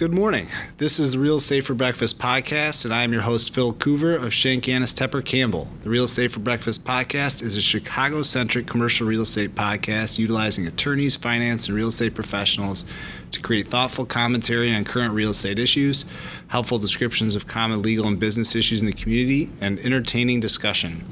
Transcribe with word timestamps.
Good 0.00 0.14
morning. 0.14 0.48
This 0.78 0.98
is 0.98 1.12
the 1.12 1.18
Real 1.18 1.36
Estate 1.36 1.66
for 1.66 1.74
Breakfast 1.74 2.18
podcast, 2.18 2.86
and 2.86 2.94
I 2.94 3.02
am 3.02 3.12
your 3.12 3.20
host, 3.20 3.54
Phil 3.54 3.74
Coover 3.74 4.16
of 4.16 4.32
Schenk 4.32 4.66
Annes 4.66 4.94
Tepper 4.94 5.22
Campbell. 5.22 5.68
The 5.82 5.90
Real 5.90 6.04
Estate 6.04 6.32
for 6.32 6.40
Breakfast 6.40 6.84
podcast 6.84 7.42
is 7.42 7.54
a 7.54 7.60
Chicago 7.60 8.22
centric 8.22 8.66
commercial 8.66 9.06
real 9.06 9.20
estate 9.20 9.54
podcast 9.54 10.18
utilizing 10.18 10.66
attorneys, 10.66 11.16
finance, 11.16 11.66
and 11.66 11.76
real 11.76 11.88
estate 11.88 12.14
professionals 12.14 12.86
to 13.32 13.42
create 13.42 13.68
thoughtful 13.68 14.06
commentary 14.06 14.74
on 14.74 14.84
current 14.84 15.12
real 15.12 15.32
estate 15.32 15.58
issues, 15.58 16.06
helpful 16.48 16.78
descriptions 16.78 17.34
of 17.34 17.46
common 17.46 17.82
legal 17.82 18.06
and 18.06 18.18
business 18.18 18.56
issues 18.56 18.80
in 18.80 18.86
the 18.86 18.94
community, 18.94 19.50
and 19.60 19.78
entertaining 19.80 20.40
discussion. 20.40 21.04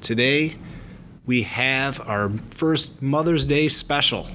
Today, 0.00 0.54
we 1.26 1.42
have 1.42 2.00
our 2.08 2.30
first 2.52 3.02
Mother's 3.02 3.44
Day 3.44 3.68
special. 3.68 4.28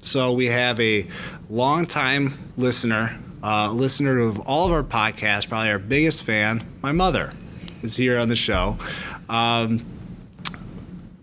So 0.00 0.32
we 0.32 0.46
have 0.46 0.78
a 0.78 1.08
longtime 1.50 2.38
listener 2.56 3.18
uh, 3.42 3.72
listener 3.72 4.18
of 4.18 4.38
all 4.40 4.66
of 4.66 4.72
our 4.72 4.82
podcasts, 4.82 5.48
probably 5.48 5.70
our 5.70 5.78
biggest 5.78 6.24
fan, 6.24 6.64
my 6.82 6.92
mother, 6.92 7.32
is 7.82 7.96
here 7.96 8.18
on 8.18 8.28
the 8.28 8.36
show. 8.36 8.76
Um, 9.28 9.84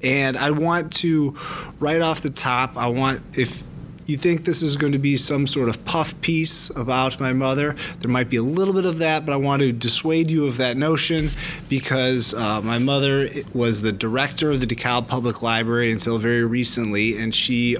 and 0.01 0.37
I 0.37 0.51
want 0.51 0.93
to, 0.97 1.35
right 1.79 2.01
off 2.01 2.21
the 2.21 2.29
top, 2.29 2.77
I 2.77 2.87
want, 2.87 3.21
if 3.33 3.63
you 4.05 4.15
think 4.15 4.45
this 4.45 4.61
is 4.61 4.77
going 4.77 4.93
to 4.93 4.99
be 4.99 5.17
some 5.17 5.45
sort 5.47 5.67
of 5.67 5.83
puff 5.83 6.19
piece 6.21 6.69
about 6.71 7.19
my 7.19 7.33
mother, 7.33 7.75
there 7.99 8.09
might 8.09 8.29
be 8.29 8.37
a 8.37 8.41
little 8.41 8.73
bit 8.73 8.85
of 8.85 8.99
that, 8.99 9.25
but 9.25 9.33
I 9.33 9.35
want 9.35 9.61
to 9.63 9.73
dissuade 9.73 10.31
you 10.31 10.47
of 10.47 10.57
that 10.57 10.77
notion 10.77 11.31
because 11.67 12.33
uh, 12.33 12.61
my 12.61 12.79
mother 12.79 13.27
was 13.53 13.81
the 13.81 13.91
director 13.91 14.51
of 14.51 14.61
the 14.61 14.67
DeKalb 14.67 15.07
Public 15.07 15.41
Library 15.41 15.91
until 15.91 16.17
very 16.19 16.45
recently, 16.45 17.17
and 17.17 17.35
she 17.35 17.75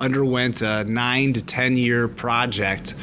underwent 0.00 0.60
a 0.60 0.84
nine 0.84 1.32
to 1.32 1.42
10 1.42 1.76
year 1.76 2.08
project 2.08 2.94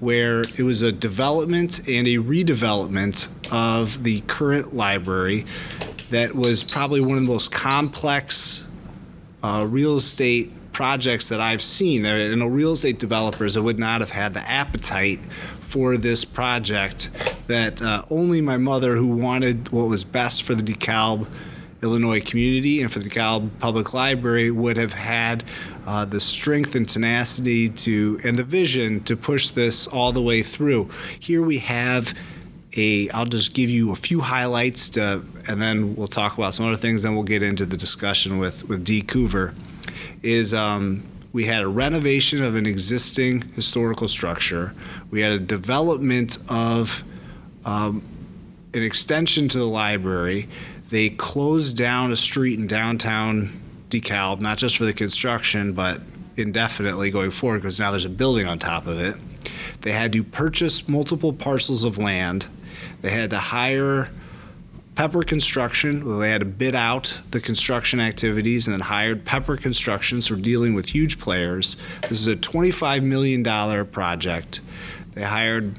where 0.00 0.42
it 0.42 0.62
was 0.62 0.82
a 0.82 0.90
development 0.90 1.86
and 1.88 2.08
a 2.08 2.16
redevelopment 2.16 3.28
of 3.52 4.02
the 4.02 4.22
current 4.22 4.74
library 4.74 5.44
that 6.10 6.34
was 6.34 6.64
probably 6.64 7.00
one 7.00 7.16
of 7.16 7.22
the 7.22 7.28
most 7.28 7.52
complex 7.52 8.66
uh, 9.42 9.66
real 9.68 9.96
estate 9.96 10.50
projects 10.72 11.28
that 11.28 11.40
I've 11.40 11.62
seen. 11.62 12.04
And 12.04 12.54
real 12.54 12.72
estate 12.72 12.98
developers 12.98 13.54
that 13.54 13.62
would 13.62 13.78
not 13.78 14.00
have 14.00 14.10
had 14.10 14.34
the 14.34 14.48
appetite 14.48 15.20
for 15.60 15.96
this 15.96 16.24
project 16.24 17.10
that 17.46 17.80
uh, 17.80 18.04
only 18.10 18.40
my 18.40 18.56
mother, 18.56 18.96
who 18.96 19.06
wanted 19.06 19.68
what 19.70 19.88
was 19.88 20.04
best 20.04 20.42
for 20.42 20.54
the 20.54 20.62
DeKalb 20.62 21.28
Illinois 21.82 22.20
community 22.20 22.82
and 22.82 22.92
for 22.92 22.98
the 22.98 23.08
DeKalb 23.08 23.50
Public 23.58 23.94
Library 23.94 24.50
would 24.50 24.76
have 24.76 24.94
had 24.94 25.44
uh, 25.86 26.04
the 26.04 26.20
strength 26.20 26.74
and 26.74 26.88
tenacity 26.88 27.68
to 27.68 28.20
and 28.24 28.38
the 28.38 28.44
vision 28.44 29.02
to 29.04 29.16
push 29.16 29.48
this 29.48 29.86
all 29.86 30.12
the 30.12 30.22
way 30.22 30.42
through. 30.42 30.90
Here 31.18 31.42
we 31.42 31.58
have 31.58 32.14
a. 32.76 33.08
I'll 33.10 33.26
just 33.26 33.54
give 33.54 33.70
you 33.70 33.90
a 33.90 33.96
few 33.96 34.20
highlights 34.20 34.90
to, 34.90 35.22
and 35.48 35.60
then 35.60 35.96
we'll 35.96 36.08
talk 36.08 36.36
about 36.36 36.54
some 36.54 36.66
other 36.66 36.76
things. 36.76 37.02
Then 37.02 37.14
we'll 37.14 37.24
get 37.24 37.42
into 37.42 37.66
the 37.66 37.76
discussion 37.76 38.38
with 38.38 38.68
with 38.68 38.84
Dee 38.84 39.02
Coover. 39.02 39.54
Is 40.22 40.52
um, 40.54 41.02
we 41.32 41.44
had 41.44 41.62
a 41.62 41.68
renovation 41.68 42.42
of 42.42 42.56
an 42.56 42.66
existing 42.66 43.42
historical 43.54 44.08
structure. 44.08 44.74
We 45.10 45.20
had 45.20 45.32
a 45.32 45.38
development 45.38 46.38
of 46.48 47.04
um, 47.64 48.02
an 48.74 48.82
extension 48.82 49.48
to 49.48 49.58
the 49.58 49.66
library. 49.66 50.48
They 50.90 51.08
closed 51.08 51.76
down 51.76 52.10
a 52.10 52.16
street 52.16 52.58
in 52.58 52.66
downtown 52.66 53.60
DeKalb, 53.90 54.40
not 54.40 54.58
just 54.58 54.76
for 54.76 54.84
the 54.84 54.92
construction, 54.92 55.72
but 55.72 56.00
indefinitely 56.36 57.10
going 57.10 57.30
forward 57.30 57.62
because 57.62 57.78
now 57.78 57.90
there's 57.90 58.04
a 58.04 58.10
building 58.10 58.46
on 58.46 58.58
top 58.58 58.86
of 58.86 58.98
it. 59.00 59.16
They 59.82 59.92
had 59.92 60.12
to 60.12 60.22
purchase 60.22 60.88
multiple 60.88 61.32
parcels 61.32 61.84
of 61.84 61.98
land. 61.98 62.46
They 63.02 63.10
had 63.10 63.30
to 63.30 63.38
hire 63.38 64.10
Pepper 64.94 65.22
Construction. 65.22 66.18
They 66.18 66.30
had 66.30 66.40
to 66.40 66.46
bid 66.46 66.74
out 66.74 67.18
the 67.30 67.40
construction 67.40 68.00
activities 68.00 68.66
and 68.66 68.74
then 68.74 68.80
hired 68.80 69.24
Pepper 69.24 69.56
Construction, 69.56 70.20
so 70.20 70.34
we're 70.34 70.42
dealing 70.42 70.74
with 70.74 70.90
huge 70.90 71.18
players. 71.18 71.76
This 72.02 72.20
is 72.20 72.26
a 72.26 72.36
$25 72.36 73.02
million 73.02 73.42
project. 73.86 74.60
They 75.14 75.22
hired 75.22 75.76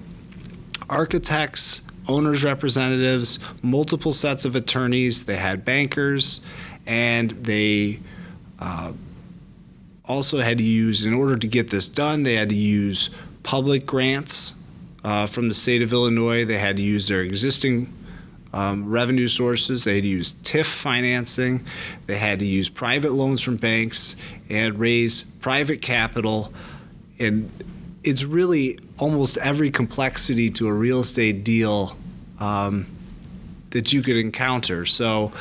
architects, 0.89 1.83
owners' 2.07 2.43
representatives, 2.43 3.39
multiple 3.61 4.11
sets 4.11 4.43
of 4.43 4.55
attorneys. 4.55 5.25
They 5.25 5.37
had 5.37 5.63
bankers, 5.63 6.41
and 6.85 7.31
they 7.31 7.99
uh, 8.59 8.93
also 10.05 10.39
had 10.39 10.57
to 10.57 10.63
use, 10.63 11.05
in 11.05 11.13
order 11.13 11.37
to 11.37 11.47
get 11.47 11.69
this 11.69 11.87
done, 11.87 12.23
they 12.23 12.35
had 12.35 12.49
to 12.49 12.55
use 12.55 13.09
public 13.43 13.85
grants 13.85 14.53
uh, 15.03 15.25
from 15.25 15.47
the 15.47 15.53
state 15.53 15.81
of 15.81 15.93
Illinois. 15.93 16.45
They 16.45 16.57
had 16.57 16.75
to 16.77 16.81
use 16.81 17.07
their 17.07 17.21
existing 17.21 17.91
um, 18.53 18.89
revenue 18.89 19.27
sources. 19.27 19.83
They 19.83 19.95
had 19.95 20.03
to 20.03 20.09
use 20.09 20.33
TIF 20.33 20.65
financing. 20.65 21.65
They 22.07 22.17
had 22.17 22.39
to 22.39 22.45
use 22.45 22.69
private 22.69 23.11
loans 23.11 23.41
from 23.41 23.57
banks 23.57 24.15
and 24.49 24.79
raise 24.79 25.23
private 25.23 25.81
capital. 25.81 26.53
And 27.17 27.49
it's 28.03 28.23
really 28.23 28.79
almost 28.97 29.37
every 29.37 29.71
complexity 29.71 30.49
to 30.51 30.67
a 30.67 30.73
real 30.73 30.99
estate 30.99 31.43
deal 31.43 31.95
um, 32.39 32.87
that 33.71 33.93
you 33.93 34.01
could 34.01 34.17
encounter. 34.17 34.85
So 34.85 35.31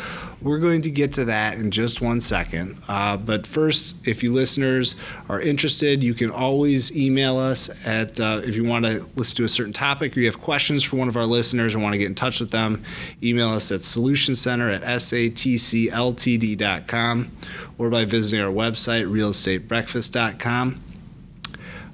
we're 0.43 0.59
going 0.59 0.83
to 0.83 0.91
get 0.91 1.13
to 1.15 1.25
that 1.27 1.59
in 1.59 1.71
just 1.71 2.01
one 2.01 2.21
second. 2.21 2.77
Uh, 2.89 3.17
but 3.17 3.47
first, 3.47 4.07
if 4.07 4.23
you 4.23 4.33
listeners 4.33 4.95
are 5.29 5.41
interested, 5.41 6.03
you 6.03 6.15
can 6.15 6.31
always 6.31 6.97
email 6.97 7.37
us 7.37 7.69
at 7.85 8.19
uh, 8.19 8.41
if 8.45 8.57
you 8.57 8.65
want 8.65 8.87
to 8.87 9.07
listen 9.17 9.37
to 9.37 9.45
a 9.45 9.49
certain 9.49 9.73
topic 9.73 10.17
or 10.17 10.21
you 10.21 10.27
have 10.27 10.41
questions 10.41 10.83
for 10.83 10.97
one 10.97 11.09
of 11.09 11.17
our 11.17 11.27
listeners 11.27 11.75
and 11.75 11.83
want 11.83 11.93
to 11.93 11.99
get 11.99 12.07
in 12.07 12.15
touch 12.15 12.41
with 12.41 12.51
them, 12.51 12.83
email 13.23 13.51
us 13.51 13.71
at 13.71 13.81
solutioncenter 13.81 14.75
at 14.75 14.83
satcltd.com 14.83 15.91
or 17.79 17.91
by 17.91 18.05
visiting 18.05 18.45
our 18.45 18.53
website, 18.53 19.07
realestatebreakfast.com. 19.11 20.83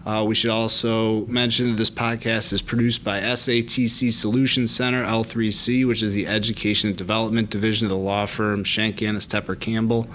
Uh, 0.06 0.22
we 0.22 0.36
should 0.36 0.50
also 0.50 1.26
mention 1.26 1.70
that 1.70 1.76
this 1.76 1.90
podcast 1.90 2.52
is 2.52 2.62
produced 2.62 3.02
by 3.02 3.20
SATC 3.20 4.12
Solutions 4.12 4.72
Center, 4.72 5.04
L3C, 5.04 5.84
which 5.84 6.00
is 6.00 6.12
the 6.12 6.28
Education 6.28 6.90
and 6.90 6.96
Development 6.96 7.50
Division 7.50 7.86
of 7.86 7.90
the 7.90 7.96
law 7.96 8.24
firm 8.24 8.62
Schenk 8.62 9.02
Annes 9.02 9.26
Tepper 9.26 9.58
Campbell. 9.58 10.06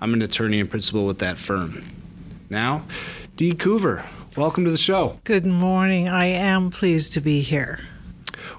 I'm 0.00 0.14
an 0.14 0.22
attorney 0.22 0.58
and 0.58 0.68
principal 0.68 1.06
with 1.06 1.20
that 1.20 1.38
firm. 1.38 1.84
Now, 2.48 2.82
Dee 3.36 3.52
Coover, 3.52 4.04
welcome 4.36 4.64
to 4.64 4.70
the 4.72 4.76
show. 4.76 5.14
Good 5.22 5.46
morning. 5.46 6.08
I 6.08 6.24
am 6.26 6.70
pleased 6.70 7.12
to 7.12 7.20
be 7.20 7.40
here. 7.40 7.86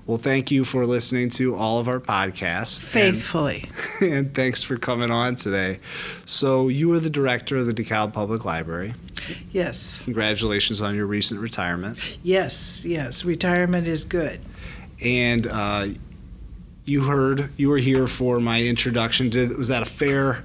Well, 0.05 0.17
thank 0.17 0.51
you 0.51 0.63
for 0.63 0.85
listening 0.85 1.29
to 1.31 1.53
all 1.53 1.79
of 1.79 1.89
our 1.89 1.99
podcasts. 1.99 2.81
Faithfully. 2.81 3.69
And, 3.99 4.13
and, 4.13 4.33
thanks 4.33 4.63
for 4.63 4.77
coming 4.77 5.11
on 5.11 5.35
today. 5.35 5.79
So, 6.25 6.69
you 6.69 6.93
are 6.93 6.99
the 6.99 7.09
director 7.09 7.57
of 7.57 7.65
the 7.65 7.73
DeKalb 7.73 8.13
Public 8.13 8.45
Library. 8.45 8.93
Yes. 9.51 10.01
Congratulations 10.03 10.81
on 10.81 10.95
your 10.95 11.05
recent 11.05 11.39
retirement. 11.41 12.19
Yes, 12.23 12.83
yes. 12.85 13.25
Retirement 13.25 13.87
is 13.87 14.05
good. 14.05 14.39
And 15.03 15.47
uh, 15.47 15.87
you 16.85 17.03
heard, 17.03 17.51
you 17.57 17.69
were 17.69 17.77
here 17.77 18.07
for 18.07 18.39
my 18.39 18.61
introduction. 18.61 19.29
Did, 19.29 19.57
was 19.57 19.67
that 19.69 19.83
a 19.83 19.85
fair? 19.85 20.43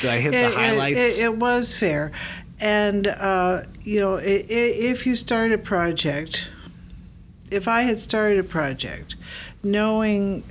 Did 0.00 0.10
I 0.10 0.18
hit 0.18 0.34
it, 0.34 0.50
the 0.50 0.56
highlights? 0.56 1.18
It, 1.18 1.24
it, 1.24 1.36
was 1.36 1.74
fair. 1.74 2.12
And, 2.58 3.06
uh, 3.06 3.62
you 3.82 4.00
know, 4.00 4.20
if 4.22 5.06
you 5.06 5.16
start 5.16 5.52
a 5.52 5.58
project, 5.58 6.50
if 7.50 7.68
I 7.68 7.82
had 7.82 7.98
started 7.98 8.38
a 8.38 8.44
project 8.44 9.16
knowing 9.62 10.44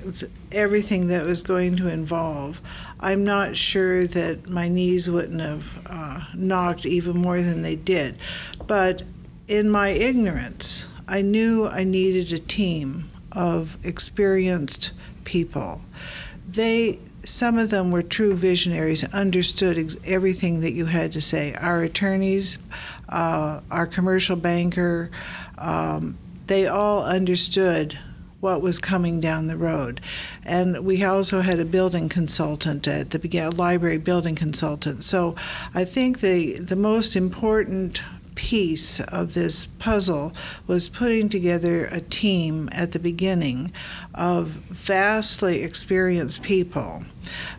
everything 0.51 1.07
that 1.07 1.25
was 1.25 1.41
going 1.41 1.75
to 1.77 1.87
involve, 1.87 2.61
I'm 2.99 3.23
not 3.23 3.55
sure 3.55 4.07
that 4.07 4.49
my 4.49 4.67
knees 4.67 5.09
wouldn't 5.09 5.41
have 5.41 5.81
uh, 5.85 6.25
knocked 6.33 6.85
even 6.85 7.17
more 7.17 7.41
than 7.41 7.61
they 7.61 7.75
did. 7.75 8.17
But 8.65 9.03
in 9.47 9.69
my 9.69 9.89
ignorance, 9.89 10.87
I 11.07 11.21
knew 11.21 11.67
I 11.67 11.83
needed 11.83 12.31
a 12.33 12.39
team 12.39 13.11
of 13.31 13.77
experienced 13.83 14.91
people. 15.23 15.81
They 16.47 16.99
some 17.23 17.57
of 17.57 17.71
them 17.71 17.89
were 17.89 18.03
true 18.03 18.35
visionaries 18.35 19.03
understood 19.11 19.79
ex- 19.79 19.97
everything 20.05 20.61
that 20.61 20.73
you 20.73 20.85
had 20.85 21.11
to 21.13 21.21
say. 21.21 21.55
Our 21.55 21.81
attorneys, 21.81 22.59
uh, 23.09 23.61
our 23.71 23.87
commercial 23.87 24.35
banker, 24.35 25.09
um, 25.57 26.17
they 26.45 26.67
all 26.67 27.03
understood 27.03 27.97
what 28.45 28.61
was 28.61 28.77
coming 28.77 29.19
down 29.19 29.47
the 29.47 29.57
road. 29.57 29.99
And 30.45 30.85
we 30.85 31.03
also 31.03 31.41
had 31.41 31.59
a 31.59 31.65
building 31.65 32.09
consultant 32.09 32.87
at 32.87 33.09
the 33.09 33.17
beginning, 33.17 33.57
library 33.57 33.97
building 33.97 34.35
consultant. 34.35 35.03
So 35.03 35.35
I 35.73 35.83
think 35.83 36.19
the, 36.19 36.59
the 36.59 36.75
most 36.75 37.15
important 37.15 38.03
piece 38.35 38.99
of 38.99 39.33
this 39.33 39.65
puzzle 39.65 40.31
was 40.67 40.87
putting 40.87 41.27
together 41.27 41.85
a 41.85 42.01
team 42.01 42.69
at 42.71 42.91
the 42.91 42.99
beginning 42.99 43.71
of 44.13 44.49
vastly 44.69 45.63
experienced 45.63 46.43
people. 46.43 47.03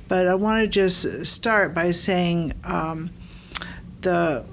But 0.07 0.29
I 0.29 0.37
want 0.37 0.63
to 0.63 0.69
just 0.69 1.27
start 1.27 1.75
by 1.75 1.91
saying 1.91 2.53
um, 2.63 3.11
the 4.03 4.45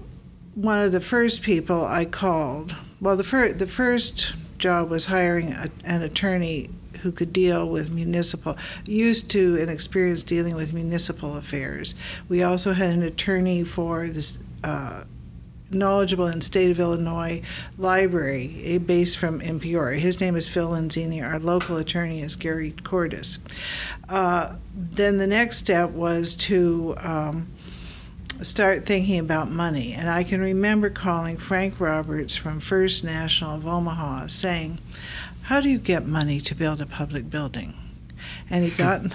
one 0.56 0.82
of 0.82 0.92
the 0.92 1.02
first 1.02 1.44
people 1.44 1.86
I 1.86 2.06
called 2.06 2.76
well, 3.04 3.18
the, 3.18 3.24
fir- 3.26 3.52
the 3.52 3.68
first 3.68 4.34
job 4.64 4.90
was 4.90 5.06
hiring 5.06 5.52
a, 5.52 5.70
an 5.84 6.02
attorney 6.02 6.70
who 7.02 7.12
could 7.12 7.34
deal 7.34 7.68
with 7.70 7.92
municipal, 7.92 8.58
used 8.86 9.30
to 9.30 9.58
and 9.60 9.70
experienced 9.70 10.26
dealing 10.26 10.56
with 10.56 10.74
municipal 10.74 11.36
affairs. 11.36 11.96
We 12.30 12.42
also 12.42 12.72
had 12.74 12.92
an 12.92 13.04
attorney 13.04 13.64
for 13.64 14.08
this. 14.08 14.40
Uh, 14.64 15.04
knowledgeable 15.70 16.28
in 16.28 16.40
state 16.40 16.70
of 16.70 16.80
Illinois 16.80 17.42
library, 17.80 18.62
a 18.64 18.78
base 18.78 19.16
from 19.16 19.42
in 19.42 19.60
Peoria. 19.60 20.00
His 20.00 20.22
name 20.22 20.36
is 20.36 20.48
Phil 20.48 20.70
Lenzini. 20.70 21.20
Our 21.20 21.40
local 21.40 21.78
attorney 21.78 22.22
is 22.22 22.36
Gary 22.36 22.76
Cordis. 22.84 23.40
Uh, 24.08 24.56
then 24.76 25.18
the 25.18 25.26
next 25.26 25.58
step 25.58 25.90
was 25.90 26.36
to 26.36 26.94
um, 27.00 27.48
start 28.42 28.86
thinking 28.86 29.20
about 29.20 29.52
money. 29.52 29.94
And 29.94 30.10
I 30.10 30.24
can 30.24 30.42
remember 30.42 30.90
calling 30.90 31.38
Frank 31.38 31.80
Roberts 31.80 32.36
from 32.36 32.60
First 32.60 33.04
National 33.04 33.56
of 33.56 33.68
Omaha 33.68 34.28
saying, 34.28 34.80
How 35.44 35.62
do 35.62 35.70
you 35.70 35.80
get 35.80 36.06
money 36.06 36.42
to 36.42 36.56
build 36.56 36.82
a 36.82 36.86
public 36.86 37.30
building? 37.30 37.76
And 38.50 38.66
he 38.66 38.72
got, 38.72 39.04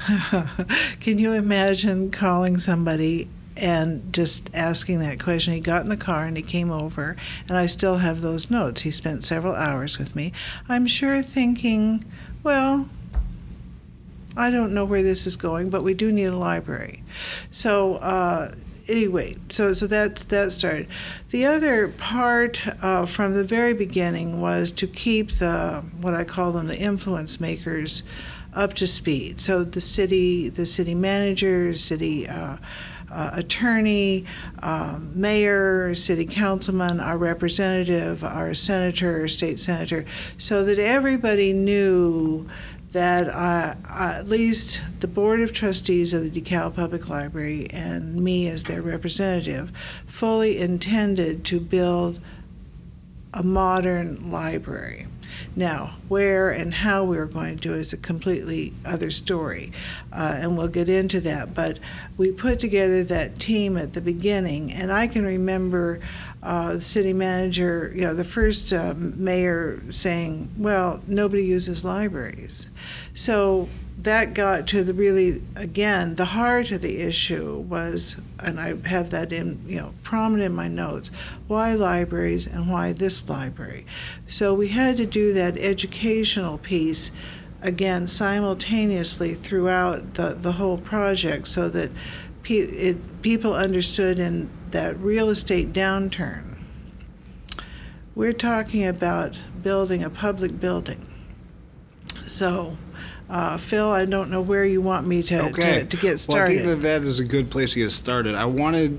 can 1.01 1.19
you 1.19 1.33
imagine 1.33 2.11
calling 2.11 2.59
somebody 2.59 3.29
and 3.59 4.13
just 4.13 4.55
asking 4.55 5.01
that 5.01 5.21
question. 5.21 5.53
He 5.53 5.61
got 5.61 5.83
in 5.83 5.89
the 5.89 5.97
car 5.97 6.25
and 6.25 6.37
he 6.37 6.43
came 6.43 6.71
over, 6.71 7.17
and 7.49 7.57
I 7.57 7.67
still 7.67 7.99
have 7.99 8.21
those 8.21 8.51
notes. 8.51 8.83
He 8.83 8.91
spent 8.91 9.25
several 9.25 9.55
hours 9.55 9.99
with 9.99 10.15
me. 10.15 10.33
I'm 10.69 10.87
sure 10.87 11.21
thinking, 11.23 12.05
well, 12.43 12.89
I 14.37 14.51
don't 14.51 14.73
know 14.73 14.85
where 14.85 15.03
this 15.03 15.27
is 15.27 15.37
going, 15.37 15.71
but 15.71 15.83
we 15.83 15.95
do 15.95 16.13
need 16.13 16.27
a 16.27 16.37
library. 16.37 17.03
So, 17.51 17.97
uh, 17.97 18.55
anyway, 18.89 19.37
so 19.49 19.75
so 19.75 19.87
that 19.87 20.17
that 20.29 20.53
started. 20.53 20.89
The 21.31 21.45
other 21.45 21.89
part 21.89 22.67
uh, 22.83 23.07
from 23.07 23.35
the 23.35 23.45
very 23.45 23.75
beginning 23.75 24.41
was 24.41 24.73
to 24.73 24.87
keep 24.87 25.33
the 25.33 25.85
what 26.01 26.15
I 26.15 26.25
call 26.25 26.53
them 26.53 26.67
the 26.67 26.79
influence 26.79 27.41
makers 27.41 28.03
up 28.55 28.75
to 28.75 28.87
speed. 28.87 29.41
So 29.41 29.63
the 29.65 29.81
city, 29.81 30.49
the 30.49 30.67
city 30.67 30.95
manager, 30.95 31.75
city. 31.75 32.29
Uh, 32.29 32.57
uh, 33.11 33.31
attorney, 33.33 34.23
uh, 34.63 34.99
mayor, 35.15 35.95
city 35.95 36.27
councilman, 36.27 37.01
our 37.01 37.17
representative, 37.17 38.23
our 38.23 38.53
senator, 38.55 39.27
state 39.29 39.59
senator, 39.59 40.05
so 40.37 40.63
that 40.63 40.79
everybody 40.79 41.55
knew 41.55 42.47
that 42.93 43.29
uh, 43.29 43.75
at 43.89 44.29
least 44.29 44.81
the 45.01 45.09
Board 45.09 45.41
of 45.41 45.53
Trustees 45.53 46.15
of 46.15 46.23
the 46.23 46.41
DeKalb 46.41 46.75
Public 46.75 47.09
Library 47.09 47.67
and 47.71 48.17
me 48.17 48.49
as 48.49 48.65
their 48.65 48.83
representative 48.83 49.73
fully 50.07 50.59
intended 50.59 51.45
to 51.45 51.61
build 51.61 52.21
a 53.35 53.43
modern 53.43 54.31
library. 54.31 55.07
Now, 55.55 55.97
where 56.09 56.51
and 56.51 56.73
how 56.73 57.05
we 57.05 57.19
are 57.19 57.27
going 57.27 57.57
to 57.57 57.69
do 57.69 57.75
is 57.75 57.93
a 57.93 57.97
completely 57.97 58.73
other 58.85 59.11
story, 59.11 59.73
uh, 60.13 60.35
and 60.37 60.57
we'll 60.57 60.69
get 60.69 60.89
into 60.89 61.21
that. 61.23 61.55
But 61.55 61.79
we 62.17 62.33
put 62.33 62.59
together 62.59 63.05
that 63.05 63.39
team 63.39 63.77
at 63.77 63.93
the 63.93 64.01
beginning, 64.01 64.73
and 64.73 64.93
I 64.93 65.07
can 65.07 65.25
remember 65.25 66.01
uh, 66.43 66.75
the 66.75 66.81
city 66.81 67.13
manager, 67.13 67.93
you 67.95 68.03
know, 68.03 68.15
the 68.15 68.25
first 68.25 68.73
uh, 68.73 68.95
mayor 68.97 69.83
saying, 69.91 70.51
"Well, 70.57 71.03
nobody 71.07 71.45
uses 71.45 71.85
libraries," 71.85 72.69
so 73.15 73.69
that 74.01 74.33
got 74.33 74.69
to 74.69 74.85
the 74.85 74.95
really 74.95 75.43
again 75.57 76.15
the 76.15 76.27
heart 76.27 76.71
of 76.71 76.81
the 76.83 77.01
issue 77.01 77.59
was 77.59 78.15
and 78.39 78.61
i 78.61 78.69
have 78.87 79.11
that 79.11 79.33
in 79.33 79.61
you 79.67 79.77
know 79.77 79.93
prominent 80.05 80.47
in 80.47 80.55
my 80.55 80.69
notes 80.69 81.11
why 81.49 81.73
libraries 81.73 82.47
and 82.47 82.71
why 82.71 82.93
this 82.93 83.29
library? 83.29 83.87
So 84.29 84.55
we 84.55 84.69
had 84.69 84.99
to 84.99 85.07
do 85.07 85.33
that 85.33 85.57
educational 85.57 86.59
piece 86.59 87.11
again 87.63 88.07
simultaneously 88.07 89.35
throughout 89.35 90.15
the, 90.15 90.35
the 90.35 90.53
whole 90.53 90.79
project 90.79 91.49
so 91.49 91.69
that 91.71 91.91
pe- 92.43 92.55
it, 92.57 93.23
people 93.23 93.55
understood 93.55 94.19
in 94.19 94.51
that 94.73 94.99
real 94.99 95.29
estate 95.29 95.73
downturn 95.73 96.57
we're 98.15 98.33
talking 98.33 98.87
about 98.87 99.37
building 99.63 100.03
a 100.03 100.11
public 100.11 100.59
building 100.61 101.05
so 102.27 102.77
uh, 103.31 103.59
Phil, 103.59 103.91
I 103.91 104.07
don't 104.07 104.31
know 104.31 104.41
where 104.41 104.65
you 104.65 104.81
want 104.81 105.07
me 105.07 105.23
to, 105.25 105.49
okay. 105.49 105.81
to, 105.81 105.85
to, 105.85 105.97
get 105.99 106.19
started. 106.19 106.41
Well, 106.41 106.51
I 106.51 106.65
think 106.65 106.67
that 106.67 106.89
that 106.89 107.03
is 107.03 107.19
a 107.19 107.25
good 107.25 107.51
place 107.51 107.75
to 107.75 107.81
get 107.81 107.91
started. 107.91 108.35
I 108.35 108.47
wanted 108.47 108.99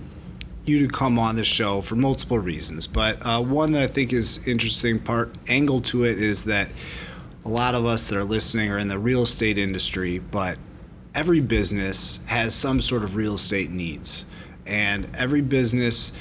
you 0.65 0.85
to 0.85 0.93
come 0.93 1.17
on 1.17 1.35
the 1.35 1.43
show 1.43 1.81
for 1.81 1.95
multiple 1.95 2.37
reasons, 2.37 2.85
but 2.85 3.17
uh, 3.25 3.41
one 3.41 3.71
that 3.71 3.83
I 3.83 3.87
think 3.87 4.13
is 4.13 4.45
interesting 4.47 4.99
part 4.99 5.33
angle 5.47 5.81
to 5.81 6.03
it 6.03 6.21
is 6.21 6.45
that 6.45 6.69
a 7.43 7.49
lot 7.49 7.73
of 7.73 7.85
us 7.85 8.07
that 8.09 8.17
are 8.17 8.23
listening 8.23 8.69
are 8.69 8.77
in 8.77 8.87
the 8.87 8.99
real 8.99 9.23
estate 9.23 9.57
industry, 9.57 10.19
but 10.19 10.59
every 11.15 11.39
business 11.39 12.19
has 12.27 12.53
some 12.53 12.81
sort 12.81 13.03
of 13.03 13.15
real 13.15 13.35
estate 13.35 13.71
needs, 13.71 14.27
and 14.69 15.09
every 15.17 15.41
business 15.41 16.11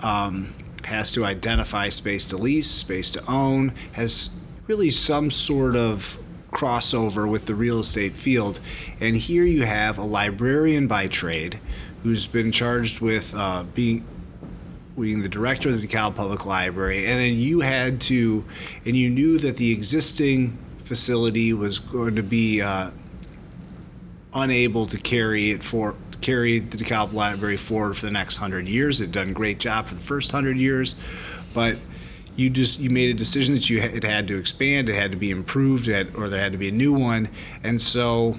um, 0.00 0.54
has 0.84 1.10
to 1.12 1.24
identify 1.24 1.88
space 1.88 2.26
to 2.26 2.36
lease, 2.36 2.70
space 2.70 3.10
to 3.10 3.30
own, 3.30 3.74
has 3.92 4.30
really 4.66 4.90
some 4.90 5.30
sort 5.30 5.76
of 5.76 6.18
crossover 6.52 7.28
with 7.28 7.46
the 7.46 7.54
real 7.54 7.80
estate 7.80 8.12
field. 8.12 8.60
And 9.00 9.16
here 9.16 9.44
you 9.44 9.64
have 9.64 9.98
a 9.98 10.04
librarian 10.04 10.86
by 10.86 11.08
trade 11.08 11.60
who's 12.02 12.26
been 12.26 12.52
charged 12.52 13.00
with 13.00 13.34
uh, 13.34 13.64
being 13.74 14.06
being 14.98 15.20
the 15.20 15.28
director 15.28 15.68
of 15.68 15.78
the 15.78 15.86
DeKalb 15.86 16.16
Public 16.16 16.46
Library, 16.46 17.04
and 17.04 17.20
then 17.20 17.34
you 17.34 17.60
had 17.60 18.00
to, 18.00 18.46
and 18.86 18.96
you 18.96 19.10
knew 19.10 19.36
that 19.36 19.58
the 19.58 19.70
existing 19.70 20.56
facility 20.84 21.52
was 21.52 21.78
going 21.78 22.16
to 22.16 22.22
be 22.22 22.62
uh, 22.62 22.90
unable 24.32 24.86
to 24.86 24.96
carry 24.96 25.50
it 25.50 25.62
for 25.62 25.94
carry 26.20 26.58
the 26.58 26.76
DeKalb 26.76 27.12
Library 27.12 27.56
forward 27.56 27.96
for 27.96 28.06
the 28.06 28.12
next 28.12 28.36
hundred 28.36 28.68
years. 28.68 29.00
It 29.00 29.12
done 29.12 29.30
a 29.30 29.34
great 29.34 29.58
job 29.58 29.86
for 29.86 29.94
the 29.94 30.00
first 30.00 30.32
hundred 30.32 30.58
years, 30.58 30.96
but 31.54 31.76
you 32.36 32.50
just 32.50 32.78
you 32.78 32.90
made 32.90 33.10
a 33.10 33.14
decision 33.14 33.54
that 33.54 33.70
you 33.70 33.80
it 33.80 34.04
had 34.04 34.28
to 34.28 34.36
expand, 34.36 34.88
it 34.88 34.94
had 34.94 35.10
to 35.12 35.16
be 35.16 35.30
improved, 35.30 35.86
had, 35.86 36.14
or 36.16 36.28
there 36.28 36.40
had 36.40 36.52
to 36.52 36.58
be 36.58 36.68
a 36.68 36.72
new 36.72 36.92
one, 36.92 37.28
and 37.62 37.80
so 37.80 38.38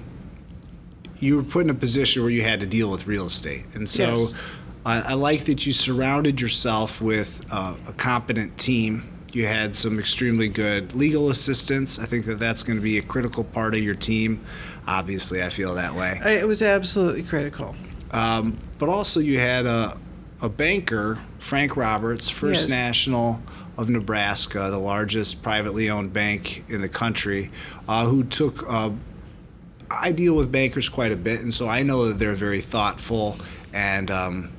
you 1.20 1.36
were 1.36 1.42
put 1.42 1.64
in 1.64 1.70
a 1.70 1.74
position 1.74 2.22
where 2.22 2.30
you 2.30 2.42
had 2.42 2.60
to 2.60 2.66
deal 2.66 2.90
with 2.90 3.06
real 3.06 3.26
estate. 3.26 3.64
And 3.74 3.88
so 3.88 4.04
Yes. 4.04 4.34
I, 4.86 5.00
I 5.00 5.12
like 5.14 5.44
that 5.46 5.66
you 5.66 5.72
surrounded 5.72 6.40
yourself 6.40 7.00
with 7.00 7.44
uh, 7.50 7.74
a 7.86 7.92
competent 7.92 8.56
team. 8.56 9.08
You 9.32 9.46
had 9.46 9.76
some 9.76 9.98
extremely 9.98 10.48
good 10.48 10.94
legal 10.94 11.28
assistance. 11.28 11.98
I 11.98 12.06
think 12.06 12.24
that 12.26 12.38
that's 12.38 12.62
going 12.62 12.78
to 12.78 12.82
be 12.82 12.98
a 12.98 13.02
critical 13.02 13.44
part 13.44 13.74
of 13.74 13.82
your 13.82 13.94
team. 13.94 14.44
Obviously, 14.88 15.42
I 15.42 15.50
feel 15.50 15.74
that 15.74 15.94
way. 15.94 16.18
It 16.24 16.48
was 16.48 16.62
absolutely 16.62 17.22
critical. 17.22 17.76
Um, 18.10 18.58
but 18.78 18.88
also, 18.88 19.20
you 19.20 19.38
had 19.38 19.66
a, 19.66 19.98
a 20.40 20.48
banker, 20.48 21.20
Frank 21.38 21.76
Roberts, 21.76 22.30
First 22.30 22.70
Yes. 22.70 22.78
National 22.78 23.42
of 23.76 23.90
Nebraska, 23.90 24.68
the 24.70 24.78
largest 24.78 25.42
privately 25.42 25.90
owned 25.90 26.14
bank 26.14 26.64
in 26.70 26.80
the 26.80 26.88
country, 26.88 27.50
uh, 27.86 28.06
who 28.06 28.24
took. 28.24 28.68
Uh, 28.68 28.90
I 29.90 30.10
deal 30.12 30.34
with 30.34 30.50
bankers 30.50 30.88
quite 30.88 31.12
a 31.12 31.16
bit, 31.16 31.40
and 31.40 31.52
so 31.52 31.68
I 31.68 31.82
know 31.82 32.08
that 32.08 32.18
they're 32.18 32.34
very 32.34 32.60
thoughtful 32.60 33.36
and 33.74 34.10
um, 34.10 34.52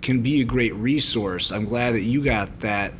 can 0.00 0.22
be 0.22 0.40
a 0.40 0.44
great 0.44 0.74
resource. 0.74 1.52
I'm 1.52 1.66
glad 1.66 1.94
that 1.94 2.02
you 2.02 2.24
got 2.24 2.60
that 2.60 2.94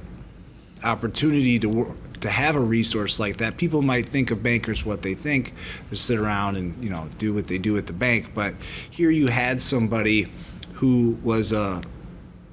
opportunity 0.82 1.58
to 1.60 1.68
work, 1.68 1.96
to 2.24 2.30
have 2.30 2.56
a 2.56 2.60
resource 2.60 3.20
like 3.20 3.36
that. 3.36 3.58
People 3.58 3.82
might 3.82 4.08
think 4.08 4.30
of 4.30 4.42
bankers 4.42 4.82
what 4.82 5.02
they 5.02 5.12
think, 5.12 5.52
just 5.90 6.06
sit 6.06 6.18
around 6.18 6.56
and 6.56 6.82
you 6.82 6.88
know 6.88 7.10
do 7.18 7.34
what 7.34 7.48
they 7.48 7.58
do 7.58 7.76
at 7.76 7.86
the 7.86 7.92
bank. 7.92 8.30
But 8.34 8.54
here 8.88 9.10
you 9.10 9.26
had 9.26 9.60
somebody 9.60 10.32
who 10.72 11.18
was 11.22 11.52
a 11.52 11.82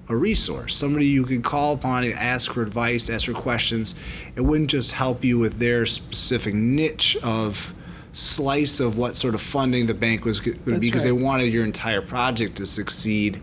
a 0.09 0.15
resource, 0.17 0.75
somebody 0.75 1.05
you 1.05 1.23
could 1.23 1.41
call 1.41 1.73
upon 1.73 2.03
and 2.03 2.13
ask 2.15 2.51
for 2.51 2.61
advice, 2.61 3.09
ask 3.09 3.27
for 3.27 3.33
questions. 3.33 3.95
It 4.35 4.41
wouldn't 4.41 4.69
just 4.69 4.91
help 4.91 5.23
you 5.23 5.39
with 5.39 5.57
their 5.57 5.85
specific 5.85 6.53
niche 6.53 7.15
of 7.23 7.73
slice 8.11 8.81
of 8.81 8.97
what 8.97 9.15
sort 9.15 9.35
of 9.35 9.41
funding 9.41 9.85
the 9.85 9.93
bank 9.93 10.25
was 10.25 10.41
going 10.41 10.57
to 10.57 10.63
be 10.65 10.79
because 10.79 11.05
they 11.05 11.13
wanted 11.13 11.53
your 11.53 11.63
entire 11.63 12.01
project 12.01 12.57
to 12.57 12.65
succeed 12.65 13.39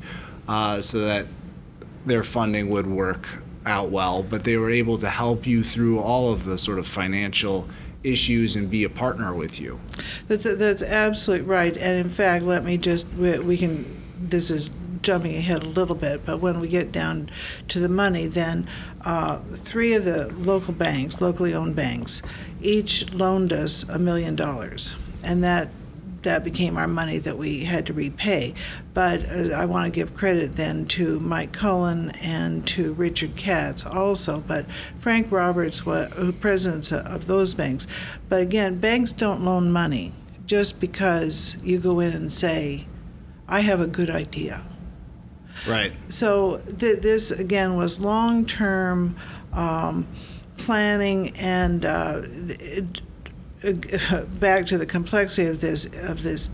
uh, 0.47 0.83
so 0.83 0.99
that 0.99 1.27
their 2.05 2.23
funding 2.23 2.69
would 2.69 2.87
work 2.87 3.27
out 3.69 3.91
well, 3.91 4.23
but 4.23 4.45
they 4.45 4.57
were 4.57 4.71
able 4.71 4.99
to 4.99 5.09
help 5.09 5.47
you 5.47 5.63
through 5.63 6.01
all 6.01 6.33
of 6.33 6.45
the 6.45 6.59
sort 6.59 6.79
of 6.79 6.87
financial 6.87 7.69
issues 8.03 8.57
and 8.57 8.71
be 8.71 8.85
a 8.85 8.89
partner 8.89 9.35
with 9.35 9.61
you. 9.61 9.79
That's 10.27 10.45
that's 10.45 10.83
absolutely 10.83 11.47
right. 11.47 11.77
And 11.77 11.99
in 11.99 12.09
fact, 12.09 12.45
let 12.45 12.65
me 12.65 12.79
just 12.79 13.07
we, 13.15 13.39
we 13.39 13.57
can. 13.57 13.97
This 14.21 14.51
is 14.51 14.71
jumping 15.03 15.37
ahead 15.37 15.63
a 15.63 15.69
little 15.69 15.95
bit, 15.95 16.25
but 16.27 16.41
when 16.41 16.61
we 16.61 16.69
get 16.69 16.91
down 16.91 17.31
to 17.69 17.79
the 17.79 17.89
money, 17.89 18.27
then 18.27 18.67
uh, 19.03 19.39
three 19.53 19.95
of 19.95 20.05
the 20.05 20.27
local 20.35 20.75
banks, 20.75 21.21
locally 21.21 21.55
owned 21.55 21.77
banks, 21.77 22.21
each 22.61 23.13
loaned 23.15 23.53
us 23.53 23.85
a 23.85 23.99
million 23.99 24.35
dollars, 24.35 24.95
and 25.23 25.43
that 25.45 25.71
that 26.23 26.45
became 26.45 26.77
our 26.77 26.89
money 26.89 27.19
that 27.19 27.39
we 27.39 27.65
had 27.65 27.87
to 27.87 27.93
repay. 27.93 28.55
But 28.95 29.25
uh, 29.31 29.55
I 29.55 29.65
want 29.67 29.87
to 29.87 29.91
give 29.91 30.15
credit 30.15 30.53
then 30.53 30.87
to 30.87 31.21
Mike 31.21 31.53
Cullen 31.53 32.11
and 32.21 32.67
to 32.69 32.93
Richard 32.93 33.37
Katz 33.37 33.87
also. 33.87 34.41
But 34.41 34.67
Frank 34.99 35.31
Roberts 35.31 35.87
was 35.87 36.13
who 36.15 36.33
presidents 36.33 36.93
of 36.93 37.27
those 37.27 37.55
banks. 37.55 37.87
But 38.29 38.43
again, 38.43 38.77
banks 38.77 39.13
don't 39.13 39.43
loan 39.43 39.71
money 39.71 40.13
just 40.47 40.81
because 40.81 41.57
you 41.63 41.79
go 41.79 42.01
in 42.01 42.13
and 42.13 42.33
say, 42.33 42.87
"I 43.49 43.61
have 43.61 43.81
a 43.81 43.87
good 43.87 44.11
idea." 44.11 44.65
Right. 45.67 45.93
So 46.09 46.59
th- 46.59 47.01
this 47.01 47.31
again 47.31 47.77
was 47.77 48.01
long-term 48.01 49.17
um, 49.53 50.09
planning 50.57 51.37
and. 51.37 51.85
Uh, 51.85 52.23
it, 52.25 53.01
back 54.41 54.67
to 54.67 54.79
the 54.79 54.87
complexity 54.87 55.49
of 55.49 55.61
this 55.61 55.87
of 55.87 56.23
this 56.23 56.51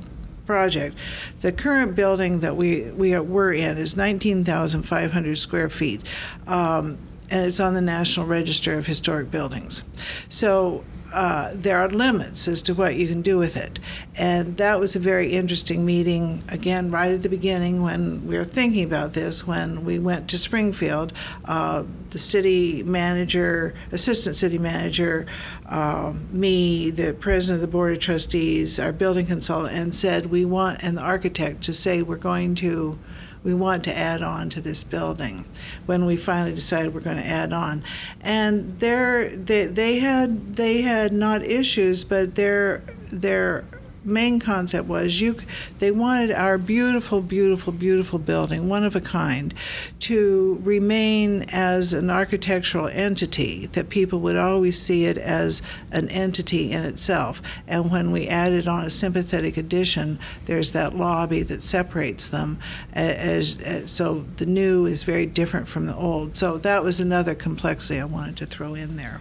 project. 0.46 0.96
The 1.40 1.52
current 1.52 1.94
building 1.94 2.40
that 2.40 2.56
we 2.56 2.82
we 2.90 3.14
are, 3.14 3.22
we're 3.22 3.52
in 3.52 3.78
is 3.78 3.96
19,500 3.96 5.38
square 5.38 5.68
feet, 5.68 6.02
um, 6.46 6.98
and 7.30 7.46
it's 7.46 7.60
on 7.60 7.74
the 7.74 7.80
National 7.80 8.26
Register 8.26 8.78
of 8.78 8.86
Historic 8.86 9.30
Buildings. 9.30 9.84
So 10.28 10.84
uh, 11.14 11.52
there 11.54 11.78
are 11.78 11.88
limits 11.88 12.48
as 12.48 12.60
to 12.62 12.74
what 12.74 12.96
you 12.96 13.06
can 13.06 13.22
do 13.22 13.38
with 13.38 13.56
it. 13.56 13.78
And 14.16 14.56
that 14.56 14.80
was 14.80 14.96
a 14.96 14.98
very 14.98 15.32
interesting 15.32 15.84
meeting, 15.84 16.42
again, 16.48 16.90
right 16.90 17.12
at 17.12 17.22
the 17.22 17.28
beginning 17.28 17.82
when 17.82 18.26
we 18.26 18.36
were 18.36 18.44
thinking 18.44 18.84
about 18.84 19.12
this, 19.12 19.46
when 19.46 19.84
we 19.84 19.98
went 19.98 20.28
to 20.30 20.38
Springfield. 20.38 21.12
Uh, 21.44 21.84
the 22.10 22.18
city 22.18 22.82
manager, 22.82 23.74
assistant 23.92 24.36
city 24.36 24.58
manager, 24.58 25.26
uh, 25.68 26.12
me, 26.30 26.90
the 26.90 27.12
president 27.12 27.56
of 27.56 27.60
the 27.60 27.72
board 27.72 27.92
of 27.92 27.98
trustees, 28.00 28.78
our 28.78 28.92
building 28.92 29.26
consultant, 29.26 29.74
and 29.74 29.94
said, 29.94 30.26
We 30.26 30.44
want, 30.44 30.82
and 30.82 30.96
the 30.96 31.02
architect 31.02 31.62
to 31.64 31.72
say, 31.72 32.02
We're 32.02 32.16
going 32.16 32.54
to 32.56 32.98
we 33.44 33.54
want 33.54 33.84
to 33.84 33.96
add 33.96 34.22
on 34.22 34.48
to 34.50 34.60
this 34.60 34.82
building 34.82 35.44
when 35.86 36.06
we 36.06 36.16
finally 36.16 36.54
decided 36.54 36.94
we're 36.94 37.00
going 37.00 37.18
to 37.18 37.26
add 37.26 37.52
on. 37.52 37.84
And 38.22 38.80
they 38.80 39.68
they 39.70 39.98
had 39.98 40.56
they 40.56 40.80
had 40.80 41.12
not 41.12 41.44
issues, 41.44 42.02
but 42.02 42.34
their 42.34 42.78
their 43.12 43.64
main 44.04 44.38
concept 44.38 44.86
was 44.86 45.20
you 45.20 45.36
they 45.78 45.90
wanted 45.90 46.30
our 46.30 46.58
beautiful 46.58 47.20
beautiful 47.20 47.72
beautiful 47.72 48.18
building 48.18 48.68
one 48.68 48.84
of 48.84 48.94
a 48.94 49.00
kind 49.00 49.54
to 49.98 50.60
remain 50.62 51.42
as 51.48 51.92
an 51.92 52.10
architectural 52.10 52.88
entity 52.88 53.66
that 53.66 53.88
people 53.88 54.20
would 54.20 54.36
always 54.36 54.78
see 54.80 55.04
it 55.04 55.16
as 55.18 55.62
an 55.90 56.08
entity 56.10 56.70
in 56.70 56.84
itself. 56.84 57.40
And 57.66 57.90
when 57.90 58.10
we 58.12 58.28
added 58.28 58.68
on 58.68 58.84
a 58.84 58.90
sympathetic 58.90 59.56
addition 59.56 60.18
there's 60.46 60.72
that 60.72 60.94
lobby 60.94 61.42
that 61.42 61.62
separates 61.62 62.28
them 62.28 62.58
as, 62.92 63.60
as 63.60 63.90
so 63.90 64.24
the 64.36 64.46
new 64.46 64.86
is 64.86 65.02
very 65.02 65.26
different 65.26 65.68
from 65.68 65.86
the 65.86 65.96
old. 65.96 66.36
So 66.36 66.58
that 66.58 66.84
was 66.84 67.00
another 67.00 67.34
complexity 67.34 68.00
I 68.00 68.04
wanted 68.04 68.36
to 68.38 68.46
throw 68.46 68.74
in 68.74 68.96
there 68.96 69.20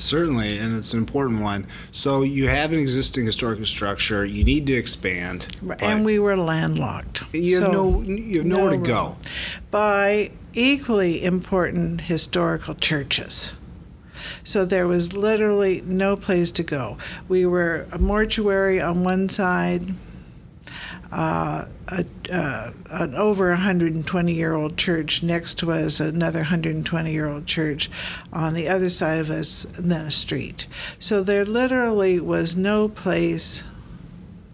Certainly, 0.00 0.58
and 0.58 0.76
it's 0.76 0.92
an 0.92 0.98
important 0.98 1.42
one. 1.42 1.66
So 1.92 2.22
you 2.22 2.48
have 2.48 2.72
an 2.72 2.78
existing 2.78 3.26
historical 3.26 3.66
structure. 3.66 4.24
You 4.24 4.44
need 4.44 4.66
to 4.68 4.72
expand, 4.72 5.56
and 5.80 6.04
we 6.04 6.18
were 6.18 6.36
landlocked. 6.36 7.22
You 7.34 7.60
have 7.60 7.72
no, 7.72 8.00
you 8.00 8.38
have 8.38 8.46
nowhere 8.46 8.70
no 8.72 8.82
to 8.82 8.86
go. 8.86 9.16
By 9.70 10.30
equally 10.52 11.22
important 11.22 12.02
historical 12.02 12.74
churches. 12.74 13.54
So 14.42 14.64
there 14.64 14.86
was 14.86 15.12
literally 15.12 15.82
no 15.82 16.16
place 16.16 16.50
to 16.52 16.62
go. 16.62 16.98
We 17.28 17.46
were 17.46 17.86
a 17.92 17.98
mortuary 17.98 18.80
on 18.80 19.04
one 19.04 19.28
side, 19.28 19.94
uh, 21.12 21.66
a, 21.88 22.04
uh, 22.32 22.70
an 22.90 23.14
over 23.14 23.50
120 23.50 24.32
year 24.32 24.54
old 24.54 24.76
church 24.76 25.22
next 25.22 25.58
to 25.58 25.72
us, 25.72 26.00
another 26.00 26.40
120 26.40 27.12
year 27.12 27.28
old 27.28 27.46
church 27.46 27.90
on 28.32 28.54
the 28.54 28.68
other 28.68 28.88
side 28.88 29.18
of 29.18 29.30
us, 29.30 29.64
and 29.76 29.90
then 29.90 30.06
a 30.06 30.10
street. 30.10 30.66
So 30.98 31.22
there 31.22 31.44
literally 31.44 32.20
was 32.20 32.54
no 32.54 32.88
place 32.88 33.64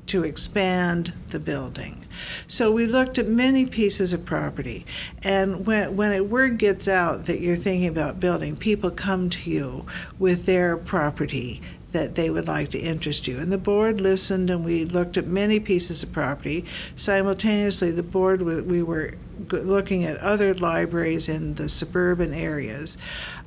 to 0.06 0.22
expand 0.24 1.12
the 1.28 1.40
building. 1.40 2.06
So 2.46 2.72
we 2.72 2.86
looked 2.86 3.18
at 3.18 3.26
many 3.26 3.66
pieces 3.66 4.12
of 4.12 4.24
property, 4.24 4.86
and 5.22 5.66
when 5.66 5.96
when 5.96 6.12
it, 6.12 6.28
word 6.28 6.58
gets 6.58 6.88
out 6.88 7.26
that 7.26 7.40
you're 7.40 7.56
thinking 7.56 7.88
about 7.88 8.20
building, 8.20 8.56
people 8.56 8.90
come 8.90 9.28
to 9.30 9.50
you 9.50 9.84
with 10.18 10.46
their 10.46 10.76
property 10.76 11.60
that 11.96 12.14
they 12.14 12.28
would 12.28 12.46
like 12.46 12.68
to 12.68 12.78
interest 12.78 13.26
you. 13.26 13.38
And 13.38 13.50
the 13.50 13.56
board 13.56 14.02
listened, 14.02 14.50
and 14.50 14.62
we 14.62 14.84
looked 14.84 15.16
at 15.16 15.26
many 15.26 15.58
pieces 15.58 16.02
of 16.02 16.12
property. 16.12 16.66
Simultaneously, 16.94 17.90
the 17.90 18.02
board 18.02 18.42
we 18.42 18.82
were 18.82 19.14
looking 19.50 20.04
at 20.04 20.18
other 20.18 20.52
libraries 20.52 21.26
in 21.26 21.54
the 21.54 21.70
suburban 21.70 22.34
areas, 22.34 22.98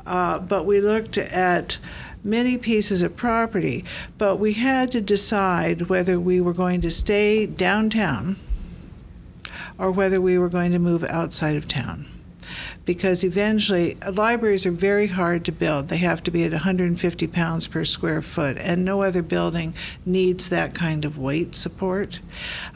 uh, 0.07 0.39
but 0.39 0.65
we 0.65 0.81
looked 0.81 1.19
at 1.19 1.77
many 2.23 2.57
pieces 2.57 3.03
of 3.03 3.15
property. 3.15 3.85
But 4.17 4.39
we 4.39 4.53
had 4.53 4.91
to 4.93 5.01
decide 5.01 5.83
whether 5.83 6.19
we 6.19 6.41
were 6.41 6.53
going 6.53 6.81
to 6.81 6.91
stay 6.91 7.45
downtown 7.45 8.37
or 9.77 9.91
whether 9.91 10.19
we 10.19 10.39
were 10.39 10.49
going 10.49 10.71
to 10.71 10.79
move 10.79 11.03
outside 11.03 11.55
of 11.55 11.67
town 11.67 12.07
because 12.89 13.23
eventually 13.23 13.95
libraries 14.11 14.65
are 14.65 14.71
very 14.71 15.05
hard 15.05 15.45
to 15.45 15.51
build. 15.51 15.89
They 15.89 15.97
have 15.97 16.23
to 16.23 16.31
be 16.31 16.43
at 16.43 16.53
150 16.53 17.27
pounds 17.27 17.67
per 17.67 17.85
square 17.85 18.23
foot, 18.23 18.57
and 18.57 18.83
no 18.83 19.03
other 19.03 19.21
building 19.21 19.75
needs 20.07 20.49
that 20.49 20.73
kind 20.73 21.05
of 21.05 21.15
weight 21.15 21.53
support. 21.53 22.19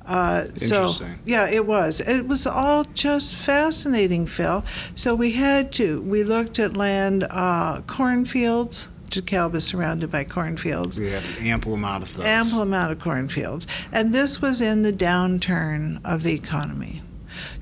Uh, 0.05 0.46
so 0.55 0.93
yeah, 1.25 1.50
it 1.50 1.65
was. 1.65 2.00
It 2.00 2.27
was 2.27 2.46
all 2.46 2.84
just 2.93 3.36
fascinating, 3.36 4.27
Phil. 4.27 4.63
So 4.93 5.15
we 5.15 5.32
had 5.32 5.72
to. 5.74 6.00
We 6.03 6.22
looked 6.24 6.60
at 6.60 6.77
land, 6.77 7.25
uh, 7.32 7.82
cornfields. 7.88 8.89
DeKalb 9.10 9.55
is 9.55 9.63
surrounded 9.63 10.12
by 10.12 10.25
cornfields. 10.25 11.00
We 11.00 11.10
have 11.10 11.39
an 11.39 11.48
ample 11.48 11.74
amount 11.74 12.03
of 12.03 12.15
those. 12.15 12.25
Ample 12.25 12.62
amount 12.62 12.91
of 12.91 13.00
cornfields. 13.00 13.65
And 13.91 14.13
this 14.13 14.43
was 14.43 14.62
in 14.62 14.84
the 14.84 14.93
downturn 14.93 16.01
of 16.05 16.22
the 16.22 16.34
economy. 16.34 17.01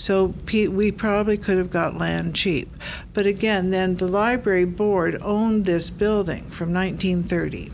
So 0.01 0.33
we 0.51 0.91
probably 0.91 1.37
could 1.37 1.59
have 1.59 1.69
got 1.69 1.95
land 1.95 2.35
cheap. 2.35 2.71
But 3.13 3.27
again, 3.27 3.69
then 3.69 3.97
the 3.97 4.07
library 4.07 4.65
board 4.65 5.15
owned 5.21 5.65
this 5.65 5.91
building 5.91 6.49
from 6.49 6.73
1930. 6.73 7.69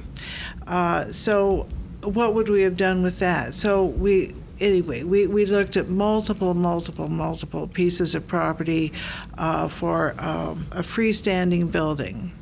Uh, 0.67 1.09
so 1.13 1.69
what 2.03 2.33
would 2.33 2.49
we 2.49 2.63
have 2.63 2.75
done 2.75 3.01
with 3.01 3.19
that? 3.19 3.53
So 3.53 3.85
we 3.85 4.35
anyway, 4.59 5.03
we, 5.03 5.25
we 5.25 5.45
looked 5.45 5.77
at 5.77 5.87
multiple, 5.87 6.53
multiple, 6.53 7.07
multiple 7.07 7.65
pieces 7.65 8.13
of 8.13 8.27
property 8.27 8.91
uh, 9.37 9.69
for 9.69 10.13
um, 10.19 10.65
a 10.71 10.81
freestanding 10.81 11.71
building. 11.71 12.33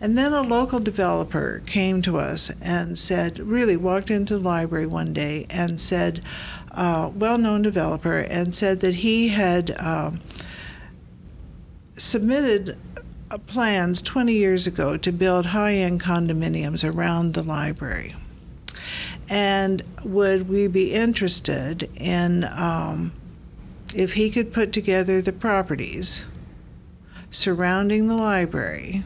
And 0.00 0.16
then 0.16 0.32
a 0.32 0.42
local 0.42 0.78
developer 0.78 1.62
came 1.66 2.02
to 2.02 2.18
us 2.18 2.50
and 2.60 2.98
said, 2.98 3.38
really 3.38 3.76
walked 3.76 4.10
into 4.10 4.38
the 4.38 4.44
library 4.44 4.86
one 4.86 5.12
day 5.12 5.46
and 5.48 5.80
said, 5.80 6.22
uh, 6.74 7.10
well 7.14 7.38
known 7.38 7.62
developer, 7.62 8.18
and 8.18 8.54
said 8.54 8.80
that 8.80 8.96
he 8.96 9.28
had 9.28 9.74
um, 9.80 10.20
submitted 11.96 12.76
uh, 13.30 13.38
plans 13.38 14.02
20 14.02 14.32
years 14.32 14.66
ago 14.66 14.96
to 14.96 15.12
build 15.12 15.46
high 15.46 15.74
end 15.74 16.00
condominiums 16.00 16.88
around 16.88 17.34
the 17.34 17.42
library. 17.42 18.14
And 19.28 19.82
would 20.04 20.48
we 20.48 20.66
be 20.66 20.92
interested 20.92 21.90
in 21.96 22.44
um, 22.44 23.12
if 23.94 24.14
he 24.14 24.30
could 24.30 24.52
put 24.52 24.72
together 24.72 25.22
the 25.22 25.32
properties 25.32 26.26
surrounding 27.30 28.08
the 28.08 28.16
library? 28.16 29.04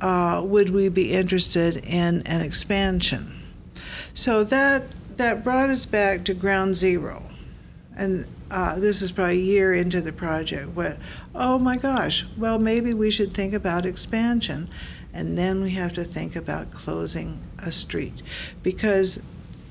Uh, 0.00 0.42
would 0.44 0.70
we 0.70 0.88
be 0.88 1.12
interested 1.12 1.76
in 1.76 2.22
an 2.22 2.40
expansion? 2.40 3.40
So 4.14 4.42
that 4.44 4.84
that 5.18 5.44
brought 5.44 5.70
us 5.70 5.86
back 5.86 6.24
to 6.24 6.34
ground 6.34 6.76
zero. 6.76 7.24
And 7.96 8.26
uh, 8.50 8.78
this 8.78 9.02
is 9.02 9.12
probably 9.12 9.38
a 9.38 9.44
year 9.44 9.72
into 9.72 10.00
the 10.00 10.12
project. 10.12 10.74
but 10.74 10.98
oh 11.34 11.58
my 11.58 11.76
gosh, 11.76 12.26
well, 12.36 12.58
maybe 12.58 12.94
we 12.94 13.10
should 13.10 13.34
think 13.34 13.54
about 13.54 13.86
expansion. 13.86 14.68
And 15.14 15.36
then 15.36 15.62
we 15.62 15.70
have 15.70 15.92
to 15.94 16.04
think 16.04 16.36
about 16.36 16.70
closing 16.70 17.40
a 17.58 17.70
street. 17.70 18.22
Because 18.62 19.20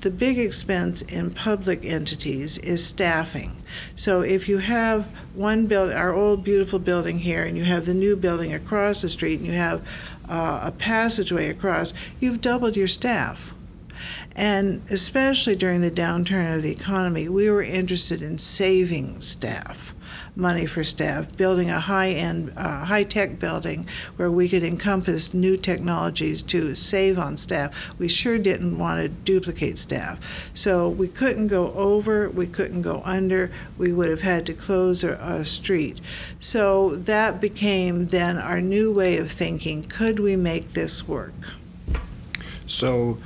the 0.02 0.10
big 0.10 0.38
expense 0.38 1.02
in 1.02 1.30
public 1.30 1.84
entities 1.84 2.58
is 2.58 2.84
staffing. 2.84 3.62
So 3.94 4.22
if 4.22 4.48
you 4.48 4.58
have 4.58 5.06
one 5.34 5.66
build, 5.66 5.92
our 5.92 6.12
old 6.12 6.42
beautiful 6.42 6.80
building 6.80 7.20
here, 7.20 7.44
and 7.44 7.56
you 7.56 7.64
have 7.64 7.86
the 7.86 7.94
new 7.94 8.16
building 8.16 8.52
across 8.52 9.02
the 9.02 9.08
street, 9.08 9.38
and 9.38 9.46
you 9.46 9.54
have 9.54 9.86
uh, 10.28 10.60
a 10.64 10.72
passageway 10.72 11.48
across, 11.48 11.94
you've 12.18 12.40
doubled 12.40 12.76
your 12.76 12.88
staff. 12.88 13.54
And 14.34 14.82
especially 14.90 15.56
during 15.56 15.80
the 15.80 15.90
downturn 15.90 16.54
of 16.54 16.62
the 16.62 16.72
economy, 16.72 17.28
we 17.28 17.50
were 17.50 17.62
interested 17.62 18.22
in 18.22 18.38
saving 18.38 19.20
staff 19.20 19.94
money 20.34 20.64
for 20.64 20.82
staff, 20.82 21.36
building 21.36 21.70
a 21.70 21.80
high-end, 21.80 22.52
uh, 22.56 22.84
high-tech 22.86 23.38
building 23.38 23.86
where 24.16 24.30
we 24.30 24.48
could 24.48 24.62
encompass 24.62 25.34
new 25.34 25.56
technologies 25.56 26.42
to 26.42 26.74
save 26.74 27.18
on 27.18 27.36
staff. 27.36 27.92
We 27.98 28.08
sure 28.08 28.38
didn't 28.38 28.78
want 28.78 29.02
to 29.02 29.08
duplicate 29.08 29.76
staff. 29.78 30.50
So 30.54 30.88
we 30.88 31.08
couldn't 31.08 31.48
go 31.48 31.72
over, 31.74 32.30
we 32.30 32.46
couldn't 32.46 32.82
go 32.82 33.02
under, 33.04 33.50
we 33.76 33.92
would 33.92 34.08
have 34.08 34.22
had 34.22 34.46
to 34.46 34.54
close 34.54 35.04
a, 35.04 35.12
a 35.14 35.44
street. 35.44 36.00
So 36.40 36.96
that 36.96 37.40
became 37.40 38.06
then 38.06 38.38
our 38.38 38.60
new 38.60 38.92
way 38.92 39.18
of 39.18 39.30
thinking, 39.30 39.84
could 39.84 40.18
we 40.18 40.36
make 40.36 40.72
this 40.72 41.06
work? 41.06 41.34
So 42.66 43.18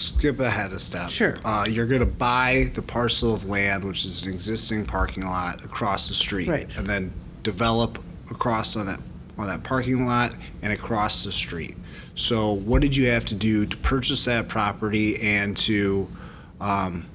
skip 0.00 0.40
ahead 0.40 0.72
a 0.72 0.78
step. 0.78 1.10
Sure. 1.10 1.36
Uh, 1.44 1.66
you're 1.68 1.86
going 1.86 2.00
to 2.00 2.06
buy 2.06 2.64
the 2.74 2.82
parcel 2.82 3.34
of 3.34 3.44
land, 3.44 3.84
which 3.84 4.04
is 4.04 4.24
an 4.26 4.32
existing 4.32 4.86
parking 4.86 5.24
lot 5.26 5.64
across 5.64 6.08
the 6.08 6.14
street, 6.14 6.48
Right. 6.48 6.68
and 6.76 6.86
then 6.86 7.12
develop 7.42 7.98
across 8.30 8.76
on 8.76 8.86
that 8.86 9.00
on 9.38 9.46
that 9.46 9.62
parking 9.62 10.06
lot 10.06 10.32
and 10.60 10.70
across 10.72 11.24
the 11.24 11.32
street. 11.32 11.74
So, 12.14 12.52
what 12.52 12.82
did 12.82 12.94
you 12.94 13.06
have 13.08 13.24
to 13.26 13.34
do 13.34 13.64
to 13.64 13.76
purchase 13.78 14.24
that 14.26 14.48
property 14.48 15.18
and 15.22 15.56
to 15.58 16.08
um, 16.60 17.06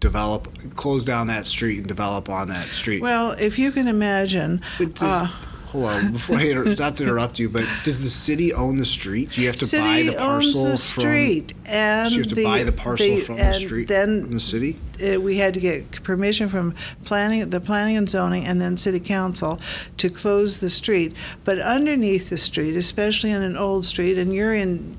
develop, 0.00 0.48
close 0.76 1.04
down 1.04 1.28
that 1.28 1.46
street 1.46 1.78
and 1.78 1.86
develop 1.88 2.28
on 2.28 2.48
that 2.48 2.66
street? 2.72 3.00
Well, 3.00 3.32
if 3.32 3.58
you 3.58 3.72
can 3.72 3.88
imagine, 3.88 4.60
does- 4.78 5.02
uh, 5.02 5.28
hold 5.70 5.84
on, 5.84 6.12
before 6.12 6.36
I 6.36 6.42
inter- 6.42 6.74
not 6.78 6.96
to 6.96 7.04
interrupt 7.04 7.38
you, 7.38 7.48
but 7.48 7.64
does 7.84 8.02
the 8.02 8.08
city 8.08 8.52
own 8.52 8.76
the 8.76 8.84
street? 8.84 9.30
Do 9.30 9.40
you 9.40 9.46
have 9.46 9.56
to 9.56 9.66
city 9.66 9.82
buy 9.82 10.02
the 10.10 10.16
parcel 10.18 10.66
owns 10.66 10.86
the 10.88 10.92
from? 10.94 11.00
street, 11.02 11.54
and 11.66 12.08
So 12.08 12.14
you 12.14 12.20
have 12.20 12.28
to 12.28 12.34
the, 12.34 12.44
buy 12.44 12.64
the 12.64 12.72
parcel 12.72 13.06
the- 13.06 13.16
from 13.22 13.36
the 13.36 13.52
street 13.54 13.88
Then 13.88 14.22
from 14.22 14.32
the 14.32 14.40
city. 14.40 14.78
uh, 15.02 15.20
we 15.20 15.38
had 15.38 15.54
to 15.54 15.60
get 15.60 16.02
permission 16.02 16.48
from 16.48 16.74
planning, 17.04 17.48
the 17.50 17.60
planning 17.60 17.96
and 17.96 18.08
zoning, 18.08 18.44
and 18.44 18.60
then 18.60 18.76
city 18.76 19.00
council 19.00 19.60
to 19.98 20.08
close 20.10 20.58
the 20.58 20.70
street. 20.70 21.14
But 21.44 21.58
underneath 21.58 22.30
the 22.30 22.38
street, 22.38 22.74
especially 22.76 23.30
in 23.30 23.42
an 23.42 23.56
old 23.56 23.84
street, 23.86 24.18
and 24.18 24.34
you're 24.34 24.54
in 24.54 24.96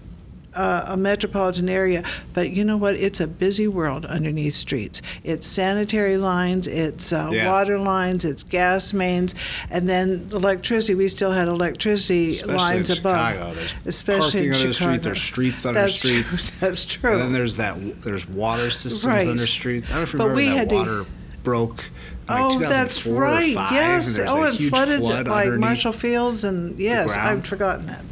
uh, 0.55 0.83
a 0.87 0.97
metropolitan 0.97 1.69
area, 1.69 2.03
but 2.33 2.49
you 2.51 2.63
know 2.63 2.77
what? 2.77 2.95
It's 2.95 3.19
a 3.19 3.27
busy 3.27 3.67
world 3.67 4.05
underneath 4.05 4.55
streets. 4.55 5.01
It's 5.23 5.47
sanitary 5.47 6.17
lines, 6.17 6.67
it's 6.67 7.13
uh, 7.13 7.29
Yeah. 7.33 7.49
water 7.51 7.77
lines, 7.79 8.25
it's 8.25 8.43
gas 8.43 8.93
mains, 8.93 9.33
and 9.69 9.87
then 9.87 10.27
electricity. 10.31 10.95
We 10.95 11.07
still 11.07 11.31
had 11.31 11.47
electricity 11.47 12.29
Especially 12.31 12.55
lines 12.57 12.89
in 12.89 12.97
above. 12.99 13.31
Chicago, 13.33 13.53
there's 13.53 13.75
especially 13.85 14.23
parking 14.31 14.47
in 14.47 14.53
Chicago. 14.53 14.71
street. 14.73 15.03
There's 15.03 15.21
streets 15.21 15.65
under 15.65 15.81
That's 15.81 15.95
streets. 15.95 16.49
True. 16.49 16.57
That's 16.67 16.85
true. 16.85 17.11
And 17.13 17.21
then 17.21 17.31
there's 17.33 17.57
that. 17.57 18.01
There's 18.01 18.27
water 18.27 18.69
systems 18.71 19.05
Right. 19.05 19.27
under 19.27 19.47
streets. 19.47 19.91
I 19.91 19.95
don't 19.95 20.01
know 20.01 20.03
if 20.03 20.13
you 20.13 20.17
But 20.19 20.27
remember 20.29 20.51
that 20.51 20.57
had 20.57 20.69
to- 20.69 20.75
water 20.75 21.05
broke. 21.43 21.85
Like 22.31 22.53
oh, 22.53 22.59
that's 22.59 23.03
2004 23.03 23.13
or 23.13 23.21
right. 23.21 23.71
yes. 23.71 24.17
And 24.17 24.29
oh, 24.29 24.43
and 24.43 24.57
flooded 24.57 24.99
flood 24.99 25.27
like. 25.27 25.49
Marshall 25.59 25.91
Fields, 25.91 26.43
and 26.43 26.79
yes. 26.79 27.15
I've 27.17 27.45
forgotten 27.45 27.87
that. 27.87 28.03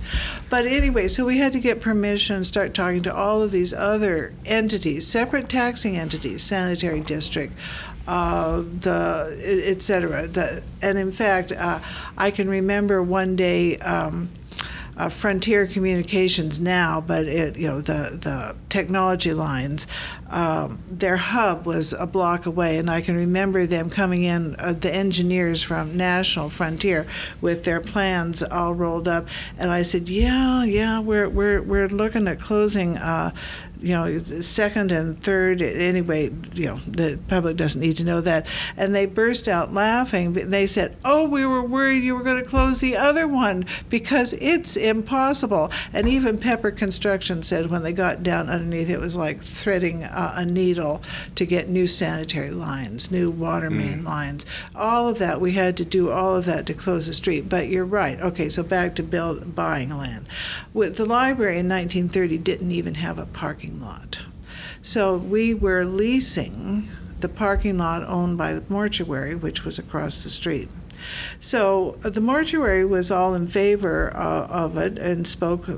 But 0.50 0.66
anyway, 0.66 1.08
so 1.08 1.26
we 1.26 1.38
had 1.38 1.54
to 1.54 1.60
get 1.60 1.80
permission 1.80 2.38
and 2.38 2.46
start 2.46 2.74
talking 2.74 3.04
to 3.04 3.16
all 3.16 3.42
of 3.42 3.52
these 3.52 3.74
other 3.74 4.34
entities, 4.46 5.06
separate 5.08 5.48
taxing 5.48 5.96
entities, 5.98 6.44
sanitary 6.44 7.02
district. 7.02 7.54
Uh, 8.08 8.64
the 8.82 9.38
et 9.40 9.76
et 9.78 9.82
cetera. 9.84 10.28
The, 10.28 10.64
and 10.82 10.98
in 10.98 11.12
fact, 11.12 11.52
uh, 11.52 11.80
I 12.18 12.32
can 12.32 12.50
remember 12.50 13.04
one 13.04 13.36
day 13.36 13.78
um, 13.78 14.32
uh, 15.00 15.08
Frontier 15.08 15.66
Communications 15.66 16.60
now, 16.60 17.00
but 17.00 17.26
it 17.26 17.58
you 17.58 17.68
know 17.68 17.80
the 17.80 18.20
the 18.22 18.56
technology 18.68 19.34
lines, 19.34 19.88
um, 20.30 20.84
their 20.92 21.16
hub 21.16 21.66
was 21.66 21.94
a 21.94 22.06
block 22.06 22.46
away, 22.46 22.78
and 22.78 22.90
I 22.90 23.00
can 23.00 23.16
remember 23.16 23.66
them 23.66 23.90
coming 23.90 24.24
in, 24.24 24.58
uh, 24.60 24.74
the 24.74 24.94
engineers 24.94 25.64
from 25.64 25.96
National 25.96 26.50
Frontier, 26.50 27.08
with 27.40 27.64
their 27.64 27.80
plans 27.80 28.44
all 28.44 28.74
rolled 28.74 29.08
up, 29.08 29.26
and 29.58 29.72
I 29.72 29.84
said, 29.84 30.10
yeah, 30.10 30.66
yeah, 30.66 31.00
we're 31.00 31.30
we're 31.30 31.62
we're 31.62 31.88
looking 31.88 32.28
at 32.28 32.42
closing. 32.42 32.98
Uh, 32.98 33.32
you 33.80 33.94
know, 33.94 34.20
second 34.20 34.92
and 34.92 35.22
third. 35.22 35.62
Anyway, 35.62 36.32
you 36.54 36.66
know, 36.66 36.76
the 36.88 37.18
public 37.28 37.56
doesn't 37.56 37.80
need 37.80 37.98
to 37.98 38.04
know 38.04 38.22
that. 38.22 38.46
And 38.76 38.94
they 38.94 39.06
burst 39.06 39.48
out 39.48 39.74
laughing. 39.74 40.34
They 40.34 40.68
said, 40.68 40.98
"Oh, 41.06 41.28
we 41.28 41.46
were 41.46 41.64
worried 41.64 42.04
you 42.04 42.16
were 42.16 42.24
going 42.24 42.44
to 42.44 42.50
close 42.50 42.80
the 42.80 42.98
other 42.98 43.28
one 43.28 43.66
because 43.90 44.34
it's 44.34 44.76
impossible." 44.76 45.72
And 45.94 46.08
even 46.08 46.38
Pepper 46.38 46.72
Construction 46.72 47.42
said 47.44 47.72
when 47.72 47.84
they 47.84 47.94
got 47.94 48.24
down 48.24 48.50
underneath, 48.50 48.90
it 48.90 49.00
was 49.00 49.16
like 49.16 49.42
threading 49.42 50.04
uh, 50.04 50.34
a 50.36 50.46
needle 50.46 51.02
to 51.36 51.46
get 51.46 51.70
new 51.70 51.88
sanitary 51.88 52.52
lines, 52.52 53.12
new 53.12 53.30
water 53.30 53.70
main 53.70 54.04
lines. 54.04 54.46
All 54.76 55.08
of 55.08 55.20
that 55.20 55.40
we 55.40 55.54
had 55.54 55.78
to 55.78 55.86
do. 55.86 56.12
All 56.12 56.36
of 56.36 56.46
that 56.46 56.66
to 56.66 56.74
close 56.74 57.08
the 57.08 57.14
street. 57.14 57.48
But 57.48 57.70
you're 57.70 57.86
right. 57.86 58.20
Okay, 58.20 58.50
so 58.50 58.64
back 58.64 58.96
to 58.96 59.04
build 59.04 59.56
buying 59.56 59.90
land. 59.90 60.28
With 60.74 60.98
the 60.98 61.06
library 61.06 61.60
in 61.60 61.70
1930 61.70 62.38
didn't 62.40 62.72
even 62.72 62.96
have 62.96 63.18
a 63.18 63.26
parking 63.26 63.69
lot. 63.78 64.22
So 64.82 65.18
we 65.18 65.54
were 65.54 65.86
leasing 65.86 66.88
the 67.20 67.30
parking 67.30 67.78
lot 67.78 68.04
owned 68.04 68.38
by 68.38 68.54
the 68.54 68.64
mortuary, 68.70 69.36
which 69.36 69.66
was 69.66 69.78
across 69.78 70.24
the 70.24 70.30
street. 70.30 70.70
So 71.40 71.98
uh, 72.04 72.10
the 72.10 72.22
mortuary 72.22 72.86
was 72.86 73.12
all 73.12 73.34
in 73.34 73.48
favor 73.48 74.16
uh, 74.16 74.48
of 74.48 74.78
it 74.78 74.98
and 74.98 75.28
spoke 75.28 75.70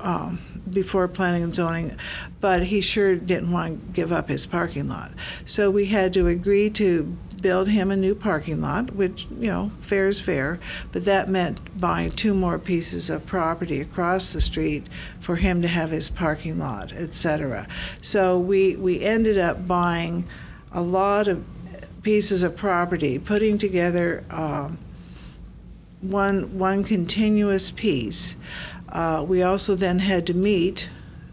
um, 0.00 0.38
before 0.68 1.08
planning 1.08 1.42
and 1.42 1.54
zoning, 1.54 1.96
but 2.40 2.64
he 2.64 2.80
sure 2.80 3.16
didn't 3.16 3.50
want 3.50 3.80
to 3.80 3.92
give 3.92 4.12
up 4.12 4.28
his 4.28 4.46
parking 4.46 4.88
lot. 4.88 5.12
So 5.44 5.70
we 5.70 5.86
had 5.86 6.12
to 6.14 6.26
agree 6.26 6.70
to 6.70 7.16
build 7.40 7.68
him 7.68 7.90
a 7.90 7.96
new 7.96 8.14
parking 8.14 8.60
lot, 8.60 8.94
which, 8.94 9.26
you 9.38 9.48
know, 9.48 9.70
fair 9.80 10.08
is 10.08 10.20
fair, 10.20 10.60
but 10.92 11.04
that 11.04 11.28
meant 11.28 11.60
buying 11.80 12.10
two 12.10 12.34
more 12.34 12.58
pieces 12.58 13.10
of 13.10 13.26
property 13.26 13.80
across 13.80 14.32
the 14.32 14.40
street 14.40 14.86
for 15.20 15.36
him 15.36 15.62
to 15.62 15.68
have 15.68 15.90
his 15.90 16.10
parking 16.10 16.58
lot, 16.58 16.92
et 16.92 17.14
cetera. 17.14 17.66
So 18.02 18.38
we, 18.38 18.76
we 18.76 19.00
ended 19.00 19.38
up 19.38 19.66
buying 19.66 20.26
a 20.72 20.82
lot 20.82 21.28
of 21.28 21.44
pieces 22.02 22.42
of 22.42 22.56
property, 22.56 23.18
putting 23.18 23.58
together 23.58 24.24
um, 24.30 24.78
one, 26.00 26.58
one 26.58 26.82
continuous 26.84 27.70
piece. 27.70 28.36
Uh, 28.88 29.24
we 29.26 29.42
also 29.42 29.74
then 29.74 29.98
had 29.98 30.26
to 30.26 30.34
meet 30.34 30.90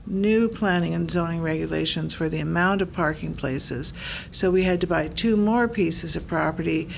new 0.07 0.47
planning 0.47 0.93
and 0.93 1.09
zoning 1.09 1.41
regulations 1.41 2.13
for 2.13 2.29
the 2.29 2.39
amount 2.39 2.81
of 2.81 2.91
parking 2.93 3.33
places. 3.33 3.93
So 4.31 4.51
we 4.51 4.63
had 4.63 4.81
to 4.81 4.87
buy 4.87 5.07
two 5.07 5.37
more 5.37 5.67
pieces 5.67 6.15
of 6.15 6.27
property 6.27 6.89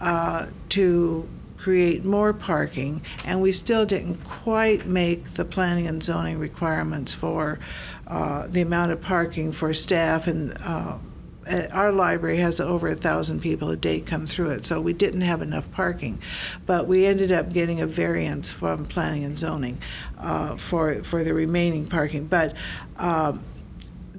uh, 0.00 0.46
to 0.70 1.28
create 1.56 2.04
more 2.04 2.32
parking, 2.32 3.02
and 3.24 3.42
we 3.42 3.52
still 3.52 3.84
didn't 3.84 4.22
quite 4.24 4.86
make 4.86 5.32
the 5.32 5.44
planning 5.44 5.86
and 5.86 6.02
zoning 6.02 6.38
requirements 6.38 7.14
for 7.14 7.58
uh, 8.06 8.46
the 8.46 8.62
amount 8.62 8.92
of 8.92 9.00
parking 9.00 9.52
for 9.52 9.74
staff 9.74 10.26
and 10.26 10.56
uh, 10.64 10.96
our 11.72 11.92
library 11.92 12.38
has 12.38 12.60
over 12.60 12.88
a 12.88 12.94
thousand 12.94 13.40
people 13.40 13.70
a 13.70 13.76
day 13.76 14.00
come 14.00 14.26
through 14.26 14.50
it, 14.50 14.66
so 14.66 14.80
we 14.80 14.92
didn't 14.92 15.22
have 15.22 15.42
enough 15.42 15.70
parking. 15.72 16.20
But 16.66 16.86
we 16.86 17.06
ended 17.06 17.32
up 17.32 17.52
getting 17.52 17.80
a 17.80 17.86
variance 17.86 18.52
from 18.52 18.84
planning 18.84 19.24
and 19.24 19.36
zoning 19.36 19.78
uh, 20.18 20.56
for 20.56 21.02
for 21.04 21.24
the 21.24 21.34
remaining 21.34 21.86
parking. 21.86 22.26
But 22.26 22.54
um, 22.96 23.42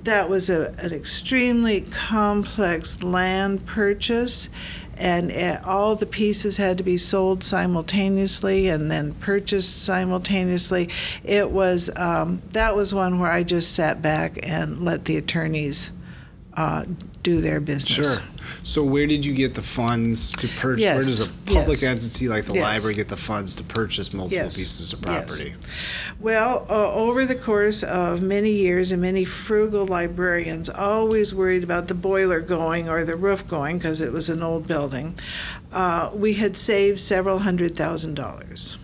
that 0.04 0.30
was 0.30 0.50
a, 0.50 0.74
an 0.80 0.94
extremely 0.94 1.82
complex 1.82 3.04
land 3.04 3.66
purchase, 3.66 4.50
and 4.98 5.32
uh, 5.32 5.60
all 5.66 5.96
the 5.96 6.06
pieces 6.06 6.58
had 6.58 6.78
to 6.78 6.84
be 6.84 6.98
sold 6.98 7.44
simultaneously 7.44 8.68
and 8.68 8.90
then 8.90 9.14
purchased 9.16 9.84
simultaneously. 9.84 10.90
It 11.24 11.52
was 11.52 11.90
um, 11.96 12.42
that 12.52 12.76
was 12.76 12.94
one 12.94 13.20
where 13.20 13.32
I 13.32 13.44
just 13.44 13.74
sat 13.74 14.02
back 14.02 14.40
and 14.44 14.84
let 14.84 15.06
the 15.06 15.18
attorneys 15.18 15.92
uh, 16.56 16.86
do 17.24 17.42
their 17.42 17.60
business. 17.60 18.14
Sure. 18.16 18.24
So 18.64 18.84
where 18.84 19.08
did 19.08 19.26
you 19.26 19.34
get 19.34 19.54
the 19.54 19.62
funds 19.62 20.32
to 20.38 20.48
purchase? 20.48 20.84
Yes, 20.84 20.96
Where 20.96 21.04
does 21.04 21.22
a 21.22 21.28
public 21.46 21.82
yes. 21.82 21.84
entity 21.84 22.28
like 22.28 22.46
the 22.46 22.54
Yes. 22.54 22.64
library 22.64 22.96
get 22.96 23.10
the 23.10 23.18
funds 23.18 23.56
to 23.56 23.64
purchase 23.64 24.14
multiple 24.14 24.46
pieces 24.46 24.94
of 24.94 25.00
yes. 25.06 25.26
property? 25.26 25.56
Well, 26.20 26.66
uh, 26.70 26.94
over 26.94 27.26
the 27.26 27.36
course 27.36 27.84
of 27.84 28.22
many 28.22 28.52
years, 28.52 28.92
and 28.92 29.02
many 29.02 29.26
frugal 29.26 29.86
librarians 29.86 30.70
always 30.70 31.34
worried 31.34 31.64
about 31.64 31.88
the 31.88 31.94
boiler 31.94 32.42
going 32.42 32.90
or 32.90 33.04
the 33.04 33.16
roof 33.16 33.48
going 33.48 33.78
because 33.78 34.02
it 34.02 34.12
was 34.12 34.30
an 34.30 34.44
old 34.44 34.68
building, 34.68 35.16
uh, 35.72 36.10
we 36.14 36.34
had 36.34 36.58
saved 36.58 37.00
several 37.00 37.40
hundred 37.40 37.76
thousand 37.76 38.16
dollars. 38.16 38.78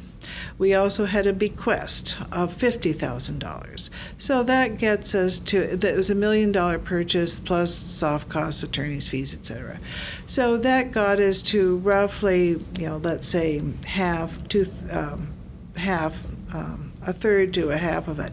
We 0.58 0.74
also 0.74 1.06
had 1.06 1.28
a 1.28 1.34
bequest 1.34 2.18
of 2.32 2.54
fifty 2.54 2.94
thousand 2.94 3.40
dollars. 3.40 3.92
So 4.18 4.42
that 4.44 4.78
gets 4.78 5.14
us 5.14 5.40
to 5.40 5.76
that 5.76 5.96
was 5.96 6.10
a 6.10 6.16
million 6.16 6.52
dollar 6.52 6.80
purchase 6.80 7.40
plus 7.40 7.74
soft 7.74 8.30
costs, 8.30 8.64
attorneys' 8.64 9.08
fees, 9.08 9.34
etc. 9.34 9.80
So 10.26 10.58
that 10.58 10.92
got 10.92 11.20
us 11.20 11.42
to 11.44 11.78
roughly, 11.78 12.64
you 12.80 12.88
know, 12.88 12.98
let's 12.98 13.28
say 13.28 13.62
half, 13.86 14.48
two, 14.48 14.66
um, 14.92 15.34
half, 15.76 16.24
um, 16.54 16.94
a 17.06 17.12
third 17.12 17.54
to 17.56 17.70
a 17.70 17.78
half 17.78 18.08
of 18.08 18.20
it. 18.20 18.32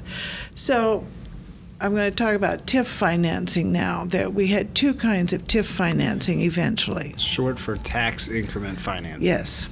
So 0.55 1.05
I'm 1.81 1.97
going 1.97 2.09
to 2.09 2.15
talk 2.15 2.37
about 2.37 2.67
TIF 2.67 2.87
financing 2.87 3.73
now. 3.73 4.05
That 4.05 4.33
we 4.33 4.47
had 4.47 4.77
two 4.77 4.95
kinds 4.95 5.33
of 5.33 5.45
TIF 5.49 5.65
financing 5.65 6.41
eventually. 6.41 7.15
Short 7.17 7.59
for 7.59 7.75
tax 7.75 8.29
increment 8.29 8.81
financing. 8.81 9.25
Yes, 9.25 9.69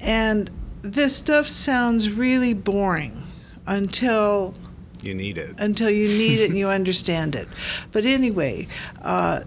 and 0.00 0.50
this 0.92 1.16
stuff 1.16 1.48
sounds 1.48 2.10
really 2.10 2.54
boring 2.54 3.22
until 3.66 4.54
You 5.02 5.14
need 5.14 5.38
it. 5.38 5.54
until 5.58 5.90
you 5.90 6.08
need 6.08 6.40
it 6.40 6.50
and 6.50 6.58
you 6.58 6.68
understand 6.80 7.34
it. 7.34 7.48
But 7.92 8.04
anyway, 8.04 8.68
uh, 9.02 9.40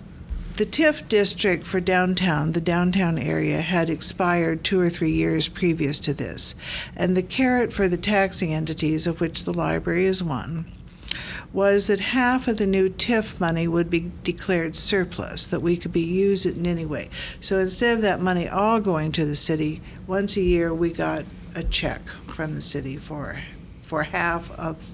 the 0.58 0.66
TIF 0.66 1.08
district 1.08 1.66
for 1.66 1.80
downtown, 1.80 2.52
the 2.52 2.60
downtown 2.60 3.18
area, 3.18 3.62
had 3.62 3.90
expired 3.90 4.64
two 4.64 4.80
or 4.80 4.90
three 4.90 5.12
years 5.12 5.48
previous 5.48 6.00
to 6.00 6.14
this. 6.14 6.54
And 6.98 7.16
the 7.16 7.24
carrot 7.24 7.72
for 7.72 7.88
the 7.88 7.96
taxing 7.98 8.54
entities, 8.54 9.08
of 9.08 9.22
which 9.22 9.46
the 9.46 9.54
library 9.54 10.06
is 10.06 10.22
one, 10.22 10.66
was 11.52 11.88
that 11.88 12.00
half 12.00 12.48
of 12.48 12.58
the 12.58 12.68
new 12.68 12.90
TIF 12.90 13.40
money 13.40 13.68
would 13.68 13.90
be 13.90 14.12
declared 14.24 14.76
surplus, 14.76 15.48
that 15.48 15.62
we 15.62 15.76
could 15.76 15.92
be 15.92 16.02
used 16.02 16.46
it 16.46 16.58
in 16.58 16.66
any 16.66 16.86
way. 16.86 17.10
So 17.40 17.58
instead 17.58 17.96
of 17.96 18.02
that 18.04 18.22
money 18.22 18.48
all 18.48 18.80
going 18.80 19.12
to 19.14 19.26
the 19.26 19.36
city, 19.36 19.82
once 20.06 20.38
a 20.38 20.42
year 20.42 20.74
we 20.74 20.92
got 20.92 21.26
a 21.56 21.64
check 21.64 22.02
from 22.28 22.56
the 22.56 22.62
city 22.62 22.98
for 22.98 23.42
for 23.82 24.04
half 24.04 24.52
of 24.52 24.86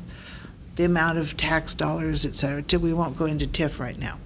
the 0.75 0.85
amount 0.85 1.17
of 1.17 1.35
tax 1.35 1.73
dollars, 1.73 2.25
et 2.25 2.35
cetera. 2.35 2.79
We 2.79 2.93
won't 2.93 3.17
go 3.17 3.25
into 3.25 3.45
TIF 3.45 3.79
right 3.79 3.97
now. 3.97 4.19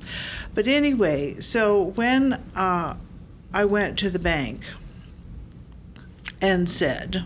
But 0.53 0.67
anyway, 0.67 1.39
so 1.39 1.81
when 1.83 2.33
uh, 2.55 2.97
I 3.53 3.65
went 3.65 3.97
to 3.99 4.09
the 4.09 4.19
bank 4.19 4.61
and 6.41 6.69
said, 6.69 7.25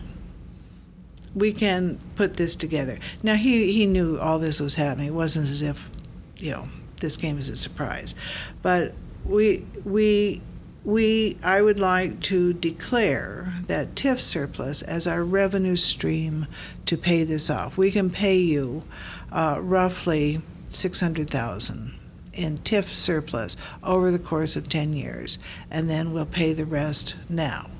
we 1.34 1.52
can 1.52 1.98
put 2.14 2.36
this 2.36 2.54
together. 2.56 2.98
Now 3.22 3.34
he, 3.34 3.72
he 3.72 3.86
knew 3.86 4.18
all 4.18 4.38
this 4.38 4.60
was 4.60 4.76
happening. 4.76 5.08
It 5.08 5.14
wasn't 5.14 5.48
as 5.48 5.62
if, 5.62 5.90
you 6.38 6.52
know, 6.52 6.68
this 7.00 7.16
came 7.16 7.38
as 7.38 7.48
a 7.48 7.56
surprise. 7.56 8.14
But 8.62 8.94
we 9.24 9.64
we 9.84 10.42
we 10.84 11.36
I 11.42 11.62
would 11.62 11.78
like 11.78 12.20
to 12.22 12.52
declare 12.52 13.54
that 13.66 13.94
TIF 13.94 14.20
surplus 14.20 14.82
as 14.82 15.06
our 15.06 15.24
revenue 15.24 15.76
stream 15.76 16.46
to 16.86 16.96
pay 16.96 17.24
this 17.24 17.50
off. 17.50 17.76
We 17.76 17.90
can 17.90 18.10
pay 18.10 18.36
you 18.36 18.84
uh, 19.32 19.58
roughly 19.60 20.40
six 20.68 21.00
hundred 21.00 21.30
thousand 21.30 21.94
in 22.32 22.58
TIF 22.58 22.94
surplus 22.94 23.56
over 23.82 24.10
the 24.10 24.18
course 24.18 24.56
of 24.56 24.68
ten 24.68 24.92
years, 24.92 25.38
and 25.70 25.88
then 25.88 26.12
we'll 26.12 26.26
pay 26.26 26.52
the 26.52 26.66
rest 26.66 27.16
now. 27.28 27.70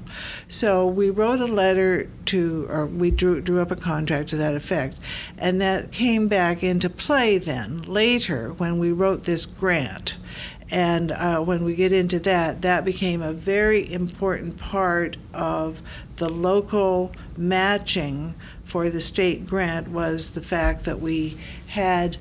So 0.48 0.87
we 0.87 1.11
wrote 1.11 1.40
a 1.40 1.46
letter 1.46 2.09
to, 2.27 2.66
or 2.68 2.87
we 2.87 3.11
drew, 3.11 3.40
drew 3.40 3.61
up 3.61 3.70
a 3.70 3.77
contract 3.77 4.29
to 4.31 4.37
that 4.37 4.55
effect, 4.55 4.98
and 5.38 5.61
that 5.61 5.92
came 5.92 6.29
back 6.29 6.62
into 6.62 6.88
play 6.90 7.38
then 7.38 7.83
later 7.83 8.53
when 8.53 8.79
we 8.79 8.92
wrote 8.92 9.24
this 9.24 9.46
grant. 9.46 10.16
And 10.70 11.12
uh, 11.12 11.40
when 11.40 11.62
we 11.62 11.74
get 11.74 11.92
into 11.92 12.18
that, 12.20 12.62
that 12.62 12.85
became 12.85 13.22
a 13.22 13.33
very 13.33 13.92
important 13.92 14.57
part 14.57 15.16
of 15.33 15.83
the 16.16 16.29
local 16.29 17.12
matching 17.37 18.35
for 18.64 18.88
the 18.88 19.00
state 19.00 19.46
grant 19.46 19.88
was 19.88 20.31
the 20.31 20.42
fact 20.42 20.85
that 20.85 21.00
we 21.00 21.37
had 21.68 22.16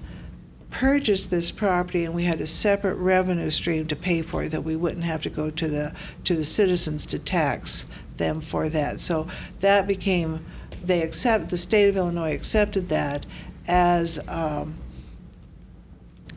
purchased 0.74 1.30
this 1.30 1.52
property 1.52 2.04
and 2.04 2.14
we 2.14 2.24
had 2.24 2.42
a 2.42 2.48
separate 2.48 2.96
revenue 2.96 3.50
stream 3.52 3.86
to 3.88 3.96
pay 3.96 4.22
for 4.22 4.44
it 4.44 4.50
that 4.50 4.64
we 4.64 4.76
wouldn't 4.76 5.06
have 5.06 5.22
to 5.22 5.30
go 5.30 5.50
to 5.52 5.68
the 5.70 5.94
to 6.26 6.36
the 6.36 6.44
citizens 6.44 7.06
to 7.06 7.20
tax 7.20 7.86
them 8.18 8.42
for 8.42 8.68
that. 8.70 9.00
So 9.00 9.28
that 9.62 9.88
became 9.88 10.44
they 10.84 11.02
accept 11.02 11.50
the 11.50 11.58
state 11.58 11.88
of 11.88 11.96
Illinois 11.96 12.34
accepted 12.34 12.90
that 12.90 13.26
as 13.68 14.20
um, 14.28 14.78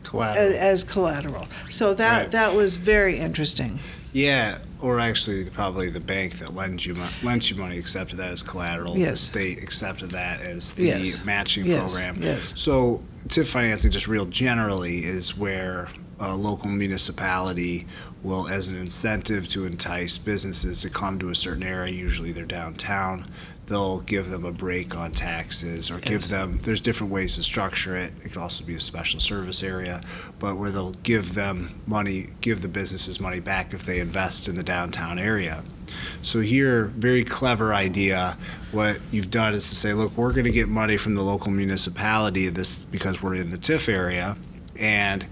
Collateral. 0.03 0.45
as, 0.47 0.53
as 0.55 0.83
collateral. 0.85 1.47
So 1.69 1.93
that 1.95 2.17
Right. 2.21 2.31
that 2.31 2.53
was 2.55 2.77
very 2.77 3.17
interesting. 3.17 3.79
Yeah, 4.13 4.59
or 4.81 4.99
actually, 4.99 5.45
probably 5.49 5.89
the 5.89 5.99
bank 5.99 6.33
that 6.39 6.55
lends 6.55 6.85
you 6.85 6.93
mo- 6.93 7.09
lends 7.23 7.49
you 7.49 7.55
money 7.55 7.77
accepted 7.77 8.17
that 8.17 8.29
as 8.29 8.43
collateral. 8.43 8.93
The 8.93 8.99
Yes. 9.01 9.21
state 9.21 9.61
accepted 9.63 10.11
that 10.11 10.41
as 10.41 10.73
the 10.73 10.85
Yes. 10.85 11.23
matching 11.25 11.65
Yes, 11.65 11.79
program. 11.79 12.21
yes. 12.21 12.53
So 12.55 13.03
TIF 13.27 13.47
financing, 13.47 13.91
just 13.91 14.07
real 14.07 14.25
generally, 14.25 15.03
is 15.03 15.35
where 15.37 15.89
a 16.19 16.35
local 16.35 16.69
municipality 16.69 17.87
will, 18.23 18.47
as 18.47 18.67
an 18.67 18.77
incentive 18.77 19.47
to 19.49 19.65
entice 19.65 20.17
businesses 20.17 20.81
to 20.81 20.89
come 20.89 21.19
to 21.19 21.29
a 21.29 21.35
certain 21.35 21.63
area, 21.63 21.93
usually 21.93 22.31
they're 22.31 22.45
downtown, 22.45 23.25
they'll 23.67 23.99
give 23.99 24.29
them 24.29 24.45
a 24.45 24.51
break 24.51 24.95
on 24.95 25.11
taxes 25.11 25.91
or 25.91 25.99
give 25.99 26.27
them, 26.29 26.59
there's 26.63 26.81
different 26.81 27.11
ways 27.11 27.35
to 27.35 27.43
structure 27.43 27.95
it. 27.95 28.13
It 28.23 28.29
could 28.29 28.41
also 28.41 28.63
be 28.63 28.73
a 28.73 28.79
special 28.79 29.19
service 29.19 29.61
area, 29.61 30.01
but 30.39 30.55
where 30.55 30.71
they'll 30.71 30.93
give 31.03 31.33
them 31.33 31.79
money, 31.85 32.27
give 32.39 32.61
the 32.61 32.69
businesses 32.69 33.19
money 33.19 33.41
back 33.41 33.73
if 33.73 33.85
they 33.85 33.99
invest 33.99 34.47
in 34.47 34.55
the 34.55 34.63
downtown 34.63 35.19
area. 35.19 35.63
So 36.21 36.39
here, 36.39 36.85
very 36.85 37.23
clever 37.23 37.73
idea. 37.73 38.37
What 38.71 38.99
you've 39.11 39.31
done 39.31 39.53
is 39.53 39.67
to 39.69 39.75
say, 39.75 39.93
look, 39.93 40.15
we're 40.17 40.33
going 40.33 40.45
to 40.45 40.51
get 40.51 40.69
money 40.69 40.97
from 40.97 41.15
the 41.15 41.21
local 41.21 41.51
municipality 41.51 42.47
this 42.49 42.85
because 42.85 43.21
we're 43.21 43.35
in 43.35 43.51
the 43.51 43.57
TIF 43.57 43.89
area, 43.89 44.37
and 44.79 45.27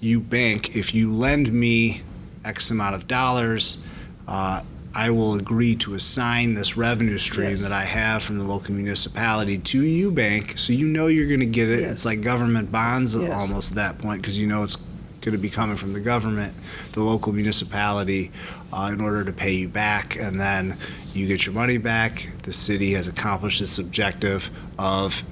you 0.00 0.20
bank. 0.20 0.76
If 0.76 0.94
you 0.94 1.12
lend 1.12 1.52
me 1.52 2.02
X 2.44 2.70
amount 2.70 2.94
of 2.94 3.06
dollars, 3.08 3.82
uh, 4.28 4.62
I 4.94 5.10
will 5.10 5.34
agree 5.34 5.74
to 5.76 5.94
assign 5.94 6.54
this 6.54 6.76
revenue 6.76 7.18
stream 7.18 7.50
Yes. 7.50 7.62
that 7.62 7.72
I 7.72 7.84
have 7.84 8.22
from 8.22 8.38
the 8.38 8.44
local 8.44 8.74
municipality 8.74 9.56
to 9.58 9.82
you, 9.82 10.10
bank, 10.10 10.58
so 10.58 10.72
you 10.72 10.86
know 10.86 11.06
you're 11.06 11.28
going 11.28 11.40
to 11.40 11.46
get 11.46 11.70
it. 11.70 11.80
Yes. 11.80 11.90
It's 11.92 12.04
like 12.04 12.20
government 12.20 12.70
bonds 12.70 13.14
Yes. 13.14 13.32
almost 13.32 13.70
at 13.72 13.76
that 13.76 13.98
point 13.98 14.20
because 14.20 14.38
you 14.38 14.46
know 14.46 14.62
it's 14.62 14.76
going 15.22 15.32
to 15.32 15.38
be 15.38 15.48
coming 15.48 15.76
from 15.76 15.92
the 15.92 16.00
government, 16.00 16.52
the 16.92 17.02
local 17.02 17.32
municipality, 17.32 18.30
uh, 18.72 18.90
in 18.92 19.00
order 19.00 19.24
to 19.24 19.32
pay 19.32 19.52
you 19.52 19.68
back, 19.68 20.16
and 20.18 20.38
then 20.40 20.76
you 21.14 21.26
get 21.26 21.46
your 21.46 21.54
money 21.54 21.78
back. 21.78 22.28
The 22.42 22.52
city 22.52 22.92
has 22.94 23.06
accomplished 23.06 23.60
its 23.60 23.78
objective 23.78 24.50
of 24.78 25.22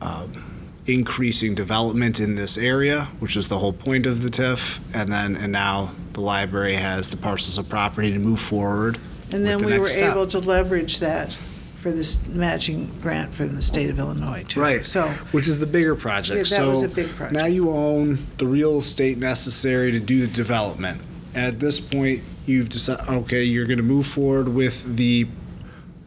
um, 0.00 0.70
increasing 0.86 1.54
development 1.54 2.18
in 2.18 2.34
this 2.34 2.58
area, 2.58 3.02
which 3.20 3.36
is 3.36 3.48
the 3.48 3.58
whole 3.58 3.72
point 3.72 4.04
of 4.04 4.22
the 4.22 4.28
TIF, 4.30 4.80
and 4.92 5.12
then 5.12 5.36
and 5.36 5.52
now 5.52 5.92
the 6.14 6.20
library 6.20 6.74
has 6.74 7.10
the 7.10 7.16
parcels 7.16 7.58
of 7.58 7.68
property 7.68 8.12
to 8.12 8.18
move 8.18 8.40
forward. 8.40 8.98
And 9.30 9.42
with 9.42 9.44
then 9.44 9.58
the 9.58 9.66
we 9.66 9.72
were 9.72 9.78
next 9.80 9.94
step. 9.94 10.12
able 10.12 10.26
to 10.28 10.38
leverage 10.38 11.00
that 11.00 11.36
for 11.76 11.90
this 11.90 12.28
matching 12.28 12.90
grant 13.00 13.34
from 13.34 13.56
the 13.56 13.62
state 13.62 13.90
of 13.90 13.98
Illinois 13.98 14.44
too. 14.44 14.60
Right. 14.60 14.86
So 14.86 15.08
which 15.32 15.48
is 15.48 15.58
the 15.58 15.66
bigger 15.66 15.96
project. 15.96 16.36
Yeah, 16.36 16.42
that 16.42 16.46
so 16.46 16.68
was 16.68 16.82
a 16.82 16.88
big 16.88 17.08
project. 17.10 17.34
Now 17.34 17.46
you 17.46 17.70
own 17.70 18.26
the 18.38 18.46
real 18.46 18.78
estate 18.78 19.18
necessary 19.18 19.90
to 19.90 19.98
do 19.98 20.20
the 20.20 20.32
development. 20.32 21.00
And 21.34 21.46
at 21.46 21.60
this 21.60 21.80
point, 21.80 22.22
you've 22.46 22.68
decided, 22.68 23.08
okay, 23.08 23.42
you're 23.42 23.66
going 23.66 23.78
to 23.78 23.82
move 23.82 24.06
forward 24.06 24.48
with 24.48 24.96
the 24.96 25.26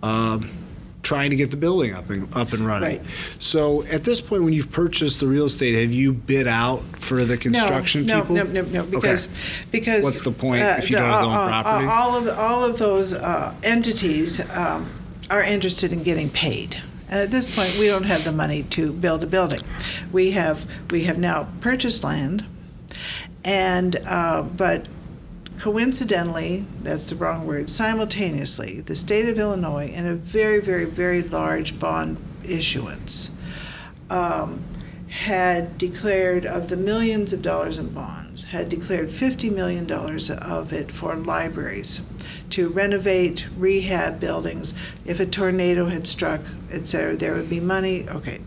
um, 0.03 0.51
trying 1.05 1.29
to 1.29 1.35
get 1.35 1.51
the 1.51 1.57
building 1.57 1.93
up 1.93 2.09
and 2.09 2.27
up 2.35 2.51
and 2.51 2.65
running. 2.65 2.97
Right. 2.99 3.01
So 3.39 3.83
at 3.83 4.03
this 4.03 4.19
point, 4.19 4.43
when 4.43 4.51
you've 4.51 4.71
purchased 4.71 5.19
the 5.21 5.27
real 5.27 5.45
estate, 5.45 5.75
have 5.75 5.93
you 5.93 6.11
bid 6.11 6.47
out 6.47 6.81
for 6.99 7.23
the 7.23 7.37
construction 7.37 8.05
no, 8.05 8.21
people? 8.21 8.35
No, 8.35 8.43
no, 8.43 8.61
no, 8.63 8.83
no, 8.83 8.85
because 8.85 9.29
because 9.71 10.03
What's 10.03 10.23
the 10.23 10.31
point 10.31 10.63
uh, 10.63 10.75
if 10.79 10.89
you 10.89 10.97
the- 10.97 11.03
don't 11.03 11.23
own 11.23 11.33
uh, 11.33 11.39
uh, 11.39 11.63
property? 11.63 11.87
all 11.87 12.15
of 12.15 12.39
all 12.39 12.63
of 12.65 12.77
those 12.79 13.13
uh, 13.13 13.53
entities 13.63 14.41
um, 14.49 14.89
are 15.29 15.43
interested 15.43 15.93
in 15.93 16.03
getting 16.03 16.29
paid. 16.29 16.81
And 17.07 17.19
at 17.19 17.29
this 17.29 17.55
point, 17.55 17.77
we 17.79 17.85
don't 17.85 18.03
have 18.03 18.23
the 18.23 18.31
money 18.31 18.63
to 18.63 18.91
build 18.91 19.23
a 19.23 19.27
building. 19.27 19.61
We 20.11 20.31
have 20.31 20.65
we 20.89 21.03
have 21.03 21.19
now 21.19 21.47
purchased 21.61 22.03
land, 22.03 22.43
and 23.43 23.95
uh, 24.07 24.41
but 24.41 24.87
coincidentally, 25.59 26.65
that's 26.81 27.09
the 27.09 27.15
wrong 27.15 27.45
word, 27.45 27.69
simultaneously, 27.69 28.81
the 28.81 28.95
state 28.95 29.27
of 29.27 29.39
Illinois, 29.39 29.87
in 29.87 30.05
a 30.05 30.15
very, 30.15 30.59
very, 30.59 30.85
very 30.85 31.21
large 31.21 31.79
bond 31.79 32.17
issuance, 32.43 33.31
um, 34.09 34.63
had 35.09 35.77
declared 35.77 36.45
of 36.45 36.69
the 36.69 36.77
millions 36.77 37.31
of 37.31 37.41
dollars 37.41 37.77
in 37.77 37.89
bonds, 37.89 38.45
had 38.45 38.69
declared 38.69 39.09
$50 39.09 39.53
million 39.53 39.89
of 39.91 40.73
it 40.73 40.91
for 40.91 41.15
libraries 41.15 42.01
to 42.49 42.69
renovate, 42.69 43.45
rehab 43.57 44.19
buildings. 44.19 44.73
If 45.05 45.19
a 45.19 45.25
tornado 45.25 45.85
had 45.85 46.07
struck, 46.07 46.41
et 46.71 46.87
cetera, 46.87 47.15
there 47.15 47.33
would 47.33 47.49
be 47.49 47.59
money. 47.59 48.07
Okay. 48.07 48.39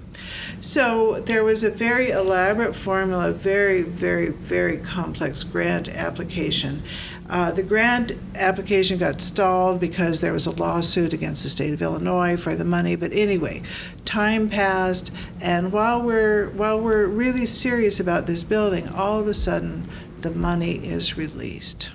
So 0.60 1.20
there 1.20 1.44
was 1.44 1.62
a 1.62 1.70
very 1.70 2.10
elaborate 2.10 2.74
formula, 2.74 3.30
very, 3.30 3.82
very, 3.82 4.30
very 4.30 4.76
complex 4.76 5.44
grant 5.44 5.88
application. 5.88 6.82
Uh, 7.30 7.52
the 7.52 7.62
grant 7.62 8.12
application 8.34 8.98
got 8.98 9.20
stalled 9.20 9.78
because 9.78 10.20
there 10.20 10.32
was 10.32 10.46
a 10.46 10.50
lawsuit 10.50 11.12
against 11.12 11.42
the 11.44 11.50
state 11.50 11.72
of 11.72 11.82
Illinois 11.82 12.36
for 12.36 12.56
the 12.56 12.64
money. 12.64 12.96
But 12.96 13.12
anyway, 13.12 13.62
time 14.04 14.48
passed, 14.48 15.12
and 15.40 15.70
while 15.70 16.02
we're 16.02 16.48
while 16.50 16.80
we're 16.80 17.06
really 17.06 17.46
serious 17.46 18.00
about 18.00 18.26
this 18.26 18.42
building, 18.42 18.88
all 18.88 19.20
of 19.20 19.28
a 19.28 19.34
sudden 19.34 19.88
the 20.22 20.30
money 20.30 20.76
is 20.84 21.18
released, 21.18 21.90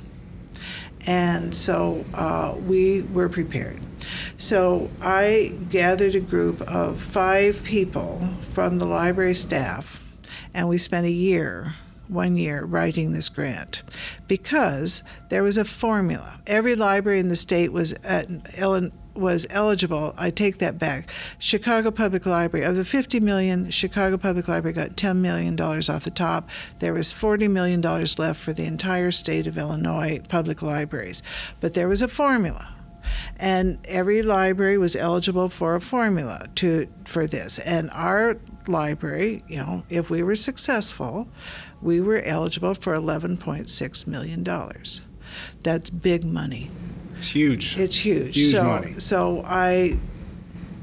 and 1.06 1.56
so 1.56 2.06
uh, 2.14 2.56
we 2.66 3.02
were 3.02 3.28
prepared. 3.28 3.80
So 4.38 4.90
I 5.02 5.54
gathered 5.70 6.16
a 6.16 6.20
group 6.20 6.62
of 6.62 7.02
five 7.02 7.64
people 7.64 8.30
from 8.52 8.80
the 8.80 8.86
library 8.86 9.36
staff 9.36 10.04
And 10.54 10.70
we 10.70 10.78
spent 10.78 11.06
a 11.06 11.12
year, 11.12 11.76
one 12.08 12.38
year, 12.38 12.64
writing 12.64 13.12
this 13.12 13.30
grant 13.30 13.82
because 14.28 15.02
there 15.30 15.44
was 15.44 15.58
a 15.58 15.66
formula. 15.66 16.40
Every 16.46 16.76
library 16.76 17.20
in 17.20 17.30
the 17.30 17.36
state 17.36 17.72
was 17.72 17.94
at 18.04 18.30
was 19.16 19.46
eligible. 19.50 20.14
I 20.18 20.32
take 20.32 20.58
that 20.58 20.80
back. 20.80 21.10
Chicago 21.38 21.92
Public 21.92 22.26
Library 22.26 22.66
of 22.66 22.76
the 22.76 22.86
50 22.86 23.20
million, 23.20 23.70
Chicago 23.70 24.18
Public 24.18 24.48
Library 24.48 24.74
got 24.74 24.98
10 24.98 25.22
million 25.22 25.56
dollars 25.56 25.90
off 25.90 26.04
the 26.04 26.12
top. 26.12 26.50
There 26.80 26.94
was 26.94 27.14
40 27.14 27.48
million 27.48 27.82
dollars 27.82 28.18
left 28.18 28.40
for 28.40 28.54
the 28.54 28.66
entire 28.66 29.12
state 29.12 29.48
of 29.48 29.58
Illinois 29.58 30.20
public 30.30 30.62
libraries. 30.62 31.22
But 31.60 31.74
there 31.74 31.88
was 31.88 32.02
a 32.02 32.08
formula 32.08 32.70
and 33.38 33.80
every 33.86 34.22
library 34.22 34.78
was 34.78 34.96
eligible 34.96 35.50
for 35.50 35.76
a 35.76 35.82
formula 35.82 36.48
to 36.56 36.88
for 37.06 37.28
this. 37.28 37.60
And 37.60 37.90
our 37.92 38.38
library 38.68 39.44
you 39.48 39.58
know 39.58 39.84
if 39.90 40.10
we 40.10 40.24
were 40.24 40.36
successful 40.36 41.28
we 41.82 42.00
were 42.00 42.22
eligible 42.22 42.74
for 42.74 42.96
11.6 42.96 44.08
million 44.08 44.44
dollars. 44.44 45.02
That's 45.64 45.90
big 45.90 46.24
money. 46.24 46.70
It's 47.16 47.26
huge. 47.28 47.78
It's 47.78 47.98
huge. 47.98 48.36
Huge 48.36 48.56
so, 48.56 48.64
money. 48.64 48.94
so 49.00 49.44
i 49.46 49.98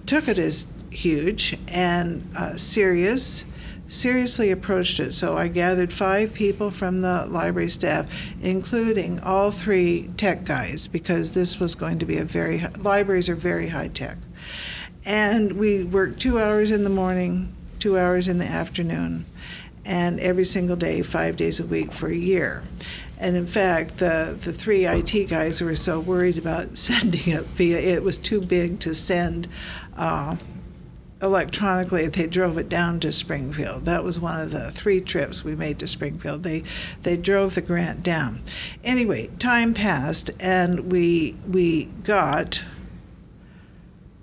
took 0.06 0.26
it 0.26 0.38
as 0.38 0.66
huge 0.90 1.56
and 1.68 2.28
uh, 2.37 2.56
serious 2.56 3.44
seriously 3.90 4.50
approached 4.50 5.00
it. 5.00 5.12
So 5.12 5.37
I 5.37 5.48
gathered 5.48 5.92
five 5.92 6.33
people 6.33 6.70
from 6.70 7.03
the 7.03 7.26
library 7.26 7.68
staff, 7.68 8.07
including 8.40 9.20
all 9.20 9.50
three 9.50 10.11
tech 10.16 10.44
guys, 10.44 10.88
because 10.88 11.33
this 11.33 11.61
was 11.61 11.74
going 11.74 11.98
to 11.98 12.07
be 12.07 12.16
a 12.16 12.24
very, 12.24 12.66
libraries 12.79 13.29
are 13.29 13.35
very 13.35 13.68
high 13.68 13.88
tech. 13.88 14.16
And 15.05 15.53
we 15.53 15.83
worked 15.83 16.20
two 16.20 16.38
hours 16.38 16.70
in 16.70 16.85
the 16.85 16.90
morning, 16.90 17.53
two 17.79 17.98
hours 17.98 18.29
in 18.29 18.38
the 18.38 18.46
afternoon, 18.46 19.24
and 19.85 20.20
every 20.20 20.44
single 20.44 20.76
day, 20.76 21.03
five 21.03 21.37
days 21.37 21.59
a 21.59 21.66
week 21.66 21.92
for 21.92 22.09
a 22.09 22.14
year. 22.14 22.62
And 23.18 23.37
in 23.37 23.46
fact, 23.46 23.98
the, 23.98 24.37
the 24.40 24.53
three 24.53 24.87
IT 24.87 25.29
guys 25.29 25.61
were 25.61 25.74
so 25.74 26.00
worried 26.00 26.38
about 26.38 26.79
sending 26.79 27.35
it 27.35 27.44
via, 27.46 27.79
it 27.79 28.03
was 28.03 28.16
too 28.16 28.40
big 28.40 28.79
to 28.81 28.94
send 28.94 29.48
uh, 29.96 30.37
electronically 31.22 32.06
they 32.06 32.26
drove 32.26 32.56
it 32.59 32.68
down 32.68 32.98
to 33.00 33.12
Springfield. 33.12 33.85
That 33.85 34.02
was 34.04 34.18
one 34.18 34.40
of 34.40 34.50
the 34.52 34.70
three 34.70 35.00
trips 35.00 35.44
we 35.44 35.54
made 35.54 35.78
to 35.80 35.87
Springfield. 35.87 36.42
They 36.42 36.62
they 37.02 37.16
drove 37.16 37.54
the 37.54 37.61
grant 37.62 38.02
down. 38.02 38.40
Anyway, 38.85 39.28
time 39.38 39.74
passed 39.74 40.30
and 40.40 40.90
we 40.92 41.37
we 41.46 41.85
got 42.04 42.62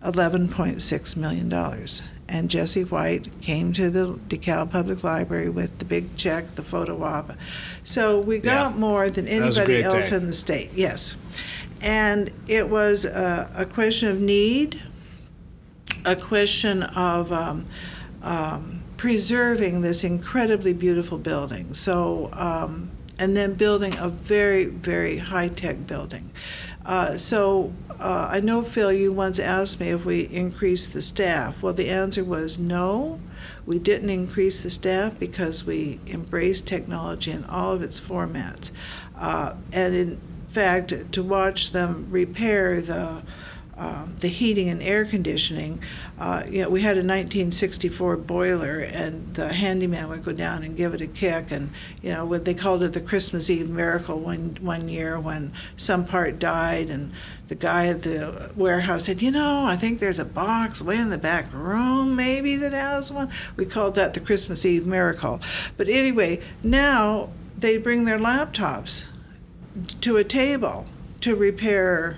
$11.6 0.04 1.18
million. 1.18 1.88
And 2.30 2.50
Jesse 2.50 2.84
White 2.84 3.40
came 3.42 3.72
to 3.74 3.90
the 3.90 4.14
DeKalb 4.28 4.70
Public 4.72 5.04
Library 5.04 5.50
with 5.50 5.80
the 5.80 5.86
big 5.86 6.16
check, 6.18 6.56
the 6.56 6.62
photo 6.62 7.02
op. 7.04 7.32
So 7.84 8.20
we 8.20 8.40
got 8.40 8.74
Yeah. 8.74 8.78
more 8.78 9.10
than 9.10 9.26
That 9.26 9.46
was 9.46 9.58
a 9.58 9.62
anybody 9.62 9.84
else 9.84 10.10
day. 10.10 10.16
in 10.18 10.28
the 10.28 10.34
state, 10.34 10.72
yes. 10.76 11.16
And 11.82 12.32
it 12.48 12.70
was 12.70 13.06
a, 13.06 13.50
a 13.56 13.66
question 13.66 14.10
of 14.10 14.20
need, 14.20 14.82
a 16.08 16.16
question 16.16 16.84
of 16.84 17.32
um, 17.32 17.66
um, 18.24 18.82
preserving 18.96 19.82
this 19.82 20.04
incredibly 20.04 20.74
beautiful 20.74 21.18
building. 21.18 21.74
So, 21.74 22.30
um, 22.34 22.90
and 23.20 23.36
then 23.36 23.56
building 23.56 23.96
a 23.98 24.10
very, 24.10 24.66
very 24.66 25.18
high 25.18 25.50
tech 25.50 25.86
building. 25.86 26.32
Uh, 26.86 27.18
so, 27.18 27.74
uh, 28.00 28.30
I 28.32 28.40
know, 28.40 28.62
Phil, 28.62 28.94
you 28.94 29.12
once 29.12 29.38
asked 29.40 29.80
me 29.80 29.90
if 29.90 30.06
we 30.06 30.22
increased 30.22 30.94
the 30.94 31.02
staff. 31.02 31.62
Well, 31.62 31.74
the 31.74 31.90
answer 31.90 32.24
was 32.24 32.58
no. 32.58 33.20
We 33.66 33.80
didn't 33.80 34.10
increase 34.10 34.64
the 34.64 34.70
staff 34.70 35.20
because 35.20 35.66
we 35.66 36.00
embraced 36.08 36.68
technology 36.68 37.32
in 37.32 37.44
all 37.46 37.74
of 37.74 37.82
its 37.82 38.00
formats. 38.00 38.72
Uh, 39.18 39.56
and 39.74 39.94
in 39.94 40.22
fact, 40.48 41.12
to 41.12 41.24
watch 41.24 41.72
them 41.72 42.08
repair 42.10 42.80
the 42.80 43.24
um, 43.78 44.16
the 44.20 44.28
heating 44.28 44.70
and 44.70 44.82
air 44.82 45.06
conditioning. 45.06 45.80
Uh, 46.20 46.44
you 46.50 46.64
know, 46.64 46.70
we 46.70 46.82
had 46.82 46.98
a 46.98 47.06
1964 47.06 48.18
boiler, 48.18 48.80
and 48.80 49.36
the 49.36 49.54
handyman 49.54 50.10
would 50.10 50.24
go 50.24 50.34
down 50.34 50.64
and 50.64 50.76
give 50.76 50.96
it 50.96 51.02
a 51.02 51.08
kick. 51.08 51.52
And 51.52 51.70
you 52.02 52.12
know, 52.12 52.26
what 52.26 52.46
they 52.46 52.56
called 52.56 52.82
it 52.82 52.94
the 52.94 53.02
Christmas 53.02 53.50
Eve 53.50 53.70
miracle 53.70 54.20
one 54.20 54.58
one 54.62 54.90
year 54.90 55.20
when 55.20 55.54
some 55.76 56.06
part 56.06 56.40
died, 56.40 56.90
and 56.90 57.12
the 57.48 57.56
guy 57.56 57.88
at 57.88 58.02
the 58.02 58.52
warehouse 58.56 59.06
said, 59.06 59.22
"You 59.22 59.32
know, 59.32 59.66
I 59.66 59.76
think 59.76 60.00
there's 60.00 60.20
a 60.20 60.26
box 60.26 60.82
way 60.82 60.98
in 60.98 61.12
the 61.12 61.18
back 61.18 61.54
room, 61.54 62.16
maybe 62.16 62.56
that 62.56 62.74
has 62.74 63.12
one." 63.12 63.30
We 63.56 63.66
called 63.66 63.94
that 63.96 64.16
the 64.16 64.20
Christmas 64.20 64.66
Eve 64.66 64.88
miracle. 64.88 65.40
But 65.78 65.88
anyway, 65.88 66.42
now 66.64 67.30
they 67.56 67.78
bring 67.78 68.06
their 68.06 68.20
laptops 68.20 69.06
to 70.02 70.18
a 70.18 70.24
table 70.24 70.88
to 71.22 71.36
repair 71.36 72.18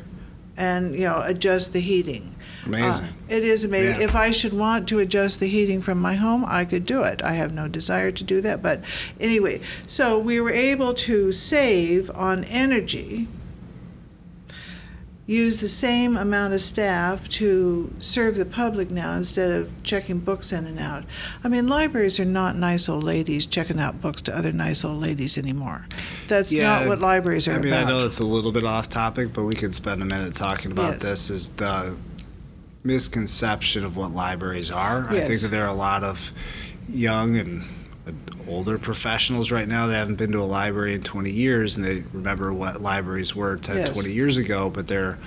and 0.60 0.94
you 0.94 1.02
know 1.02 1.24
adjust 1.24 1.74
the 1.74 1.80
heating. 1.80 2.36
Amazing. 2.66 3.06
Uh, 3.06 3.12
it 3.30 3.44
is 3.44 3.64
amazing. 3.64 4.00
Yeah. 4.02 4.08
If 4.08 4.16
I 4.16 4.32
should 4.32 4.54
want 4.54 4.88
to 4.90 5.00
adjust 5.00 5.40
the 5.40 5.48
heating 5.48 5.82
from 5.82 6.00
my 6.00 6.16
home, 6.16 6.46
I 6.48 6.66
could 6.66 6.86
do 6.86 7.02
it. 7.04 7.24
I 7.24 7.32
have 7.32 7.54
no 7.54 7.68
desire 7.68 8.12
to 8.12 8.24
do 8.24 8.42
that, 8.42 8.62
but 8.62 8.84
anyway, 9.20 9.62
so 9.88 10.20
we 10.20 10.40
were 10.40 10.52
able 10.52 10.94
to 10.96 11.32
save 11.32 12.12
on 12.12 12.44
energy. 12.44 13.28
Use 15.30 15.62
the 15.62 15.70
same 15.70 16.18
amount 16.18 16.56
of 16.56 16.60
staff 16.62 17.30
to 17.30 17.94
serve 18.00 18.36
the 18.36 18.46
public 18.48 18.90
now 18.90 19.14
instead 19.16 19.52
of 19.52 19.70
checking 19.84 20.18
books 20.18 20.52
in 20.52 20.66
and 20.66 20.80
out. 20.80 21.04
I 21.44 21.48
mean, 21.50 21.68
libraries 21.68 22.20
are 22.20 22.26
not 22.26 22.56
nice 22.56 22.90
old 22.90 23.04
ladies 23.04 23.46
checking 23.46 23.80
out 23.80 24.02
books 24.02 24.24
to 24.24 24.36
other 24.36 24.52
nice 24.52 24.84
old 24.84 25.00
ladies 25.00 25.38
anymore. 25.38 25.86
That's 26.28 26.52
Yeah, 26.52 26.80
not 26.80 26.88
what 26.88 26.98
libraries 26.98 27.48
are 27.48 27.52
I 27.52 27.60
mean, 27.60 27.68
about. 27.74 27.86
I 27.86 27.90
know 27.90 28.08
it's 28.08 28.18
a 28.20 28.24
little 28.26 28.52
bit 28.52 28.66
off 28.66 28.90
topic, 28.90 29.32
but 29.32 29.44
we 29.44 29.54
can 29.54 29.72
spend 29.72 30.02
a 30.02 30.06
minute 30.06 30.34
talking 30.34 30.72
about 30.72 30.94
Yes. 30.94 31.08
this. 31.08 31.30
Is 31.30 31.50
the 31.50 31.96
misconception 32.84 33.86
of 33.86 33.96
what 33.96 34.10
libraries 34.12 34.72
are? 34.72 35.10
Yes. 35.12 35.26
I 35.26 35.28
think 35.28 35.42
that 35.42 35.48
there 35.50 35.64
are 35.64 35.70
a 35.70 35.74
lot 35.74 36.04
of 36.04 36.34
young 36.92 37.38
and 37.38 37.68
older 38.48 38.80
professionals 38.80 39.52
right 39.52 39.68
now 39.68 39.88
that 39.88 39.96
haven't 39.96 40.16
been 40.16 40.32
to 40.32 40.40
a 40.40 40.42
library 40.44 40.94
in 40.94 41.02
20 41.02 41.30
years, 41.32 41.78
and 41.78 41.86
they 41.86 42.04
remember 42.14 42.52
what 42.54 42.82
libraries 42.82 43.36
were 43.36 43.56
10, 43.58 43.78
Yes. 43.78 43.90
20 43.94 44.12
years 44.12 44.38
ago, 44.38 44.70
but 44.70 44.88
they're 44.88 45.20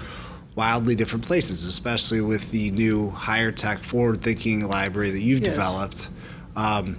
wildly 0.57 0.95
different 0.95 1.25
places, 1.25 1.65
especially 1.65 2.21
with 2.21 2.51
the 2.51 2.71
new 2.73 3.11
higher 3.11 3.53
tech, 3.53 3.79
forward 3.85 4.21
thinking 4.23 4.67
library 4.67 5.11
that 5.11 5.21
you've 5.21 5.41
Yes. 5.41 5.55
developed. 5.55 6.09
Um, 6.57 6.99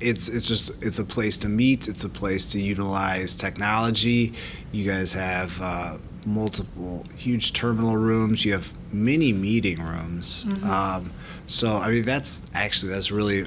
it's 0.00 0.28
it's 0.28 0.46
just 0.48 0.82
it's 0.82 0.98
a 0.98 1.04
place 1.04 1.38
to 1.38 1.48
meet. 1.48 1.88
It's 1.88 2.04
a 2.04 2.08
place 2.08 2.46
to 2.52 2.60
utilize 2.60 3.34
technology. 3.34 4.32
You 4.72 4.84
guys 4.84 5.12
have 5.12 5.60
uh, 5.62 5.98
multiple 6.26 7.06
huge 7.16 7.52
terminal 7.52 7.96
rooms. 7.96 8.44
You 8.44 8.52
have 8.52 8.72
many 8.92 9.32
meeting 9.32 9.80
rooms. 9.82 10.44
Mm-hmm. 10.46 10.68
Um, 10.70 11.10
so 11.46 11.76
I 11.76 11.90
mean 11.90 12.02
that's 12.02 12.42
actually 12.54 12.92
that's 12.92 13.10
really 13.12 13.46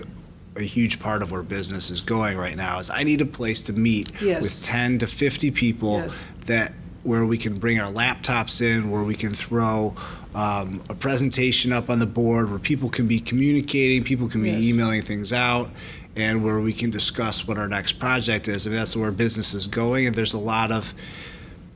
a 0.57 0.63
huge 0.63 0.99
part 0.99 1.21
of 1.21 1.31
where 1.31 1.43
business 1.43 1.89
is 1.89 2.01
going 2.01 2.37
right 2.37 2.55
now. 2.57 2.79
Is 2.79 2.89
I 2.89 3.03
need 3.03 3.21
a 3.21 3.25
place 3.25 3.61
to 3.63 3.73
meet 3.73 4.11
Yes. 4.21 4.41
with 4.41 4.63
ten 4.63 4.97
to 4.99 5.07
fifty 5.07 5.51
people 5.51 5.97
Yes. 5.99 6.27
that 6.47 6.73
where 7.03 7.25
we 7.25 7.37
can 7.37 7.57
bring 7.57 7.79
our 7.79 7.91
laptops 7.91 8.61
in, 8.61 8.89
where 8.91 9.03
we 9.03 9.15
can 9.15 9.33
throw 9.33 9.95
um, 10.35 10.83
a 10.89 10.93
presentation 10.93 11.71
up 11.73 11.89
on 11.89 11.97
the 11.99 12.05
board, 12.05 12.49
where 12.49 12.59
people 12.59 12.89
can 12.89 13.07
be 13.07 13.19
communicating, 13.19 14.03
people 14.03 14.27
can 14.27 14.43
be 14.43 14.51
Yes. 14.51 14.65
emailing 14.65 15.01
things 15.01 15.31
out, 15.33 15.71
and 16.15 16.43
where 16.43 16.59
we 16.59 16.73
can 16.73 16.91
discuss 16.91 17.47
what 17.47 17.57
our 17.57 17.67
next 17.67 17.93
project 17.93 18.47
is. 18.47 18.67
I 18.67 18.69
mean, 18.69 18.77
that's 18.79 18.95
where 18.95 19.11
business 19.11 19.53
is 19.55 19.65
going, 19.67 20.05
and 20.05 20.15
there's 20.15 20.33
a 20.33 20.37
lot 20.39 20.71
of 20.71 20.93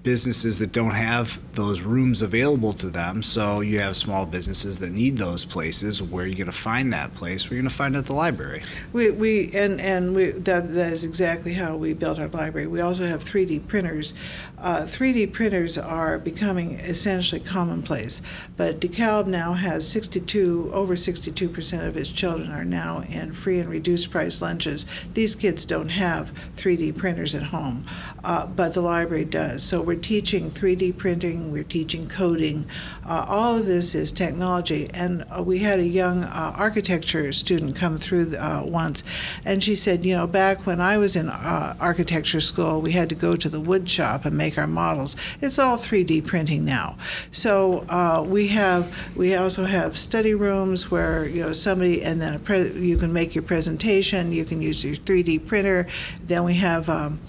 businesses 0.04 0.58
that 0.60 0.72
don't 0.72 0.96
have 0.96 1.40
those 1.54 1.82
rooms 1.82 2.22
available 2.22 2.74
to 2.74 2.90
them. 2.90 3.22
So 3.22 3.62
you 3.62 3.80
have 3.80 3.96
small 3.96 4.26
businesses 4.26 4.80
that 4.80 4.92
need 4.92 5.18
those 5.18 5.46
places. 5.46 6.02
Where 6.02 6.24
are 6.24 6.28
you 6.28 6.36
going 6.36 6.48
to 6.48 6.52
find 6.52 6.92
that 6.94 7.14
place? 7.14 7.50
We're 7.50 7.58
going 7.58 7.70
to 7.70 7.74
find 7.74 7.96
it 7.96 8.00
at 8.00 8.06
the 8.06 8.14
library. 8.14 8.64
We, 8.94 9.12
we 9.12 9.52
and 9.54 9.80
and 9.80 10.16
we 10.16 10.32
that 10.32 10.74
that 10.74 10.94
is 10.94 11.04
exactly 11.04 11.54
how 11.54 11.76
we 11.76 11.94
built 11.94 12.20
our 12.20 12.28
library. 12.28 12.68
We 12.68 12.82
also 12.82 13.06
have 13.06 13.24
3D 13.24 13.68
printers. 13.68 14.14
Uh, 14.62 14.84
3D 14.84 15.34
printers 15.34 15.76
are 15.76 16.20
becoming 16.20 16.80
essentially 16.82 17.42
commonplace, 17.42 18.22
but 18.58 18.80
DeKalb 18.80 19.26
now 19.26 19.54
has 19.54 19.88
62 19.88 20.70
over 20.72 20.96
62 20.96 21.50
percent 21.50 21.88
of 21.88 21.98
its 21.98 22.10
children 22.10 22.52
are 22.52 22.64
now 22.64 23.02
in 23.10 23.34
free 23.34 23.60
and 23.60 23.70
reduced 23.70 24.12
price 24.12 24.40
lunches. 24.40 24.86
These 25.16 25.36
kids 25.36 25.66
don't 25.66 25.90
have 25.90 26.32
3D 26.56 26.96
printers 26.96 27.34
at 27.34 27.44
home, 27.44 27.84
uh, 28.24 28.46
but 28.46 28.76
the 28.76 28.82
library 28.82 29.26
does. 29.26 29.64
So 29.64 29.82
we're 29.82 29.96
teaching 29.96 30.52
3D 30.52 30.96
printing, 30.96 31.52
we're 31.52 31.64
teaching 31.64 32.08
coding. 32.08 32.68
Uh, 33.04 33.26
all 33.28 33.58
of 33.58 33.66
this 33.66 33.96
is 33.96 34.12
technology. 34.12 34.90
And 34.94 35.26
uh, 35.36 35.42
we 35.42 35.60
had 35.60 35.80
a 35.80 35.88
young 35.88 36.24
uh, 36.24 36.54
architecture 36.56 37.32
student 37.34 37.76
come 37.76 37.98
through 37.98 38.36
uh, 38.36 38.62
once, 38.64 39.04
and 39.44 39.64
she 39.64 39.76
said, 39.76 40.06
you 40.06 40.16
know, 40.16 40.28
back 40.28 40.68
when 40.68 40.80
I 40.80 41.00
was 41.00 41.16
in 41.16 41.30
architecture 41.30 42.42
school, 42.42 42.80
we 42.80 42.92
had 42.92 43.10
to 43.10 43.16
go 43.16 43.36
to 43.36 43.50
the 43.50 43.60
wood 43.60 43.90
shop 43.90 44.26
and 44.26 44.38
make 44.38 44.51
our 44.58 44.68
models. 44.68 45.16
It's 45.42 45.60
all 45.60 45.78
3D 45.78 46.26
printing 46.26 46.66
now. 46.66 46.98
So 47.32 47.86
uh, 47.90 48.24
we 48.26 48.48
have 48.50 48.96
we 49.16 49.36
also 49.36 49.66
have 49.66 49.98
study 49.98 50.34
rooms 50.34 50.90
where 50.90 51.26
you 51.26 51.42
know 51.42 51.54
somebody 51.54 52.04
and 52.04 52.22
then 52.22 52.40
pre- 52.40 52.72
you 52.72 52.98
can 52.98 53.14
make 53.14 53.36
your 53.36 53.44
presentation. 53.44 54.32
You 54.32 54.46
can 54.46 54.62
use 54.62 54.84
your 54.84 54.96
3D 54.96 55.46
printer. 55.46 55.88
Then 56.24 56.44
we 56.44 56.56
have. 56.56 56.90
Um, 56.90 57.20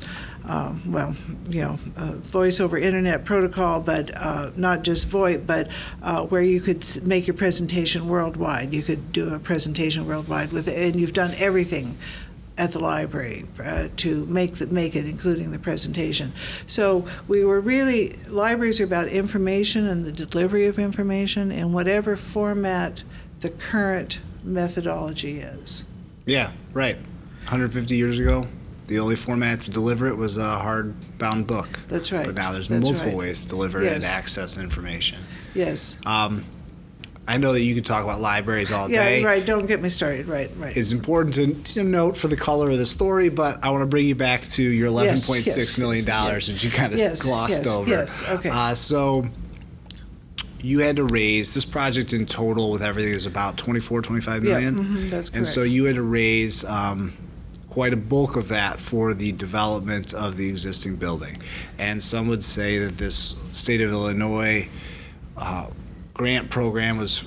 uh, 0.45 0.75
well, 0.87 1.15
you 1.49 1.63
know, 1.63 1.79
uh, 1.97 2.13
voice 2.13 2.59
over 2.59 2.77
internet 2.77 3.25
protocol, 3.25 3.81
but 3.81 4.11
uh, 4.17 4.51
not 4.57 4.83
just 4.83 5.09
VoIP, 5.09 5.47
but 5.47 5.69
uh, 6.03 6.23
where 6.25 6.43
you 6.43 6.61
could 6.61 6.85
make 7.05 7.27
your 7.27 7.35
presentation 7.35 8.09
worldwide. 8.09 8.75
You 8.75 8.83
could 8.83 9.13
do 9.13 9.33
a 9.33 9.39
presentation 9.39 10.07
worldwide 10.07 10.53
with, 10.53 10.67
and 10.67 10.97
you've 10.97 11.13
done 11.13 11.33
everything 11.37 11.97
at 12.63 12.71
the 12.71 12.79
library 12.79 13.45
uh, 13.63 13.89
to 13.97 14.25
make 14.27 14.55
the, 14.55 14.67
make 14.69 14.95
it, 14.95 15.05
including 15.05 15.51
the 15.51 15.59
presentation. 15.59 16.33
So 16.65 17.05
we 17.27 17.45
were 17.45 17.61
really 17.61 18.17
libraries 18.29 18.81
are 18.81 18.85
about 18.85 19.09
information 19.09 19.89
and 19.89 20.05
the 20.05 20.13
delivery 20.13 20.67
of 20.67 20.79
information 20.79 21.51
in 21.51 21.73
whatever 21.73 22.17
format 22.17 23.03
the 23.41 23.51
current 23.51 24.21
methodology 24.45 25.41
is. 25.41 25.85
Yeah, 26.25 26.53
right. 26.73 26.97
150 27.47 27.97
years 27.97 28.21
ago, 28.21 28.47
the 28.87 29.01
only 29.01 29.17
format 29.17 29.63
to 29.63 29.71
deliver 29.71 30.07
it 30.07 30.17
was 30.17 30.37
a 30.37 30.61
hardbound 30.63 31.49
book. 31.49 31.69
That's 31.89 32.13
right. 32.13 32.25
But 32.25 32.37
now 32.37 32.53
there's 32.53 32.69
That's 32.69 32.85
multiple 32.85 33.11
right. 33.11 33.19
ways 33.19 33.43
to 33.43 33.49
deliver 33.49 33.83
it 33.83 33.93
and 33.93 34.05
access 34.05 34.57
information. 34.57 35.19
Yes. 35.53 35.99
Um, 36.07 36.45
I 37.27 37.39
know 37.39 37.53
that 37.53 37.61
you 37.63 37.75
could 37.75 37.85
talk 37.85 38.03
about 38.03 38.21
libraries 38.21 38.73
all 38.73 38.91
Yeah. 38.91 39.05
day. 39.05 39.23
Right. 39.25 39.47
Don't 39.47 39.67
get 39.67 39.81
me 39.81 39.89
started. 39.89 40.27
Right. 40.27 40.51
Right. 40.59 40.77
It's 40.77 40.93
important 40.93 41.35
to, 41.67 41.75
to 41.75 41.85
note 41.85 42.17
for 42.17 42.27
the 42.29 42.37
color 42.37 42.69
of 42.71 42.79
the 42.79 42.87
story, 42.87 43.29
but 43.29 43.65
I 43.65 43.71
want 43.71 43.83
to 43.83 43.87
bring 43.87 44.07
you 44.07 44.17
back 44.17 44.43
to 44.49 44.63
your 44.63 44.89
eleven 44.89 45.15
Yes, 45.15 45.27
point 45.27 45.45
six 45.45 45.57
yes, 45.57 45.79
million 45.79 46.05
yes, 46.05 46.15
dollars 46.15 46.47
that 46.49 46.65
you 46.65 46.71
kind 46.71 46.93
of 46.93 46.99
Yes, 46.99 47.23
glossed 47.23 47.51
yes, 47.65 47.67
over. 47.69 47.89
yes, 47.89 48.29
okay. 48.29 48.49
Uh, 48.51 48.75
so 48.75 49.25
you 50.61 50.81
had 50.81 50.97
to 50.97 51.05
raise 51.05 51.55
this 51.55 51.65
project 51.65 52.13
in 52.13 52.25
total 52.27 52.71
with 52.71 52.83
everything 52.83 53.13
is 53.13 53.27
about 53.27 53.57
24, 53.57 54.01
25 54.03 54.43
million 54.45 54.77
yeah. 54.77 54.83
mhm, 54.85 55.11
that's 55.11 55.29
correct. 55.31 55.37
And 55.37 55.47
so 55.47 55.63
you 55.63 55.85
had 55.87 55.97
to 55.97 56.03
raise 56.03 56.65
um, 56.65 57.13
quite 57.69 57.93
a 57.93 57.97
bulk 57.97 58.37
of 58.37 58.49
that 58.49 58.79
for 58.79 59.13
the 59.15 59.33
development 59.33 60.15
of 60.15 60.37
the 60.37 60.49
existing 60.49 60.97
building. 60.97 61.37
And 61.79 62.01
some 62.03 62.29
would 62.29 62.45
say 62.45 62.79
that 62.79 62.99
this 62.99 63.35
state 63.53 63.81
of 63.81 63.91
Illinois 63.91 64.69
uh, 65.37 65.67
grant 66.23 66.51
program 66.51 66.99
was 66.99 67.27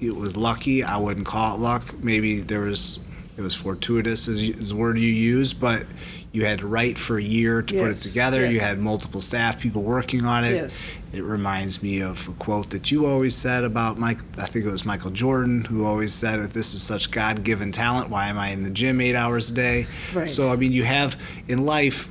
it 0.00 0.16
was 0.16 0.38
lucky. 0.38 0.82
I 0.82 0.96
wouldn't 0.96 1.26
call 1.26 1.54
it 1.54 1.60
luck. 1.60 2.02
Maybe 2.02 2.40
there 2.40 2.60
was 2.60 2.98
it 3.36 3.42
was 3.42 3.54
fortuitous 3.54 4.26
is, 4.26 4.48
is 4.48 4.70
the 4.70 4.76
word 4.76 4.98
you 4.98 5.08
use, 5.08 5.52
but 5.52 5.84
you 6.32 6.46
had 6.46 6.60
to 6.60 6.66
write 6.66 6.96
for 6.96 7.18
a 7.18 7.22
year 7.22 7.60
to 7.60 7.74
put 7.74 7.84
it 7.84 7.88
Yes, 7.88 8.02
together. 8.02 8.50
You 8.50 8.58
had 8.58 8.78
multiple 8.78 9.20
staff 9.20 9.60
people 9.60 9.82
working 9.82 10.24
on 10.24 10.44
it. 10.44 10.52
Yes. 10.52 10.82
It 11.12 11.22
reminds 11.24 11.82
me 11.82 12.00
of 12.00 12.26
a 12.26 12.32
quote 12.32 12.70
that 12.70 12.90
you 12.90 13.04
always 13.04 13.34
said 13.34 13.64
about 13.64 13.98
Mike. 13.98 14.20
I 14.38 14.46
think 14.46 14.64
it 14.64 14.70
was 14.70 14.86
Michael 14.86 15.10
Jordan 15.10 15.64
who 15.66 15.84
always 15.84 16.14
said, 16.14 16.40
"If 16.40 16.54
this 16.54 16.72
is 16.72 16.82
such 16.82 17.10
God-given 17.10 17.70
talent, 17.72 18.08
why 18.08 18.28
am 18.28 18.38
I 18.38 18.48
in 18.48 18.62
the 18.62 18.70
gym 18.70 18.98
eight 19.02 19.14
hours 19.14 19.50
a 19.50 19.54
day?" 19.54 19.86
Right. 20.14 20.26
So 20.28 20.50
I 20.50 20.56
mean, 20.56 20.72
you 20.72 20.84
have 20.84 21.20
in 21.48 21.66
life, 21.66 22.08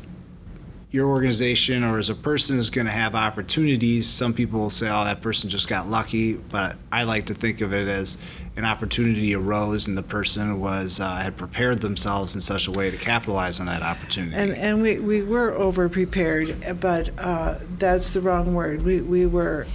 your 0.91 1.07
organization 1.07 1.85
or 1.85 1.97
as 1.97 2.09
a 2.09 2.15
person 2.15 2.57
is 2.57 2.69
going 2.69 2.85
to 2.85 2.91
have 2.91 3.15
opportunities. 3.15 4.09
Some 4.09 4.33
people 4.33 4.59
will 4.59 4.69
say, 4.69 4.89
"Oh, 4.89 5.05
that 5.05 5.21
person 5.21 5.49
just 5.49 5.69
got 5.69 5.87
lucky," 5.89 6.33
but 6.33 6.75
I 6.91 7.03
like 7.03 7.27
to 7.27 7.33
think 7.33 7.61
of 7.61 7.73
it 7.73 7.87
as 7.87 8.17
an 8.57 8.65
opportunity 8.65 9.33
arose 9.33 9.87
and 9.87 9.97
the 9.97 10.03
person 10.03 10.59
was 10.59 10.99
uh, 10.99 11.15
had 11.15 11.37
prepared 11.37 11.79
themselves 11.79 12.35
in 12.35 12.41
such 12.41 12.67
a 12.67 12.71
way 12.71 12.91
to 12.91 12.97
capitalize 12.97 13.59
on 13.61 13.65
that 13.67 13.81
opportunity. 13.81 14.35
And 14.35 14.51
and 14.51 14.81
we, 14.81 14.99
we 14.99 15.21
were 15.21 15.51
over 15.53 15.87
prepared, 15.87 16.79
but 16.79 17.09
uh, 17.17 17.55
that's 17.77 18.11
the 18.11 18.21
wrong 18.21 18.53
word. 18.53 18.83
We 18.83 19.01
we 19.01 19.25
were. 19.25 19.67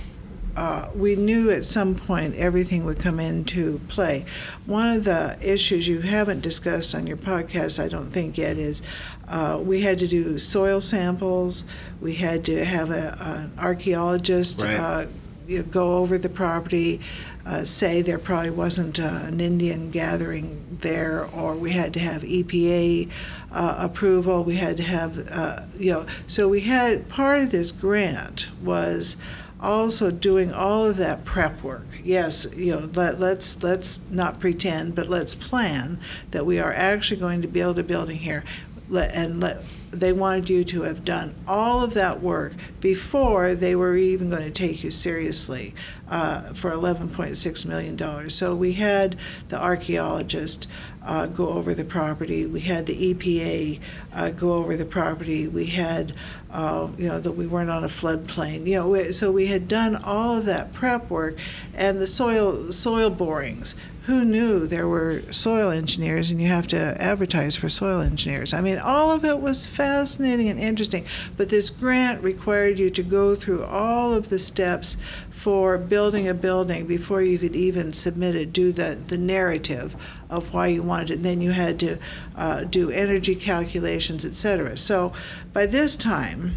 Uh, 0.54 0.88
we 0.94 1.14
knew 1.16 1.50
at 1.50 1.66
some 1.66 1.94
point 1.94 2.34
everything 2.36 2.86
would 2.86 2.98
come 2.98 3.20
into 3.20 3.78
play. 3.88 4.24
One 4.64 4.86
of 4.86 5.04
the 5.04 5.36
issues 5.42 5.86
you 5.86 6.00
haven't 6.00 6.40
discussed 6.40 6.94
on 6.94 7.06
your 7.06 7.18
podcast, 7.18 7.78
I 7.78 7.88
don't 7.88 8.08
think 8.10 8.38
yet, 8.38 8.56
is 8.56 8.80
uh, 9.28 9.58
we 9.62 9.80
had 9.80 9.98
to 9.98 10.06
do 10.06 10.38
soil 10.38 10.80
samples. 10.80 11.64
We 12.00 12.14
had 12.14 12.44
to 12.46 12.64
have 12.64 12.90
a, 12.90 13.16
an 13.20 13.52
archaeologist 13.58 14.62
Right. 14.62 14.76
uh, 14.78 15.06
you 15.46 15.58
know, 15.58 15.64
go 15.64 15.98
over 15.98 16.18
the 16.18 16.28
property, 16.28 17.00
uh, 17.44 17.64
say 17.64 18.02
there 18.02 18.18
probably 18.18 18.50
wasn't 18.50 18.98
uh, 18.98 19.04
an 19.26 19.38
Indian 19.40 19.90
gathering 19.92 20.78
there, 20.80 21.24
or 21.24 21.54
we 21.54 21.70
had 21.70 21.94
to 21.94 22.00
have 22.00 22.22
EPA 22.22 23.08
uh, 23.52 23.76
approval. 23.78 24.42
We 24.42 24.56
had 24.56 24.76
to 24.78 24.82
have, 24.82 25.28
uh, 25.30 25.60
you 25.78 25.92
know, 25.92 26.06
so 26.26 26.48
we 26.48 26.62
had 26.62 27.08
part 27.08 27.42
of 27.42 27.50
this 27.52 27.70
grant 27.70 28.48
was 28.60 29.16
also 29.60 30.10
doing 30.10 30.52
all 30.52 30.84
of 30.86 30.96
that 30.96 31.24
prep 31.24 31.62
work. 31.62 31.86
Yes, 32.02 32.46
you 32.56 32.72
know, 32.72 32.90
let, 32.94 33.20
let's 33.20 33.62
let's 33.62 34.00
not 34.10 34.40
pretend, 34.40 34.94
but 34.96 35.08
let's 35.08 35.34
plan 35.36 35.98
that 36.32 36.44
we 36.44 36.58
are 36.58 36.72
actually 36.74 37.20
going 37.20 37.40
to 37.42 37.48
build 37.48 37.78
a 37.78 37.82
building 37.84 38.18
here, 38.18 38.42
let, 38.88 39.12
and 39.12 39.40
let 39.40 39.62
they 39.90 40.12
wanted 40.12 40.48
you 40.48 40.64
to 40.64 40.82
have 40.82 41.04
done 41.04 41.34
all 41.46 41.82
of 41.82 41.94
that 41.94 42.20
work 42.20 42.52
before 42.80 43.54
they 43.54 43.74
were 43.74 43.96
even 43.96 44.30
going 44.30 44.42
to 44.42 44.50
take 44.50 44.84
you 44.84 44.90
seriously 44.90 45.74
uh, 46.08 46.52
for 46.52 46.70
$11.6 46.70 47.66
million. 47.66 48.30
So 48.30 48.54
we 48.54 48.74
had 48.74 49.16
the 49.48 49.60
archaeologist 49.60 50.68
uh, 51.04 51.26
go 51.26 51.48
over 51.48 51.72
the 51.72 51.84
property, 51.84 52.46
we 52.46 52.60
had 52.60 52.86
the 52.86 53.14
EPA 53.14 53.80
uh, 54.12 54.30
go 54.30 54.54
over 54.54 54.76
the 54.76 54.84
property, 54.84 55.46
we 55.46 55.66
had, 55.66 56.12
uh, 56.50 56.88
you 56.98 57.06
know, 57.06 57.20
that 57.20 57.32
we 57.32 57.46
weren't 57.46 57.70
on 57.70 57.84
a 57.84 57.88
floodplain, 57.88 58.66
you 58.66 58.74
know, 58.74 59.10
so 59.12 59.30
we 59.30 59.46
had 59.46 59.68
done 59.68 59.94
all 59.94 60.36
of 60.36 60.46
that 60.46 60.72
prep 60.72 61.08
work 61.08 61.36
and 61.74 62.00
the 62.00 62.08
soil, 62.08 62.72
soil 62.72 63.08
borings 63.08 63.76
who 64.06 64.24
knew 64.24 64.68
there 64.68 64.86
were 64.86 65.22
soil 65.32 65.70
engineers 65.70 66.30
and 66.30 66.40
you 66.40 66.46
have 66.46 66.68
to 66.68 66.76
advertise 67.02 67.56
for 67.56 67.68
soil 67.68 68.00
engineers? 68.00 68.54
I 68.54 68.60
mean, 68.60 68.78
all 68.78 69.10
of 69.10 69.24
it 69.24 69.40
was 69.40 69.66
fascinating 69.66 70.48
and 70.48 70.60
interesting, 70.60 71.04
but 71.36 71.48
this 71.48 71.70
grant 71.70 72.22
required 72.22 72.78
you 72.78 72.88
to 72.90 73.02
go 73.02 73.34
through 73.34 73.64
all 73.64 74.14
of 74.14 74.28
the 74.28 74.38
steps 74.38 74.96
for 75.30 75.76
building 75.76 76.28
a 76.28 76.34
building 76.34 76.86
before 76.86 77.20
you 77.20 77.36
could 77.36 77.56
even 77.56 77.92
submit 77.92 78.36
it, 78.36 78.52
do 78.52 78.70
the, 78.70 78.96
the 79.08 79.18
narrative 79.18 79.96
of 80.30 80.54
why 80.54 80.68
you 80.68 80.82
wanted 80.84 81.10
it. 81.10 81.14
And 81.14 81.24
then 81.24 81.40
you 81.40 81.50
had 81.50 81.80
to 81.80 81.98
uh, 82.36 82.62
do 82.62 82.90
energy 82.90 83.34
calculations, 83.34 84.24
et 84.24 84.36
cetera. 84.36 84.76
So 84.76 85.12
by 85.52 85.66
this 85.66 85.96
time, 85.96 86.54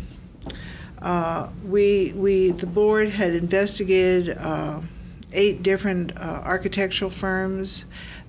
uh, 1.01 1.47
we, 1.65 2.13
we, 2.15 2.51
the 2.51 2.67
board 2.67 3.09
had 3.09 3.33
investigated 3.33 4.37
uh, 4.37 4.81
eight 5.33 5.63
different 5.63 6.17
uh, 6.17 6.41
architectural 6.43 7.11
firms, 7.11 7.85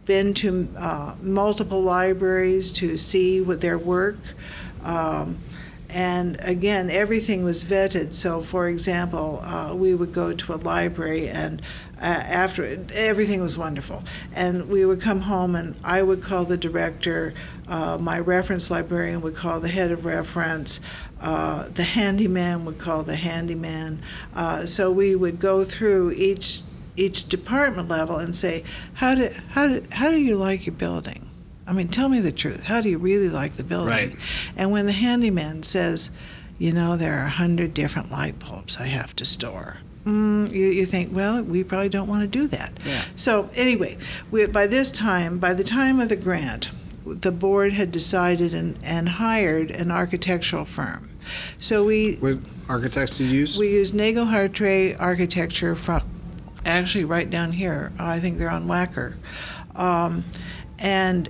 been 0.07 0.35
to 0.35 0.69
uh, 0.77 1.15
multiple 1.21 1.83
libraries 1.83 2.73
to 2.73 2.97
see 2.97 3.41
what 3.41 3.61
their 3.61 3.79
work. 3.79 4.19
Um, 4.83 5.39
and 5.89 6.37
again, 6.41 6.89
everything 6.89 7.45
was 7.45 7.65
vetted. 7.65 8.13
So, 8.13 8.41
for 8.41 8.69
example, 8.69 9.41
uh, 9.45 9.75
we 9.75 9.95
would 9.95 10.13
go 10.13 10.33
to 10.33 10.55
a 10.55 10.57
library, 10.57 11.29
and 11.29 11.61
uh, 12.01 12.05
after 12.05 12.85
everything 12.95 13.43
was 13.43 13.59
wonderful, 13.59 14.05
and 14.33 14.69
we 14.69 14.85
would 14.85 15.01
come 15.01 15.23
home, 15.23 15.55
and 15.57 15.75
I 15.83 16.03
would 16.03 16.23
call 16.23 16.45
the 16.45 16.57
director, 16.57 17.35
uh, 17.69 17.99
my 18.01 18.19
reference 18.19 18.71
librarian 18.71 19.21
would 19.23 19.35
call 19.35 19.59
the 19.61 19.69
head 19.69 19.91
of 19.91 20.05
reference, 20.05 20.81
uh, 21.21 21.69
the 21.69 21.83
handyman 21.83 22.65
would 22.65 22.79
call 22.79 23.03
the 23.03 23.17
handyman. 23.17 24.01
Uh, 24.35 24.67
so 24.67 24.91
we 24.91 25.15
would 25.15 25.41
go 25.41 25.65
through 25.65 26.13
each 26.13 26.63
each 26.97 27.29
department 27.29 27.89
level 27.89 28.17
and 28.17 28.35
say, 28.35 28.65
how 28.95 29.15
do 29.15 29.35
how 29.51 29.69
do 29.69 29.85
how 29.93 30.11
do 30.11 30.19
you 30.19 30.37
like 30.37 30.67
your 30.67 30.75
building? 30.75 31.31
I 31.67 31.73
mean, 31.73 31.89
tell 31.89 32.09
me 32.09 32.21
the 32.21 32.33
truth. 32.33 32.65
How 32.65 32.81
do 32.81 32.89
you 32.89 32.99
really 32.99 33.29
like 33.29 33.55
the 33.55 33.63
building? 33.63 33.89
Right. 33.89 34.17
And 34.57 34.73
when 34.73 34.87
the 34.87 34.93
handyman 34.93 35.63
says, 35.63 36.11
you 36.59 36.73
know, 36.73 36.97
there 36.97 37.19
are 37.19 37.27
a 37.27 37.31
hundred 37.31 37.75
different 37.75 38.11
light 38.11 38.39
bulbs 38.39 38.77
I 38.79 38.87
have 38.87 39.15
to 39.17 39.25
store. 39.25 39.79
Mm, 40.05 40.51
you, 40.51 40.67
you 40.67 40.87
think, 40.87 41.15
well, 41.15 41.43
we 41.43 41.63
probably 41.63 41.89
don't 41.89 42.09
want 42.09 42.23
to 42.23 42.27
do 42.27 42.47
that. 42.49 42.73
Yeah. 42.85 43.05
So 43.15 43.51
anyway, 43.55 43.99
we, 44.31 44.47
by 44.47 44.67
this 44.67 44.91
time, 44.91 45.39
by 45.39 45.55
the 45.55 45.65
time 45.65 46.01
of 46.01 46.09
the 46.09 46.17
grant, 46.17 46.71
the 47.05 47.33
board 47.33 47.73
had 47.73 47.93
decided 47.93 48.53
and, 48.53 48.79
and 48.83 49.09
hired 49.09 49.71
an 49.71 49.91
architectural 49.91 50.65
firm. 50.65 51.11
So 51.59 51.85
we 51.85 52.17
what 52.17 52.39
architects 52.69 53.19
did 53.19 53.29
you 53.29 53.41
use? 53.41 53.59
we 53.59 53.71
used 53.71 53.95
Nagle 53.95 54.27
Hartray 54.27 54.97
Architecture 54.99 55.77
from 55.77 56.03
actually 56.65 57.05
right 57.05 57.29
down 57.29 57.53
here. 57.53 57.93
I 57.99 58.19
think 58.21 58.39
they're 58.39 58.51
on 58.51 58.67
Wacker. 58.67 59.17
Um, 59.75 60.25
and 60.79 61.29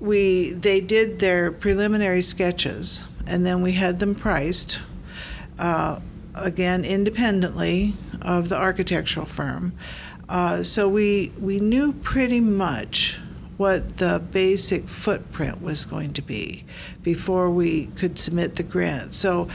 we 0.00 0.52
they 0.52 0.80
did 0.80 1.18
their 1.18 1.52
preliminary 1.52 2.22
sketches 2.22 3.04
and 3.26 3.44
then 3.44 3.62
we 3.62 3.72
had 3.72 4.00
them 4.00 4.14
priced 4.14 4.80
uh, 5.58 6.00
again 6.34 6.84
independently 6.84 7.94
of 8.22 8.48
the 8.48 8.56
architectural 8.56 9.26
firm. 9.26 9.72
Uh, 10.28 10.62
so 10.62 10.88
we 10.88 11.32
we 11.38 11.60
knew 11.60 11.92
pretty 11.92 12.40
much 12.40 13.20
what 13.56 13.98
the 13.98 14.22
basic 14.30 14.88
footprint 14.88 15.60
was 15.60 15.84
going 15.84 16.12
to 16.14 16.22
be 16.22 16.64
before 17.02 17.50
we 17.50 17.86
could 17.88 18.18
submit 18.18 18.54
the 18.54 18.62
grant. 18.62 19.12
So 19.12 19.48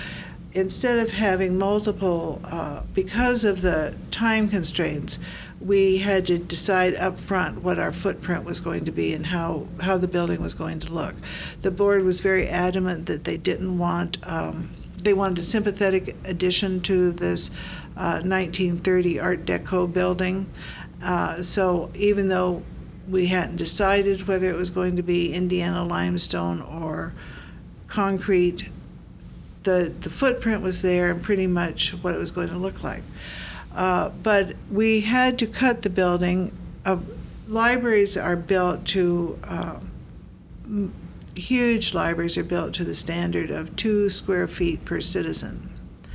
instead 0.56 1.00
of 1.00 1.12
having 1.12 1.58
multiple, 1.58 2.42
uh, 2.46 2.82
because 2.94 3.44
of 3.44 3.62
the 3.62 3.94
time 4.10 4.48
constraints, 4.48 5.20
we 5.60 5.98
had 5.98 6.26
to 6.26 6.38
decide 6.38 6.96
up 6.96 7.20
front 7.20 7.62
what 7.62 7.78
our 7.78 7.92
footprint 7.92 8.46
was 8.46 8.62
going 8.62 8.86
to 8.86 8.92
be 8.92 9.14
and 9.14 9.28
how, 9.28 9.68
how 9.82 9.98
the 9.98 10.08
building 10.08 10.42
was 10.42 10.54
going 10.54 10.80
to 10.80 10.92
look. 10.92 11.14
The 11.62 11.72
board 11.72 12.04
was 12.04 12.22
very 12.22 12.48
adamant 12.48 13.06
that 13.08 13.26
they 13.26 13.36
didn't 13.36 13.78
want, 13.78 14.18
um, 14.28 14.72
they 14.98 15.14
wanted 15.14 15.40
a 15.40 15.44
sympathetic 15.44 16.16
addition 16.24 16.80
to 16.82 17.12
this 17.12 17.50
uh, 17.98 18.24
1930 18.24 19.20
Art 19.20 19.46
Deco 19.46 19.92
building. 19.92 20.50
Uh, 21.04 21.42
so 21.42 21.92
even 21.96 22.30
though 22.30 22.64
we 23.10 23.28
hadn't 23.28 23.58
decided 23.58 24.28
whether 24.28 24.50
it 24.50 24.56
was 24.56 24.70
going 24.70 24.96
to 24.96 25.04
be 25.04 25.34
Indiana 25.34 25.84
limestone 25.84 26.62
or 26.62 27.14
concrete, 27.88 28.70
the, 29.66 29.92
the 30.00 30.10
footprint 30.10 30.64
was 30.64 30.82
there 30.82 31.12
and 31.12 31.22
pretty 31.22 31.48
much 31.48 31.92
what 32.02 32.16
it 32.16 32.18
was 32.18 32.32
going 32.32 32.50
to 32.50 32.58
look 32.58 32.82
like. 32.82 33.04
Uh, 33.76 34.10
but 34.24 34.56
we 34.72 35.02
had 35.02 35.38
to 35.40 35.46
cut 35.46 35.82
the 35.82 35.90
building. 35.90 36.52
Uh, 36.86 36.98
libraries 37.48 38.16
are 38.16 38.38
built 38.38 38.86
to, 38.86 39.38
uh, 39.44 39.76
m- 40.64 40.94
huge 41.36 41.94
libraries 41.94 42.38
are 42.38 42.44
built 42.44 42.74
to 42.74 42.86
the 42.86 42.96
standard 42.96 43.52
of 43.52 43.76
two 43.76 44.10
square 44.10 44.48
feet 44.48 44.86
per 44.86 45.02
citizen. 45.02 45.70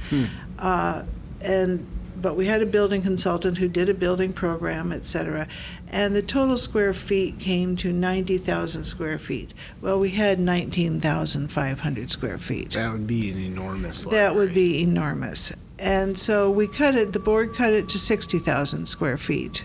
Hmm. 0.09 0.25
Uh, 0.59 1.03
and 1.43 1.87
but 2.21 2.37
we 2.37 2.47
had 2.47 2.61
a 2.61 2.67
building 2.67 3.03
consultant 3.03 3.59
who 3.59 3.69
did 3.69 3.89
a 3.89 3.95
building 3.95 4.33
program, 4.33 4.93
et 4.93 5.07
cetera, 5.07 5.49
and 5.91 6.15
the 6.15 6.23
total 6.23 6.57
square 6.57 6.95
feet 6.95 7.41
came 7.41 7.75
to 7.77 7.93
90,000 7.93 8.85
square 8.85 9.19
feet. 9.19 9.53
Well, 9.81 9.99
we 9.99 10.11
had 10.11 10.39
19,500 10.39 12.11
square 12.11 12.39
feet. 12.39 12.71
That 12.71 12.93
would 12.93 13.09
be 13.09 13.31
an 13.31 13.39
enormous. 13.39 14.05
That 14.05 14.37
would 14.37 14.55
be 14.55 14.83
enormous. 14.83 15.53
And 15.79 16.17
so 16.17 16.49
we 16.49 16.69
cut 16.69 16.95
it, 16.95 17.13
the 17.13 17.19
board 17.19 17.55
cut 17.55 17.73
it 17.73 17.89
to 17.89 17.99
60,000 17.99 18.87
square 18.87 19.17
feet. 19.17 19.65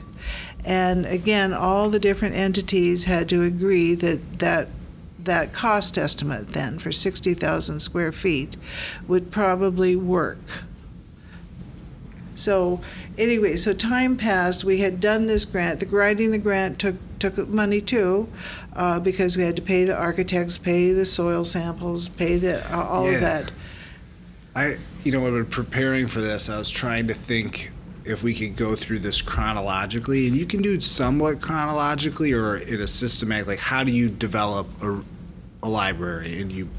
And 0.64 1.06
again, 1.06 1.54
all 1.54 1.90
the 1.90 2.00
different 2.00 2.36
entities 2.36 3.04
had 3.04 3.30
to 3.30 3.44
agree 3.44 3.94
that 3.94 4.40
that, 4.40 4.70
that 5.20 5.54
cost 5.54 5.96
estimate 5.98 6.54
then 6.54 6.80
for 6.80 6.92
60,000 6.92 7.80
square 7.80 8.12
feet 8.12 8.58
would 9.08 9.30
probably 9.30 9.96
work. 9.96 10.64
So 12.34 12.82
anyway, 13.18 13.56
so 13.56 13.74
time 13.74 14.18
passed. 14.18 14.64
We 14.64 14.80
had 14.80 15.00
done 15.00 15.28
this 15.28 15.46
grant. 15.46 15.80
The 15.80 15.86
writing 15.88 16.32
the 16.32 16.38
grant 16.38 16.80
took 16.80 16.96
took 17.20 17.38
money 17.48 17.82
too, 17.82 18.28
uh, 18.74 19.00
because 19.00 19.38
we 19.38 19.44
had 19.44 19.56
to 19.56 19.62
pay 19.62 19.86
the 19.86 19.96
architects, 19.96 20.58
pay 20.58 20.92
the 20.92 21.06
soil 21.06 21.44
samples, 21.46 22.08
pay 22.08 22.38
the 22.38 22.66
uh, 22.76 22.84
all 22.84 23.06
Yeah. 23.10 23.16
of 23.16 23.22
that. 23.22 23.52
I, 24.56 24.76
you 25.04 25.12
know, 25.12 25.22
when 25.22 25.46
preparing 25.46 26.08
for 26.08 26.22
this, 26.22 26.50
I 26.50 26.58
was 26.58 26.70
trying 26.70 27.08
to 27.08 27.14
think 27.14 27.72
if 28.06 28.24
we 28.24 28.34
could 28.34 28.56
go 28.56 28.76
through 28.76 29.00
this 29.00 29.22
chronologically, 29.22 30.28
and 30.28 30.38
you 30.38 30.46
can 30.46 30.62
do 30.62 30.74
it 30.74 30.84
somewhat 30.84 31.42
chronologically 31.42 32.32
or 32.34 32.58
in 32.58 32.80
a 32.80 32.88
systematic. 32.88 33.48
Like, 33.48 33.60
how 33.60 33.84
do 33.84 33.92
you 33.92 34.08
develop 34.10 34.68
a, 34.82 35.02
a 35.64 35.68
library, 35.68 36.40
and 36.42 36.52
you, 36.52 36.70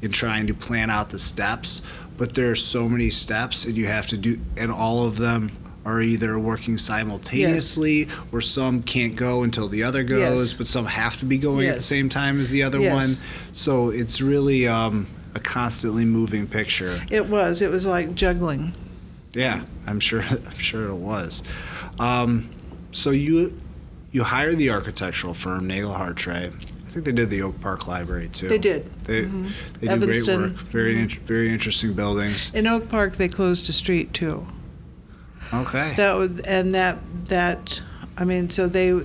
in 0.00 0.10
trying 0.10 0.46
to 0.46 0.54
plan 0.54 0.90
out 0.90 1.10
the 1.10 1.18
steps? 1.18 1.82
But 2.16 2.34
there 2.34 2.50
are 2.50 2.56
so 2.56 2.88
many 2.88 3.10
steps, 3.10 3.64
and 3.64 3.76
you 3.76 3.86
have 3.86 4.06
to 4.08 4.16
do, 4.16 4.40
and 4.56 4.72
all 4.72 5.04
of 5.04 5.16
them 5.16 5.50
are 5.84 6.00
either 6.00 6.38
working 6.38 6.78
simultaneously, 6.78 8.08
or 8.30 8.40
some 8.40 8.82
can't 8.82 9.16
go 9.16 9.42
until 9.42 9.68
the 9.68 9.82
other 9.82 10.04
goes, 10.04 10.20
Yes. 10.20 10.52
but 10.54 10.66
some 10.66 10.86
have 10.86 11.16
to 11.18 11.24
be 11.24 11.38
going 11.38 11.66
at 11.66 11.76
the 11.76 11.82
same 11.82 12.08
time 12.08 12.38
as 12.40 12.48
the 12.50 12.62
other 12.62 12.80
Yes. 12.80 12.92
one. 13.16 13.24
So 13.52 13.90
it's 13.90 14.20
really 14.20 14.66
um, 14.68 15.06
a 15.34 15.40
constantly 15.40 16.04
moving 16.04 16.46
picture. 16.46 17.00
It 17.10 17.26
was. 17.26 17.62
It 17.62 17.70
was 17.70 17.84
like 17.86 18.14
juggling. 18.14 18.74
Yeah, 19.34 19.62
I'm 19.86 19.98
sure. 20.00 20.22
I'm 20.30 20.58
sure 20.58 20.88
it 20.88 20.94
was. 20.94 21.42
Um, 21.98 22.48
so 22.92 23.10
you 23.10 23.58
you 24.12 24.24
hired 24.24 24.58
the 24.58 24.70
architectural 24.70 25.34
firm 25.34 25.66
Nagle 25.66 25.94
Hartray. 25.94 26.52
I 26.52 26.90
think 26.94 27.06
they 27.06 27.12
did 27.12 27.30
the 27.30 27.40
Oak 27.40 27.58
Park 27.62 27.88
Library 27.88 28.28
too. 28.28 28.48
They 28.48 28.58
did. 28.58 28.84
They 29.04 29.22
Mhm. 29.24 29.50
they 29.80 29.86
do 29.86 29.92
Evanston. 29.94 30.40
great 30.40 30.52
work. 30.52 30.60
Very 30.70 30.98
int- 30.98 31.26
very 31.26 31.50
interesting 31.50 31.94
buildings. 31.94 32.50
In 32.54 32.66
Oak 32.66 32.88
Park, 32.90 33.16
they 33.16 33.28
closed 33.28 33.68
a 33.70 33.72
street 33.72 34.12
too. 34.12 34.46
Okay. 35.52 35.94
That 35.96 36.16
was, 36.16 36.40
and 36.40 36.74
that 36.74 36.98
that, 37.26 37.80
I 38.16 38.24
mean, 38.24 38.50
so 38.50 38.66
they, 38.68 39.00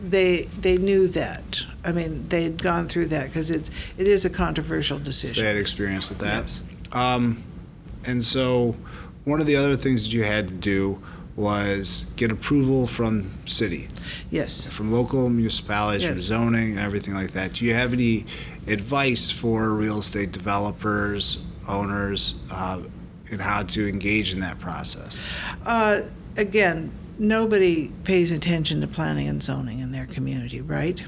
they 0.00 0.42
they 0.42 0.78
knew 0.78 1.06
that. 1.08 1.62
I 1.84 1.92
mean, 1.92 2.28
they 2.28 2.44
had 2.44 2.62
gone 2.62 2.88
through 2.88 3.06
that 3.06 3.26
because 3.28 3.50
it's 3.50 3.70
it 3.98 4.06
is 4.06 4.24
a 4.24 4.30
controversial 4.30 4.98
So 4.98 5.04
decision. 5.04 5.42
they 5.42 5.48
had 5.48 5.56
experience 5.58 6.08
with 6.08 6.18
that. 6.18 6.42
Yes. 6.42 6.60
Um, 6.92 7.42
and 8.04 8.24
so 8.24 8.76
one 9.24 9.40
of 9.40 9.46
the 9.46 9.56
other 9.56 9.76
things 9.76 10.04
that 10.04 10.12
you 10.12 10.24
had 10.24 10.48
to 10.48 10.54
do 10.54 11.00
was 11.36 12.06
get 12.16 12.30
approval 12.30 12.86
from 12.86 13.30
city. 13.46 13.88
Yes. 14.30 14.66
from 14.66 14.92
local 14.92 15.30
municipalities, 15.30 16.06
from 16.06 16.18
zoning 16.18 16.72
and 16.72 16.80
everything 16.80 17.14
like 17.14 17.30
that. 17.32 17.54
Do 17.54 17.64
you 17.64 17.74
have 17.74 17.92
any 17.94 18.26
advice 18.66 19.30
for 19.30 19.70
real 19.70 20.00
estate 20.00 20.30
developers, 20.32 21.42
owners, 21.66 22.34
uh, 22.50 22.80
in 23.32 23.40
how 23.40 23.62
to 23.62 23.88
engage 23.88 24.32
in 24.32 24.40
that 24.40 24.60
process? 24.60 25.26
Uh, 25.64 26.02
again, 26.36 26.92
nobody 27.18 27.88
pays 28.04 28.30
attention 28.30 28.80
to 28.82 28.86
planning 28.86 29.26
and 29.26 29.42
zoning 29.42 29.80
in 29.80 29.90
their 29.90 30.06
community, 30.06 30.60
right? 30.60 31.02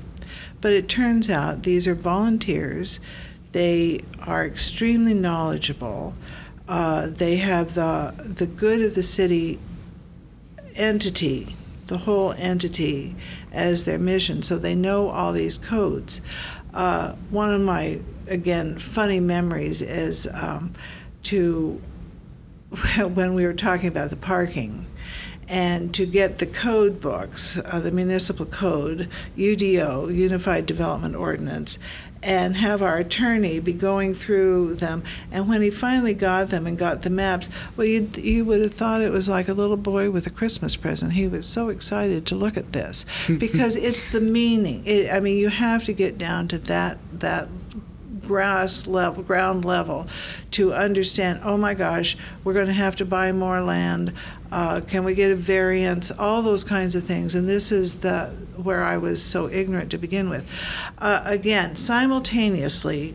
But 0.60 0.72
it 0.72 0.88
turns 0.88 1.28
out 1.28 1.62
these 1.62 1.86
are 1.86 1.94
volunteers. 1.94 2.98
They 3.52 4.00
are 4.26 4.44
extremely 4.44 5.14
knowledgeable. 5.14 6.14
Uh, 6.66 7.08
they 7.08 7.36
have 7.36 7.74
the 7.74 8.14
the 8.18 8.46
good 8.46 8.80
of 8.80 8.94
the 8.94 9.02
city 9.02 9.58
entity, 10.74 11.54
the 11.86 11.98
whole 11.98 12.32
entity, 12.32 13.14
as 13.52 13.84
their 13.84 13.98
mission. 13.98 14.42
So 14.42 14.58
they 14.58 14.74
know 14.74 15.10
all 15.10 15.32
these 15.32 15.58
codes. 15.58 16.22
Uh, 16.72 17.12
one 17.30 17.52
of 17.52 17.60
my 17.60 18.00
again 18.26 18.78
funny 18.78 19.20
memories 19.20 19.82
is 19.82 20.26
um, 20.32 20.72
to 21.24 21.80
when 23.14 23.34
we 23.34 23.46
were 23.46 23.54
talking 23.54 23.88
about 23.88 24.10
the 24.10 24.16
parking 24.16 24.86
and 25.48 25.92
to 25.94 26.06
get 26.06 26.38
the 26.38 26.46
code 26.46 27.00
books, 27.00 27.60
uh, 27.66 27.80
the 27.80 27.90
municipal 27.90 28.46
code, 28.46 29.08
UDO, 29.36 30.14
Unified 30.14 30.66
Development 30.66 31.14
Ordinance, 31.14 31.78
and 32.22 32.56
have 32.56 32.80
our 32.80 32.96
attorney 32.96 33.60
be 33.60 33.74
going 33.74 34.14
through 34.14 34.74
them. 34.74 35.04
And 35.30 35.46
when 35.46 35.60
he 35.60 35.70
finally 35.70 36.14
got 36.14 36.48
them 36.48 36.66
and 36.66 36.78
got 36.78 37.02
the 37.02 37.10
maps, 37.10 37.50
well, 37.76 37.86
you 37.86 38.08
you 38.14 38.44
would 38.46 38.62
have 38.62 38.72
thought 38.72 39.02
it 39.02 39.12
was 39.12 39.28
like 39.28 39.46
a 39.46 39.52
little 39.52 39.76
boy 39.76 40.10
with 40.10 40.26
a 40.26 40.30
Christmas 40.30 40.74
present. 40.74 41.12
He 41.12 41.28
was 41.28 41.46
so 41.46 41.68
excited 41.68 42.24
to 42.26 42.34
look 42.34 42.56
at 42.56 42.72
this 42.72 43.04
because 43.26 43.76
it's 43.76 44.08
the 44.08 44.22
meaning. 44.22 44.82
It, 44.86 45.12
I 45.12 45.20
mean, 45.20 45.36
you 45.36 45.50
have 45.50 45.84
to 45.84 45.92
get 45.92 46.16
down 46.16 46.48
to 46.48 46.58
that 46.60 46.98
that 47.12 47.48
grass 48.26 48.86
level, 48.86 49.22
ground 49.22 49.64
level, 49.64 50.06
to 50.52 50.72
understand. 50.72 51.40
Oh 51.44 51.56
my 51.56 51.74
gosh, 51.74 52.16
we're 52.42 52.54
going 52.54 52.66
to 52.66 52.72
have 52.72 52.96
to 52.96 53.04
buy 53.04 53.32
more 53.32 53.60
land. 53.60 54.12
Uh, 54.50 54.80
can 54.86 55.04
we 55.04 55.14
get 55.14 55.32
a 55.32 55.36
variance? 55.36 56.10
All 56.10 56.42
those 56.42 56.64
kinds 56.64 56.94
of 56.94 57.04
things. 57.04 57.34
And 57.34 57.48
this 57.48 57.72
is 57.72 58.00
the 58.00 58.26
where 58.56 58.82
I 58.82 58.96
was 58.96 59.22
so 59.22 59.48
ignorant 59.48 59.90
to 59.90 59.98
begin 59.98 60.28
with. 60.28 60.48
Uh, 60.98 61.22
again, 61.24 61.76
simultaneously 61.76 63.14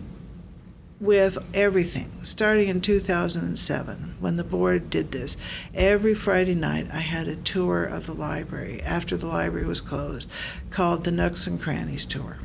with 1.00 1.38
everything, 1.54 2.12
starting 2.24 2.68
in 2.68 2.82
2007, 2.82 4.16
when 4.20 4.36
the 4.36 4.44
board 4.44 4.90
did 4.90 5.12
this, 5.12 5.38
every 5.74 6.14
Friday 6.14 6.56
night 6.56 6.90
I 6.92 7.00
had 7.00 7.28
a 7.28 7.38
tour 7.38 7.86
of 7.86 8.06
the 8.06 8.14
library 8.14 8.82
after 8.82 9.16
the 9.16 9.28
library 9.28 9.66
was 9.66 9.80
closed, 9.80 10.30
called 10.72 11.06
the 11.06 11.12
Nooks 11.12 11.48
and 11.48 11.62
Crannies 11.62 12.06
Tour. 12.06 12.40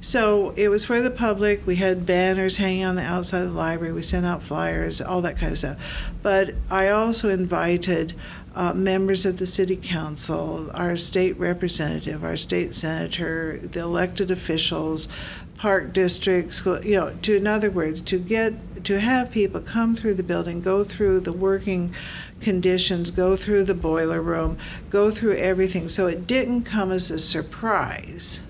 So 0.00 0.50
it 0.56 0.68
was 0.68 0.84
for 0.84 1.00
the 1.00 1.10
public. 1.10 1.66
We 1.66 1.76
had 1.76 2.06
banners 2.06 2.56
hanging 2.56 2.84
on 2.84 2.96
the 2.96 3.02
outside 3.02 3.42
of 3.42 3.52
the 3.52 3.58
library. 3.58 3.92
We 3.92 4.02
sent 4.02 4.26
out 4.26 4.42
flyers, 4.42 5.00
all 5.00 5.20
that 5.22 5.38
kind 5.38 5.52
of 5.52 5.58
stuff. 5.58 6.12
But 6.22 6.54
I 6.70 6.88
also 6.88 7.28
invited 7.28 8.14
uh, 8.54 8.74
members 8.74 9.24
of 9.24 9.38
the 9.38 9.46
city 9.46 9.76
council, 9.76 10.70
our 10.74 10.96
state 10.96 11.38
representative, 11.38 12.22
our 12.22 12.36
state 12.36 12.74
senator, 12.74 13.58
the 13.58 13.80
elected 13.80 14.30
officials, 14.30 15.08
park 15.56 15.92
districts, 15.92 16.64
you 16.66 16.96
know, 16.96 17.14
to 17.22 17.36
in 17.36 17.46
other 17.46 17.70
words, 17.70 18.02
to 18.02 18.18
get 18.18 18.84
to 18.84 19.00
have 19.00 19.30
people 19.30 19.60
come 19.60 19.94
through 19.94 20.14
the 20.14 20.22
building, 20.22 20.60
go 20.60 20.82
through 20.84 21.20
the 21.20 21.32
working 21.32 21.94
conditions, 22.40 23.10
go 23.10 23.36
through 23.36 23.64
the 23.64 23.74
boiler 23.74 24.20
room, 24.20 24.58
go 24.90 25.10
through 25.10 25.36
everything. 25.36 25.88
So 25.88 26.06
it 26.06 26.26
didn't 26.26 26.64
come 26.64 26.90
as 26.90 27.10
a 27.10 27.18
surprise 27.18 28.40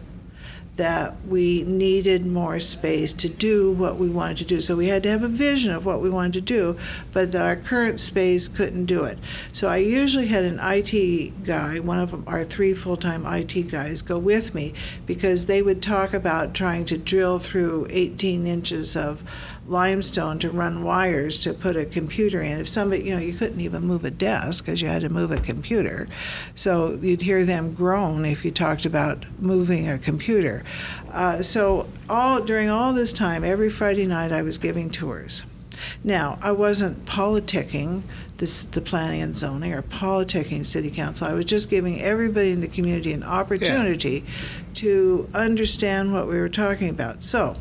that 0.77 1.15
we 1.27 1.63
needed 1.65 2.25
more 2.25 2.59
space 2.59 3.13
to 3.13 3.29
do 3.29 3.71
what 3.71 3.97
we 3.97 4.09
wanted 4.09 4.39
to 4.39 4.45
do. 4.45 4.61
So 4.61 4.75
we 4.75 4.89
had 4.89 5.03
to 5.03 5.11
have 5.11 5.23
a 5.23 5.29
vision 5.29 5.71
of 5.71 5.85
what 5.85 6.01
we 6.01 6.09
wanted 6.09 6.33
to 6.35 6.41
do, 6.41 6.79
but 7.13 7.35
our 7.35 7.57
current 7.57 8.01
space 8.01 8.49
couldn't 8.49 8.87
do 8.87 9.05
it. 9.05 9.19
So 9.53 9.69
I 9.69 9.77
usually 9.77 10.29
had 10.29 10.45
an 10.45 10.59
IT 10.63 11.45
guy, 11.45 11.79
one 11.79 11.99
of 11.99 12.27
our 12.27 12.43
three 12.43 12.73
full 12.73 12.97
time 12.97 13.27
IT 13.27 13.71
guys, 13.71 14.01
go 14.01 14.19
with 14.19 14.55
me 14.55 14.73
because 15.05 15.45
they 15.45 15.61
would 15.61 15.83
talk 15.83 16.15
about 16.15 16.55
trying 16.55 16.87
to 16.87 16.97
drill 16.97 17.39
through 17.39 17.87
18 17.91 18.47
inches 18.47 18.97
of 18.97 19.23
limestone 19.67 20.39
to 20.41 20.51
run 20.51 20.83
wires 20.83 21.39
to 21.41 21.55
put 21.55 21.77
a 21.77 21.85
computer 21.85 22.41
in. 22.41 22.59
If 22.59 22.69
somebody, 22.69 23.05
you 23.05 23.15
know, 23.15 23.21
you 23.21 23.33
couldn't 23.33 23.61
even 23.61 23.83
move 23.83 24.05
a 24.05 24.11
desk 24.11 24.65
because 24.65 24.83
you 24.83 24.89
had 24.89 25.03
to 25.03 25.09
move 25.09 25.31
a 25.31 25.39
computer. 25.39 26.09
So 26.55 26.95
you'd 27.01 27.23
hear 27.23 27.45
them 27.45 27.73
groan 27.73 28.25
if 28.25 28.45
you 28.45 28.51
talked 28.51 28.85
about 28.85 29.25
moving 29.39 29.89
a 29.89 29.99
computer. 29.99 30.65
Uh, 31.11 31.43
so 31.43 31.89
all 32.09 32.41
during 32.41 32.71
all 32.71 32.93
this 32.93 33.13
time, 33.13 33.45
every 33.45 33.71
Friday 33.71 34.07
night, 34.07 34.33
I 34.33 34.43
was 34.43 34.59
giving 34.59 34.91
tours. 34.91 35.45
Now, 36.05 36.39
I 36.43 36.53
wasn't 36.53 37.05
politicking 37.07 38.03
this, 38.39 38.63
the 38.65 38.81
planning 38.81 39.23
and 39.23 39.37
zoning 39.37 39.73
or 39.73 39.83
politicking 39.83 40.65
city 40.65 40.91
council. 40.91 41.29
I 41.29 41.33
was 41.33 41.45
just 41.45 41.71
giving 41.71 42.01
everybody 42.01 42.51
in 42.51 42.61
the 42.61 42.69
community 42.69 43.13
an 43.13 43.23
opportunity 43.23 44.25
yeah. 44.25 44.63
to 44.75 45.29
understand 45.35 46.13
what 46.13 46.27
we 46.29 46.39
were 46.39 46.49
talking 46.49 46.89
about. 46.89 47.23
So, 47.23 47.55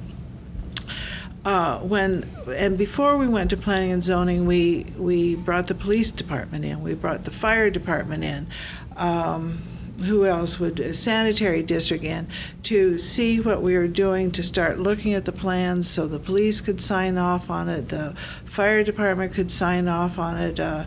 uh, 1.43 1.79
when 1.79 2.29
and 2.47 2.77
before 2.77 3.17
we 3.17 3.27
went 3.27 3.49
to 3.49 3.57
planning 3.57 3.91
and 3.91 4.03
zoning, 4.03 4.45
we 4.45 4.85
we 4.97 5.35
brought 5.35 5.67
the 5.67 5.75
police 5.75 6.11
department 6.11 6.65
in, 6.65 6.81
we 6.81 6.93
brought 6.93 7.23
the 7.23 7.31
fire 7.31 7.69
department 7.69 8.23
in. 8.23 8.47
Um, 8.95 9.63
who 10.01 10.25
else 10.25 10.59
would 10.59 10.79
a 10.79 10.95
sanitary 10.95 11.61
district 11.61 12.03
in 12.03 12.27
to 12.63 12.97
see 12.97 13.39
what 13.39 13.61
we 13.61 13.77
were 13.77 13.87
doing 13.87 14.31
to 14.31 14.41
start 14.41 14.79
looking 14.79 15.13
at 15.13 15.25
the 15.25 15.31
plans 15.31 15.87
so 15.87 16.07
the 16.07 16.17
police 16.17 16.59
could 16.59 16.81
sign 16.81 17.19
off 17.19 17.51
on 17.51 17.69
it 17.69 17.89
the 17.89 18.15
fire 18.43 18.83
department 18.83 19.31
could 19.31 19.51
sign 19.51 19.87
off 19.87 20.17
on 20.17 20.37
it 20.37 20.59
uh, 20.59 20.85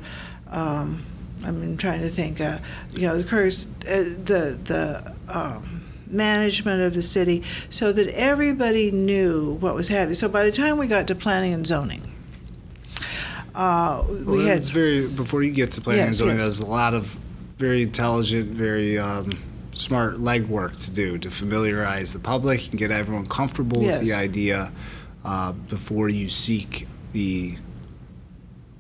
um, 0.51 1.05
I'm 1.45 1.77
trying 1.77 2.01
to 2.01 2.09
think 2.09 2.41
uh, 2.41 2.59
you 2.93 3.07
know 3.07 3.15
of 3.15 3.29
course 3.29 3.69
uh, 3.87 4.03
the 4.03 4.59
the 4.65 5.15
um, 5.29 5.74
management 6.15 6.83
of 6.83 6.95
the 6.95 7.03
city 7.03 7.43
so 7.69 7.93
that 7.93 8.09
everybody 8.09 8.91
knew 8.91 9.55
what 9.55 9.75
was 9.75 9.89
happening. 9.89 10.15
So 10.15 10.29
by 10.29 10.45
the 10.45 10.53
time 10.53 10.79
we 10.79 10.87
got 10.87 11.07
to 11.09 11.15
planning 11.15 11.53
and 11.53 11.67
zoning, 11.67 12.03
uh, 13.55 14.03
well, 14.07 14.25
we 14.25 14.47
had. 14.47 14.65
Very, 14.65 15.09
before 15.09 15.43
you 15.43 15.53
get 15.53 15.73
to 15.73 15.81
planning 15.81 16.01
yes, 16.01 16.09
and 16.09 16.17
zoning, 16.17 16.35
yes. 16.37 16.45
there's 16.45 16.61
a 16.61 16.67
lot 16.67 16.95
of 16.95 17.19
very 17.59 17.83
intelligent, 17.83 18.51
very 18.51 18.99
um, 18.99 19.39
smart 19.75 20.17
legwork 20.17 20.83
to 20.85 20.91
do 20.91 21.19
to 21.19 21.31
familiarize 21.31 22.13
the 22.13 22.19
public 22.19 22.71
and 22.71 22.79
get 22.79 22.91
everyone 22.91 23.29
comfortable 23.29 23.83
yes. 23.83 24.01
with 24.01 24.09
the 24.09 24.15
idea 24.15 24.73
uh, 25.25 25.53
before 25.53 26.09
you 26.09 26.29
seek 26.29 26.89
the 27.13 27.57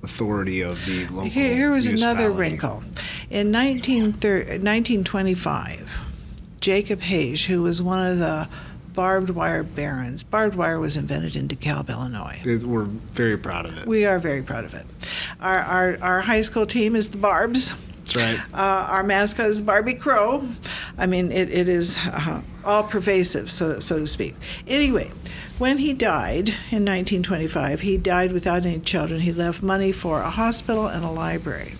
authority 0.03 0.61
of 0.61 0.85
the 0.87 1.07
local. 1.07 1.30
Here, 1.30 1.55
here 1.55 1.70
was 1.70 1.87
another 1.87 2.30
wrinkle. 2.30 2.82
In 3.30 3.53
1925, 3.53 6.01
Jacob 6.65 7.03
Haish, 7.03 7.45
who 7.45 7.61
was 7.61 7.83
one 7.83 8.11
of 8.11 8.19
the 8.19 8.49
barbed 8.95 9.29
wire 9.29 9.62
barons. 9.62 10.23
Barbed 10.23 10.57
wire 10.57 10.81
was 10.81 10.97
invented 10.97 11.37
in 11.37 11.47
DeKalb, 11.47 11.91
Illinois. 11.91 12.41
We're 12.65 12.85
very 12.85 13.37
proud 13.37 13.67
of 13.67 13.77
it. 13.77 13.87
We 13.87 14.07
are 14.07 14.19
very 14.19 14.43
proud 14.43 14.65
of 14.65 14.73
it. 14.73 14.87
Our, 15.41 15.59
our, 15.59 15.99
our 16.01 16.21
high 16.23 16.41
school 16.41 16.65
team 16.65 16.97
is 16.97 17.11
the 17.11 17.19
Barbs. 17.19 17.75
That's 17.99 18.17
right. 18.17 18.41
Uh, 18.55 18.87
our 18.89 19.03
mascot 19.03 19.45
is 19.45 19.61
Barbie 19.61 19.93
Crow. 19.93 20.49
I 20.97 21.05
mean, 21.05 21.31
it, 21.33 21.51
it 21.51 21.69
is 21.69 21.99
uh, 21.99 22.41
all 22.65 22.85
pervasive, 22.85 23.51
so, 23.51 23.79
so 23.79 23.99
to 23.99 24.07
speak. 24.07 24.35
Anyway, 24.67 25.11
when 25.59 25.77
he 25.77 25.93
died 25.93 26.49
in 26.49 26.87
1925, 26.87 27.83
he 27.83 27.99
died 27.99 28.33
without 28.33 28.65
any 28.65 28.79
children. 28.79 29.21
He 29.21 29.35
left 29.35 29.62
money 29.62 29.93
for 29.93 30.23
a 30.23 30.31
hospital 30.31 30.87
and 30.87 31.05
a 31.05 31.11
library. 31.11 31.77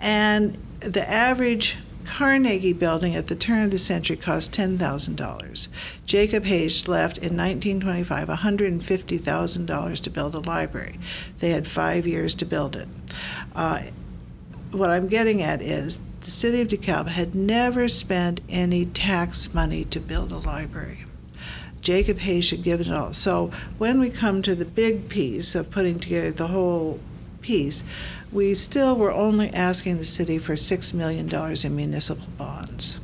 And 0.00 0.58
the 0.80 1.08
average 1.08 1.76
Carnegie 2.06 2.72
Building 2.72 3.14
at 3.14 3.26
the 3.26 3.36
turn 3.36 3.64
of 3.64 3.70
the 3.70 3.78
century 3.78 4.16
cost 4.16 4.52
$10,000. 4.52 5.68
Jacob 6.06 6.44
Haish 6.44 6.88
left 6.88 7.18
in 7.18 7.36
1925 7.36 8.28
$150,000 8.28 10.00
to 10.00 10.10
build 10.10 10.34
a 10.34 10.40
library. 10.40 10.98
They 11.40 11.50
had 11.50 11.66
five 11.66 12.06
years 12.06 12.34
to 12.36 12.46
build 12.46 12.76
it. 12.76 12.88
Uh, 13.54 13.82
what 14.70 14.90
I'm 14.90 15.08
getting 15.08 15.42
at 15.42 15.60
is 15.60 15.98
the 16.20 16.30
city 16.30 16.60
of 16.60 16.68
DeKalb 16.68 17.08
had 17.08 17.34
never 17.34 17.88
spent 17.88 18.40
any 18.48 18.86
tax 18.86 19.52
money 19.52 19.84
to 19.86 20.00
build 20.00 20.32
a 20.32 20.38
library. 20.38 21.04
Jacob 21.80 22.18
Haish 22.18 22.50
had 22.50 22.62
given 22.62 22.88
it 22.88 22.92
all. 22.92 23.12
So 23.12 23.50
when 23.78 24.00
we 24.00 24.10
come 24.10 24.42
to 24.42 24.54
the 24.54 24.64
big 24.64 25.08
piece 25.08 25.54
of 25.54 25.70
putting 25.70 26.00
together 26.00 26.32
the 26.32 26.48
whole 26.48 26.98
piece, 27.46 27.84
we 28.32 28.54
still 28.54 28.96
were 28.96 29.12
only 29.12 29.52
asking 29.54 29.98
the 29.98 30.04
city 30.04 30.36
for 30.36 30.54
$6 30.54 30.94
million 30.94 31.32
in 31.64 31.76
municipal 31.76 32.26
bonds. 32.36 32.98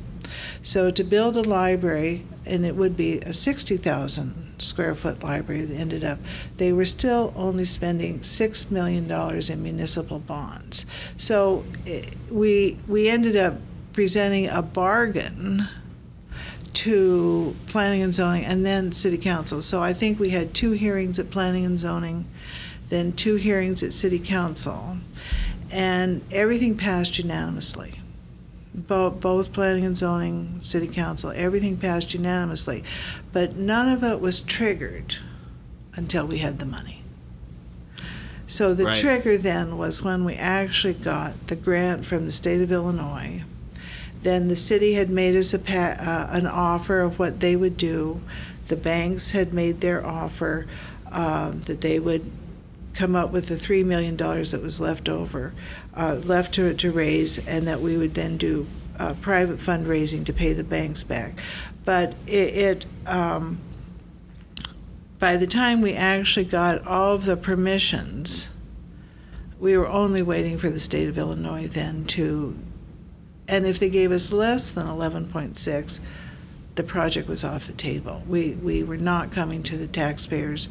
So 0.63 0.91
to 0.91 1.05
build 1.05 1.37
a 1.37 1.43
library, 1.43 2.25
and 2.45 2.67
it 2.67 2.75
would 2.75 2.97
be 2.97 3.19
a 3.21 3.33
60,000 3.33 4.55
square 4.59 4.95
foot 4.95 5.23
library 5.23 5.65
that 5.65 5.75
ended 5.75 6.03
up, 6.03 6.19
they 6.57 6.73
were 6.73 6.85
still 6.85 7.33
only 7.37 7.65
spending 7.65 8.21
$6 8.21 8.71
million 8.71 9.11
in 9.11 9.63
municipal 9.63 10.19
bonds. 10.19 10.87
So 11.17 11.65
eh, 11.87 12.03
we, 12.31 12.79
we 12.89 13.09
ended 13.09 13.37
up 13.37 13.55
presenting 13.93 14.49
a 14.49 14.63
bargain 14.63 15.69
to 16.75 17.55
planning 17.67 18.03
and 18.03 18.15
zoning 18.15 18.45
and 18.45 18.65
then 18.65 18.91
city 18.93 19.19
council. 19.19 19.63
So 19.63 19.83
I 19.83 19.93
think 19.93 20.19
we 20.19 20.31
had 20.31 20.55
two 20.55 20.73
hearings 20.73 21.19
at 21.19 21.31
planning 21.31 21.65
and 21.65 21.79
zoning 21.79 22.25
then 22.93 23.11
two 23.11 23.37
hearings 23.37 23.83
at 23.83 23.91
City 23.91 24.19
Council, 24.19 24.99
and 25.71 26.21
everything 26.31 26.77
passed 26.77 27.19
unanimously. 27.19 27.95
Both, 28.75 29.19
both 29.21 29.53
planning 29.55 29.87
and 29.87 29.97
zoning, 29.97 30.61
city 30.61 30.89
council, 30.89 31.33
everything 31.35 31.79
passed 31.79 32.13
unanimously. 32.13 32.85
But 33.33 33.57
none 33.57 33.89
of 33.89 34.05
it 34.05 34.21
was 34.21 34.41
triggered 34.41 35.17
until 35.95 36.27
we 36.27 36.39
had 36.39 36.59
the 36.59 36.67
money. 36.67 37.03
So 38.47 38.75
the 38.75 38.85
right. 38.85 38.97
trigger 38.97 39.39
then 39.39 39.79
was 39.79 40.03
when 40.03 40.25
we 40.27 40.35
actually 40.35 40.95
got 40.95 41.47
the 41.47 41.57
grant 41.57 42.05
from 42.05 42.27
the 42.27 42.33
state 42.33 42.61
of 42.61 42.71
Illinois. 42.71 43.45
Then 44.23 44.49
the 44.49 44.57
city 44.57 44.95
had 44.95 45.09
made 45.09 45.35
us 45.35 45.55
a 45.55 45.59
pa- 45.59 45.97
uh, 45.99 46.29
an 46.31 46.47
offer 46.47 47.01
of 47.01 47.19
what 47.19 47.41
they 47.41 47.57
would 47.57 47.79
do. 47.79 48.21
The 48.69 48.77
banks 48.77 49.31
had 49.31 49.55
made 49.55 49.81
their 49.81 50.07
offer 50.07 50.67
uh, 51.11 51.53
that 51.65 51.81
they 51.81 51.99
would 51.99 52.31
come 52.95 53.17
up 53.17 53.31
with 53.31 53.49
the 53.49 53.55
$3 53.55 53.85
million 53.85 54.17
that 54.17 54.61
was 54.63 54.81
left 54.81 55.09
over, 55.09 55.55
uh, 55.95 56.21
left 56.23 56.55
to, 56.55 56.75
to 56.75 56.91
raise, 56.91 57.39
and 57.47 57.67
that 57.67 57.81
we 57.81 57.97
would 57.97 58.15
then 58.15 58.37
do 58.37 58.67
uh, 58.99 59.15
private 59.21 59.59
fundraising 59.59 60.25
to 60.27 60.33
pay 60.33 60.53
the 60.53 60.65
banks 60.65 61.03
back. 61.03 61.35
But 61.85 62.15
it, 62.27 62.55
it 62.55 62.87
um, 63.07 63.59
by 65.19 65.37
the 65.37 65.47
time 65.47 65.81
we 65.81 65.95
actually 65.95 66.45
got 66.45 66.87
all 66.87 67.15
of 67.15 67.25
the 67.25 67.37
permissions, 67.37 68.51
we 69.59 69.77
were 69.77 69.87
only 69.87 70.23
waiting 70.23 70.59
for 70.59 70.69
the 70.69 70.81
state 70.81 71.09
of 71.09 71.17
Illinois 71.17 71.69
then 71.69 72.05
to, 72.07 72.57
and 73.47 73.65
if 73.65 73.79
they 73.79 73.89
gave 73.89 74.11
us 74.11 74.33
less 74.33 74.71
than 74.71 74.87
11.6, 74.87 76.01
the 76.75 76.83
project 76.83 77.29
was 77.29 77.45
off 77.45 77.67
the 77.67 77.73
table. 77.73 78.23
We, 78.27 78.55
we 78.55 78.83
were 78.83 78.97
not 78.97 79.31
coming 79.31 79.63
to 79.65 79.77
the 79.77 79.87
taxpayers 79.87 80.69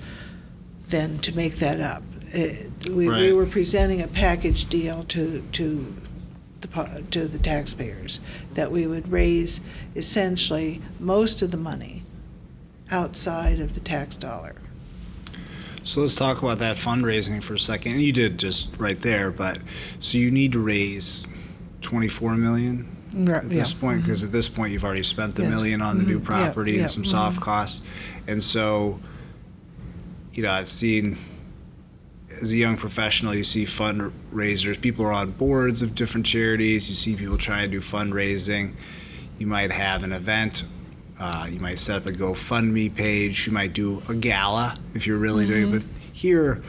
then 0.87 1.19
to 1.19 1.35
make 1.35 1.55
that 1.57 1.79
up. 1.79 2.03
It, 2.33 2.89
we, 2.89 3.09
right. 3.09 3.21
we 3.21 3.33
were 3.33 3.45
presenting 3.45 4.01
a 4.01 4.07
package 4.07 4.69
deal 4.69 5.03
to 5.05 5.41
to 5.51 5.95
the 6.61 7.03
to 7.11 7.27
the 7.27 7.39
taxpayers 7.39 8.19
that 8.53 8.71
we 8.71 8.87
would 8.87 9.11
raise 9.11 9.61
essentially 9.95 10.81
most 10.99 11.41
of 11.41 11.51
the 11.51 11.57
money 11.57 12.03
outside 12.89 13.59
of 13.59 13.73
the 13.73 13.79
tax 13.79 14.15
dollar. 14.15 14.55
So 15.83 16.01
let's 16.01 16.15
talk 16.15 16.41
about 16.41 16.59
that 16.59 16.77
fundraising 16.77 17.41
for 17.41 17.55
a 17.55 17.59
second. 17.59 17.99
You 17.99 18.13
did 18.13 18.37
just 18.37 18.69
right 18.77 18.99
there, 18.99 19.31
but 19.31 19.59
so 19.99 20.17
you 20.17 20.29
need 20.29 20.51
to 20.51 20.59
raise 20.59 21.25
24 21.81 22.35
million 22.35 22.87
right, 23.13 23.43
at 23.43 23.49
this 23.49 23.73
yeah. 23.73 23.79
point 23.79 24.01
because 24.03 24.19
mm-hmm. 24.19 24.27
at 24.27 24.31
this 24.31 24.47
point 24.47 24.71
you've 24.73 24.83
already 24.83 25.03
spent 25.03 25.35
the 25.35 25.41
yes. 25.41 25.51
million 25.51 25.81
on 25.81 25.97
the 25.97 26.03
mm-hmm. 26.03 26.11
new 26.11 26.19
property 26.19 26.79
and 26.79 26.91
some 26.91 27.03
soft 27.03 27.37
mm-hmm. 27.37 27.45
costs, 27.45 27.81
and 28.27 28.43
so 28.43 28.99
you 30.33 30.43
know 30.43 30.51
I've 30.51 30.69
seen 30.69 31.17
as 32.41 32.51
a 32.51 32.55
young 32.55 32.77
professional, 32.77 33.35
you 33.35 33.43
see 33.43 33.65
fundraisers. 33.65 34.79
People 34.81 35.05
are 35.05 35.13
on 35.13 35.31
boards 35.31 35.81
of 35.81 35.95
different 35.95 36.25
charities. 36.25 36.89
You 36.89 36.95
see 36.95 37.15
people 37.15 37.37
trying 37.37 37.69
to 37.69 37.79
do 37.79 37.81
fundraising. 37.81 38.73
You 39.37 39.47
might 39.47 39.71
have 39.71 40.03
an 40.03 40.11
event. 40.11 40.63
Uh, 41.19 41.47
you 41.49 41.59
might 41.59 41.77
set 41.77 41.97
up 41.97 42.05
a 42.07 42.11
GoFundMe 42.11 42.93
page. 42.95 43.45
You 43.45 43.53
might 43.53 43.73
do 43.73 44.01
a 44.09 44.15
gala 44.15 44.75
if 44.95 45.05
you're 45.05 45.17
really 45.17 45.45
mm-hmm. 45.45 45.71
doing 45.71 45.75
it. 45.75 45.79
But 45.79 46.13
here, 46.13 46.63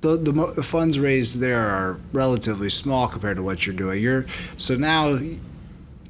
the, 0.00 0.16
the, 0.16 0.32
the 0.32 0.62
funds 0.62 1.00
raised 1.00 1.40
there 1.40 1.58
are 1.58 1.98
relatively 2.12 2.68
small 2.68 3.08
compared 3.08 3.36
to 3.38 3.42
what 3.42 3.66
you're 3.66 3.74
doing. 3.76 4.02
You're 4.02 4.26
so 4.56 4.76
now 4.76 5.18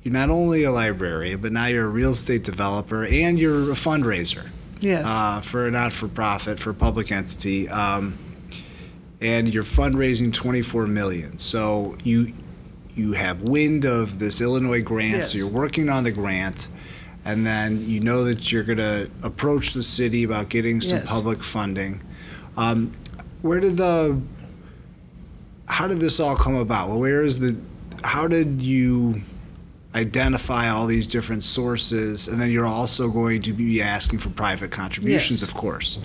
you're 0.03 0.13
not 0.13 0.31
only 0.31 0.65
a 0.65 0.71
librarian, 0.73 1.41
but 1.41 1.53
now 1.53 1.67
you're 1.67 1.87
a 1.87 1.89
real 1.89 2.11
estate 2.11 2.43
developer 2.43 3.07
and 3.07 3.39
you're 3.39 3.71
a 3.71 3.75
fundraiser 3.75 4.49
Yes. 4.81 5.05
uh, 5.07 5.41
for 5.41 5.67
a 5.67 5.71
not-for-profit 5.71 6.61
for 6.61 6.71
a 6.71 6.75
public 6.75 7.11
entity, 7.11 7.69
um, 7.69 8.19
and 9.21 9.53
you're 9.53 9.64
fundraising 9.64 10.33
24 10.33 10.87
million. 10.87 11.39
So 11.39 11.97
you 12.03 12.29
you 12.95 13.12
have 13.12 13.43
wind 13.43 13.85
of 13.85 14.19
this 14.19 14.41
Illinois 14.41 14.83
grant, 14.83 15.25
so 15.25 15.39
you're 15.39 15.49
working 15.51 15.89
on 15.89 16.03
the 16.05 16.11
grant, 16.11 16.66
and 17.25 17.47
then 17.47 17.89
you 17.89 18.01
know 18.01 18.25
that 18.25 18.51
you're 18.53 18.64
going 18.64 18.79
to 18.79 19.09
approach 19.23 19.73
the 19.73 19.83
city 19.85 20.25
about 20.25 20.49
getting 20.49 20.81
some 20.81 20.99
Yes. 20.99 21.11
public 21.12 21.43
funding. 21.45 22.01
Um, 22.57 22.93
where 23.43 23.61
did 23.61 23.77
the 23.77 24.21
how 25.69 25.87
did 25.87 26.01
this 26.01 26.19
all 26.19 26.35
come 26.35 26.55
about? 26.57 26.89
Well, 26.89 26.99
where 26.99 27.23
is 27.25 27.39
the 27.39 27.57
how 28.03 28.27
did 28.27 28.62
you 28.62 29.23
identify 29.95 30.69
all 30.69 30.87
these 30.87 31.07
different 31.07 31.43
sources 31.43 32.29
and 32.29 32.41
then 32.41 32.51
you're 32.51 32.66
also 32.66 33.09
going 33.09 33.41
to 33.43 33.53
be 33.53 33.81
asking 33.83 34.19
for 34.19 34.29
private 34.29 34.71
contributions 34.71 35.41
Yes. 35.41 35.51
of 35.51 35.57
course 35.57 35.99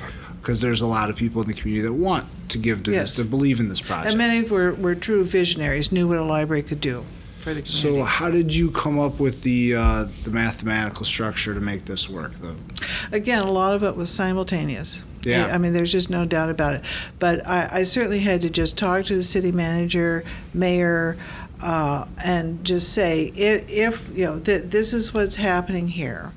because 0.44 0.60
there's 0.60 0.82
a 0.82 0.86
lot 0.88 1.10
of 1.10 1.16
people 1.16 1.42
in 1.42 1.48
the 1.48 1.54
community 1.54 1.88
that 1.88 1.94
want 1.94 2.26
to 2.50 2.58
give 2.58 2.84
to 2.84 2.92
Yes. 2.92 3.12
this 3.12 3.18
that 3.18 3.30
believe 3.32 3.62
in 3.62 3.70
this 3.70 3.80
project 3.80 4.10
and 4.10 4.18
many 4.18 4.44
were, 4.44 4.74
were 4.74 4.94
true 4.94 5.24
visionaries, 5.24 5.90
knew 5.92 6.06
what 6.06 6.18
a 6.18 6.24
library 6.24 6.62
could 6.62 6.82
do 6.82 7.06
for 7.40 7.54
the 7.54 7.62
community. 7.62 7.70
so 7.72 8.04
how 8.04 8.30
did 8.30 8.54
you 8.54 8.70
come 8.70 9.00
up 9.00 9.20
with 9.22 9.42
the 9.44 9.74
uh, 9.74 10.06
the 10.26 10.32
mathematical 10.32 11.06
structure 11.06 11.54
to 11.54 11.62
make 11.62 11.86
this 11.86 12.10
work 12.10 12.34
the, 12.40 12.56
Again, 13.14 13.44
a 13.44 13.52
lot 13.52 13.74
of 13.74 13.84
it 13.84 13.96
was 13.96 14.10
simultaneous. 14.12 15.02
Yeah. 15.24 15.50
I 15.54 15.58
mean, 15.58 15.72
there's 15.72 15.92
just 15.94 16.10
no 16.10 16.26
doubt 16.26 16.50
about 16.50 16.74
it. 16.76 16.82
But 17.20 17.48
I, 17.48 17.70
I 17.72 17.84
certainly 17.84 18.20
had 18.20 18.42
to 18.42 18.50
just 18.50 18.78
talk 18.78 19.06
to 19.06 19.16
the 19.16 19.24
city 19.24 19.54
manager, 19.54 20.26
mayor, 20.54 21.16
uh, 21.62 22.06
and 22.22 22.66
just 22.66 22.92
say, 22.92 23.32
if, 23.34 23.70
if 23.70 24.10
you 24.14 24.26
know, 24.26 24.40
th- 24.42 24.64
this 24.64 24.94
is 24.94 25.14
what's 25.14 25.38
happening 25.38 25.88
here, 25.88 26.34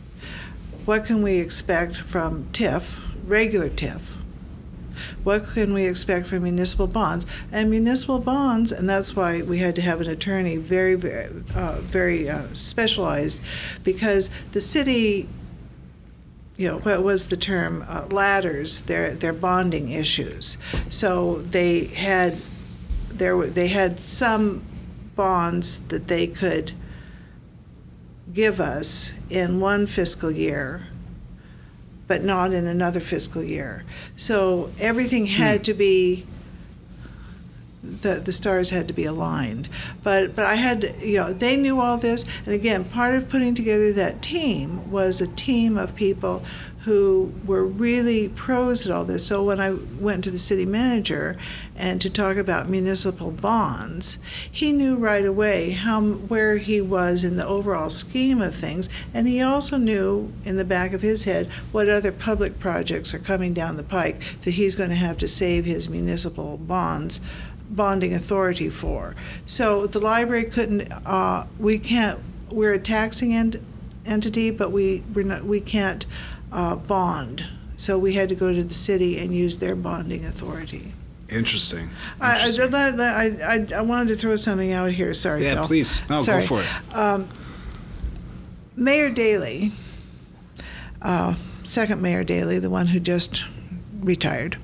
what 0.84 1.04
can 1.04 1.20
we 1.22 1.38
expect 1.40 1.96
from 1.96 2.44
TIF, 2.52 3.00
regular 3.26 3.68
TIF? 3.68 4.02
What 5.24 5.48
can 5.48 5.74
we 5.74 5.86
expect 5.86 6.26
from 6.26 6.44
municipal 6.44 6.86
bonds? 6.86 7.26
And 7.52 7.68
municipal 7.68 8.18
bonds, 8.18 8.72
and 8.72 8.88
that's 8.88 9.14
why 9.14 9.42
we 9.42 9.58
had 9.58 9.74
to 9.76 9.82
have 9.82 10.00
an 10.00 10.08
attorney 10.08 10.56
very, 10.56 10.94
very, 10.94 11.28
uh, 11.54 11.80
very 11.80 12.28
uh, 12.28 12.44
specialized, 12.52 13.42
because 13.82 14.30
the 14.52 14.60
city 14.60 15.28
you 16.56 16.66
know, 16.66 16.78
what 16.78 17.02
was 17.02 17.28
the 17.28 17.36
term, 17.36 17.84
uh, 17.86 18.06
ladders, 18.10 18.82
their, 18.82 19.14
their 19.14 19.32
bonding 19.32 19.90
issues. 19.90 20.56
So 20.88 21.42
they 21.42 21.84
had, 21.84 22.38
there 23.10 23.46
they 23.46 23.68
had 23.68 24.00
some 24.00 24.62
bonds 25.14 25.80
that 25.88 26.08
they 26.08 26.26
could 26.26 26.72
give 28.32 28.60
us 28.60 29.12
in 29.28 29.60
one 29.60 29.86
fiscal 29.86 30.30
year, 30.30 30.88
but 32.08 32.22
not 32.22 32.52
in 32.52 32.66
another 32.66 33.00
fiscal 33.00 33.42
year. 33.42 33.84
So 34.16 34.70
everything 34.78 35.26
hmm. 35.26 35.32
had 35.32 35.64
to 35.64 35.74
be, 35.74 36.26
the, 37.82 38.14
the 38.14 38.32
stars 38.32 38.70
had 38.70 38.88
to 38.88 38.94
be 38.94 39.04
aligned. 39.04 39.68
But, 40.02 40.36
but 40.36 40.46
I 40.46 40.54
had, 40.54 40.94
you 41.00 41.18
know, 41.18 41.32
they 41.32 41.56
knew 41.56 41.80
all 41.80 41.98
this. 41.98 42.24
And 42.44 42.54
again, 42.54 42.84
part 42.84 43.14
of 43.14 43.28
putting 43.28 43.54
together 43.54 43.92
that 43.92 44.22
team 44.22 44.90
was 44.90 45.20
a 45.20 45.26
team 45.26 45.76
of 45.76 45.94
people 45.94 46.44
who 46.86 47.32
were 47.44 47.64
really 47.64 48.28
pros 48.28 48.86
at 48.86 48.92
all 48.92 49.04
this. 49.04 49.26
So 49.26 49.42
when 49.42 49.60
I 49.60 49.72
went 49.98 50.22
to 50.22 50.30
the 50.30 50.38
city 50.38 50.64
manager 50.64 51.36
and 51.74 52.00
to 52.00 52.08
talk 52.08 52.36
about 52.36 52.68
municipal 52.68 53.32
bonds, 53.32 54.18
he 54.50 54.72
knew 54.72 54.96
right 54.96 55.24
away 55.24 55.70
how 55.70 56.00
where 56.00 56.58
he 56.58 56.80
was 56.80 57.24
in 57.24 57.36
the 57.36 57.46
overall 57.46 57.90
scheme 57.90 58.40
of 58.40 58.54
things, 58.54 58.88
and 59.12 59.26
he 59.26 59.42
also 59.42 59.76
knew 59.76 60.32
in 60.44 60.58
the 60.58 60.64
back 60.64 60.92
of 60.92 61.02
his 61.02 61.24
head 61.24 61.48
what 61.72 61.88
other 61.88 62.12
public 62.12 62.60
projects 62.60 63.12
are 63.12 63.18
coming 63.18 63.52
down 63.52 63.76
the 63.76 63.82
pike 63.82 64.20
that 64.42 64.52
he's 64.52 64.76
going 64.76 64.90
to 64.90 64.94
have 64.94 65.18
to 65.18 65.26
save 65.26 65.64
his 65.64 65.88
municipal 65.88 66.56
bonds 66.56 67.20
bonding 67.68 68.14
authority 68.14 68.70
for. 68.70 69.16
So 69.44 69.88
the 69.88 69.98
library 69.98 70.44
couldn't. 70.44 70.92
Uh, 71.04 71.46
we 71.58 71.80
can't. 71.80 72.20
We're 72.48 72.74
a 72.74 72.78
taxing 72.78 73.34
ent- 73.34 73.56
entity, 74.06 74.52
but 74.52 74.70
we 74.70 75.02
we're 75.12 75.24
not, 75.24 75.42
we 75.42 75.60
can't 75.60 76.06
uh, 76.56 76.74
bond. 76.74 77.44
So 77.76 77.98
we 77.98 78.14
had 78.14 78.28
to 78.30 78.34
go 78.34 78.52
to 78.54 78.62
the 78.64 78.74
city 78.74 79.18
and 79.18 79.32
use 79.34 79.58
their 79.58 79.76
bonding 79.76 80.24
authority. 80.24 80.92
interesting, 81.28 81.90
I, 82.20 82.50
I, 82.58 82.88
I, 82.98 83.54
I, 83.54 83.66
I 83.76 83.82
wanted 83.82 84.08
to 84.08 84.16
throw 84.16 84.34
something 84.36 84.72
out 84.72 84.92
here. 84.92 85.12
Sorry, 85.12 85.44
yeah 85.44 85.54
Phil. 85.56 85.66
please 85.66 86.02
no 86.08 86.20
Sorry. 86.20 86.40
go 86.40 86.46
for 86.46 86.60
it 86.62 86.96
Um, 86.96 87.28
Mayor 88.74 89.10
Daley, 89.10 89.72
uh, 91.02 91.34
second 91.64 92.00
Mayor 92.00 92.24
Daley, 92.24 92.58
the 92.58 92.70
one 92.70 92.86
who 92.88 93.00
just 93.00 93.44
retired, 94.00 94.56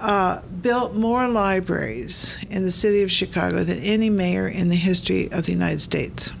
uh, 0.00 0.40
built 0.62 0.94
more 0.94 1.28
libraries 1.28 2.38
in 2.48 2.64
the 2.64 2.70
city 2.70 3.02
of 3.02 3.12
Chicago 3.12 3.62
than 3.62 3.78
any 3.80 4.08
mayor 4.10 4.48
in 4.48 4.68
the 4.68 4.76
history 4.76 5.30
of 5.30 5.46
the 5.46 5.52
United 5.52 5.82
States. 5.82 6.32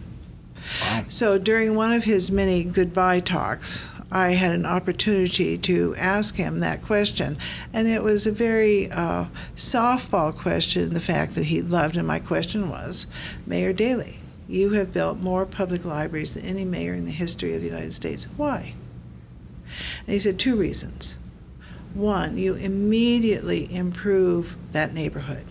Wow. 0.82 1.04
So 1.08 1.38
during 1.38 1.74
one 1.74 1.92
of 1.92 2.04
his 2.04 2.30
many 2.30 2.64
goodbye 2.64 3.20
talks, 3.20 3.86
I 4.12 4.30
had 4.30 4.52
an 4.52 4.66
opportunity 4.66 5.56
to 5.58 5.94
ask 5.96 6.34
him 6.34 6.58
that 6.60 6.84
question, 6.84 7.38
and 7.72 7.86
it 7.86 8.02
was 8.02 8.26
a 8.26 8.32
very 8.32 8.90
uh, 8.90 9.26
softball 9.54 10.36
question. 10.36 10.94
The 10.94 11.00
fact 11.00 11.36
that 11.36 11.44
he 11.44 11.62
loved, 11.62 11.96
and 11.96 12.06
my 12.06 12.18
question 12.18 12.68
was, 12.68 13.06
Mayor 13.46 13.72
Daley, 13.72 14.18
you 14.48 14.70
have 14.70 14.92
built 14.92 15.18
more 15.18 15.46
public 15.46 15.84
libraries 15.84 16.34
than 16.34 16.44
any 16.44 16.64
mayor 16.64 16.94
in 16.94 17.04
the 17.04 17.12
history 17.12 17.54
of 17.54 17.60
the 17.60 17.68
United 17.68 17.94
States. 17.94 18.26
Why? 18.36 18.74
And 20.06 20.14
he 20.14 20.18
said 20.18 20.40
two 20.40 20.56
reasons. 20.56 21.16
One, 21.94 22.36
you 22.36 22.54
immediately 22.54 23.72
improve 23.72 24.56
that 24.72 24.92
neighborhood. 24.92 25.44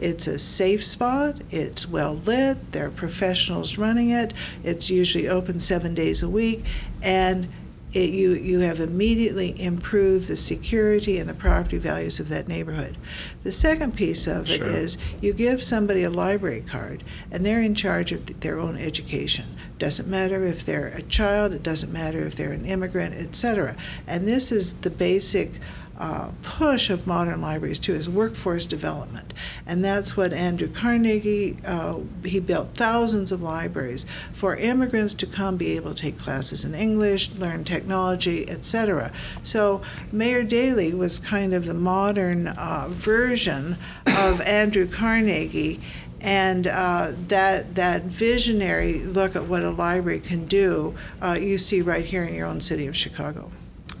It's 0.00 0.26
a 0.26 0.38
safe 0.38 0.84
spot, 0.84 1.36
it's 1.50 1.88
well 1.88 2.14
lit, 2.14 2.72
there 2.72 2.86
are 2.86 2.90
professionals 2.90 3.78
running 3.78 4.10
it, 4.10 4.32
it's 4.64 4.90
usually 4.90 5.28
open 5.28 5.60
seven 5.60 5.94
days 5.94 6.22
a 6.22 6.28
week, 6.28 6.64
and 7.02 7.48
it, 7.94 8.10
you, 8.10 8.32
you 8.32 8.58
have 8.58 8.80
immediately 8.80 9.58
improved 9.60 10.26
the 10.28 10.36
security 10.36 11.18
and 11.18 11.28
the 11.28 11.34
property 11.34 11.78
values 11.78 12.18
of 12.18 12.28
that 12.28 12.48
neighborhood. 12.48 12.96
The 13.44 13.52
second 13.52 13.96
piece 13.96 14.26
of 14.26 14.50
it 14.50 14.56
Sure. 14.56 14.66
is 14.66 14.98
you 15.20 15.32
give 15.32 15.62
somebody 15.62 16.02
a 16.02 16.10
library 16.10 16.62
card 16.66 17.04
and 17.30 17.46
they're 17.46 17.60
in 17.60 17.74
charge 17.76 18.10
of 18.10 18.26
th- 18.26 18.40
their 18.40 18.58
own 18.58 18.76
education. 18.76 19.46
Doesn't 19.78 20.08
matter 20.08 20.44
if 20.44 20.66
they're 20.66 20.88
a 20.88 21.02
child, 21.02 21.52
it 21.52 21.62
doesn't 21.62 21.92
matter 21.92 22.20
if 22.24 22.34
they're 22.34 22.52
an 22.52 22.64
immigrant, 22.66 23.14
etc. 23.14 23.76
And 24.06 24.26
this 24.26 24.50
is 24.50 24.80
the 24.80 24.90
basic 24.90 25.52
uh, 25.98 26.30
push 26.42 26.90
of 26.90 27.06
modern 27.06 27.40
libraries 27.40 27.78
too 27.78 27.94
is 27.94 28.08
workforce 28.08 28.66
development. 28.66 29.32
And 29.66 29.84
that's 29.84 30.16
what 30.16 30.32
andrew 30.32 30.68
carnegie 30.68 31.56
uh, 31.66 31.98
he 32.24 32.40
built 32.40 32.74
thousands 32.74 33.32
of 33.32 33.42
libraries 33.42 34.06
for 34.32 34.56
immigrants 34.56 35.14
to 35.14 35.26
come 35.26 35.56
be 35.56 35.76
able 35.76 35.94
to 35.94 36.02
take 36.02 36.18
classes 36.18 36.64
in 36.64 36.74
english 36.74 37.30
learn 37.32 37.64
technology 37.64 38.48
etc 38.48 39.12
so 39.42 39.80
mayor 40.12 40.42
daley 40.42 40.92
was 40.92 41.18
kind 41.18 41.54
of 41.54 41.64
the 41.66 41.74
modern 41.74 42.48
uh, 42.48 42.86
version 42.88 43.76
of 44.06 44.40
andrew 44.42 44.86
carnegie 44.86 45.80
and 46.20 46.66
uh, 46.66 47.12
that 47.28 47.74
that 47.74 48.02
visionary 48.02 49.00
look 49.00 49.36
at 49.36 49.46
what 49.46 49.62
a 49.62 49.70
library 49.70 50.20
can 50.20 50.46
do 50.46 50.94
uh, 51.20 51.36
you 51.38 51.58
see 51.58 51.82
right 51.82 52.06
here 52.06 52.24
in 52.24 52.34
your 52.34 52.46
own 52.46 52.62
city 52.62 52.86
of 52.86 52.96
chicago. 52.96 53.50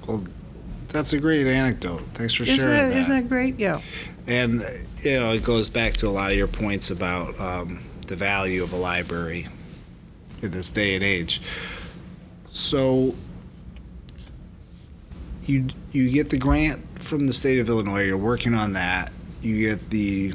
Well 0.06 0.24
that's 0.94 1.12
a 1.12 1.18
great 1.20 1.46
anecdote 1.46 2.00
thanks 2.14 2.32
for 2.32 2.44
isn't 2.44 2.56
sharing 2.56 2.72
that, 2.72 2.88
that 2.88 2.96
isn't 2.96 3.12
that 3.12 3.28
great 3.28 3.58
yeah 3.58 3.80
And 4.26 4.64
you 5.02 5.20
know, 5.20 5.32
it 5.32 5.44
goes 5.44 5.68
back 5.68 5.92
to 5.94 6.08
a 6.08 6.14
lot 6.18 6.30
of 6.30 6.36
your 6.38 6.48
points 6.48 6.90
about 6.90 7.38
um, 7.38 7.80
the 8.06 8.16
value 8.16 8.62
of 8.62 8.72
a 8.72 8.76
library 8.76 9.48
in 10.40 10.50
this 10.50 10.70
day 10.70 10.94
and 10.94 11.04
age. 11.04 11.42
So 12.50 13.14
you 15.44 15.68
you 15.92 16.10
get 16.10 16.30
the 16.30 16.38
grant 16.38 17.02
from 17.02 17.26
the 17.26 17.34
state 17.34 17.58
of 17.58 17.68
Illinois. 17.68 18.04
You're 18.04 18.16
working 18.16 18.54
on 18.54 18.72
that. 18.72 19.12
You 19.42 19.68
get 19.68 19.90
the 19.90 20.32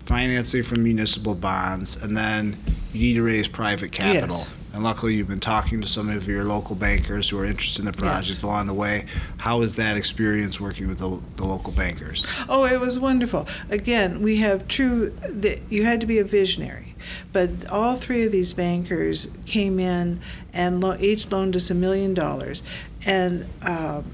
financing 0.00 0.64
from 0.64 0.82
municipal 0.82 1.36
bonds, 1.36 2.02
and 2.02 2.16
then 2.16 2.58
you 2.92 3.00
need 3.00 3.14
to 3.14 3.22
raise 3.22 3.46
private 3.46 3.92
capital. 3.92 4.38
Yes. 4.38 4.50
And 4.72 4.84
luckily, 4.84 5.14
you've 5.14 5.26
been 5.28 5.40
talking 5.40 5.80
to 5.80 5.86
some 5.88 6.08
of 6.08 6.28
your 6.28 6.44
local 6.44 6.76
bankers 6.76 7.28
who 7.28 7.38
are 7.40 7.44
interested 7.44 7.80
in 7.80 7.86
the 7.86 7.92
project 7.92 8.28
Yes. 8.38 8.42
along 8.44 8.68
the 8.68 8.74
way. 8.74 9.04
How 9.38 9.58
was 9.58 9.74
that 9.76 9.96
experience 9.96 10.60
working 10.60 10.86
with 10.86 10.98
the, 11.00 11.20
the 11.36 11.44
local 11.44 11.72
bankers? 11.72 12.24
Oh, 12.48 12.64
it 12.66 12.78
was 12.80 12.96
wonderful. 12.98 13.48
Again, 13.68 14.22
we 14.22 14.36
have 14.36 14.68
true. 14.68 15.10
The, 15.28 15.60
you 15.68 15.84
had 15.84 16.00
to 16.02 16.06
be 16.06 16.18
a 16.18 16.24
visionary, 16.24 16.94
but 17.32 17.68
all 17.68 17.96
three 17.96 18.24
of 18.24 18.30
these 18.30 18.52
bankers 18.54 19.28
came 19.44 19.80
in 19.80 20.20
and 20.52 20.80
lo- 20.80 20.96
each 21.00 21.30
loaned 21.32 21.56
us 21.56 21.68
a 21.70 21.74
million 21.74 22.14
dollars, 22.14 22.62
and 23.04 23.46
um, 23.62 24.04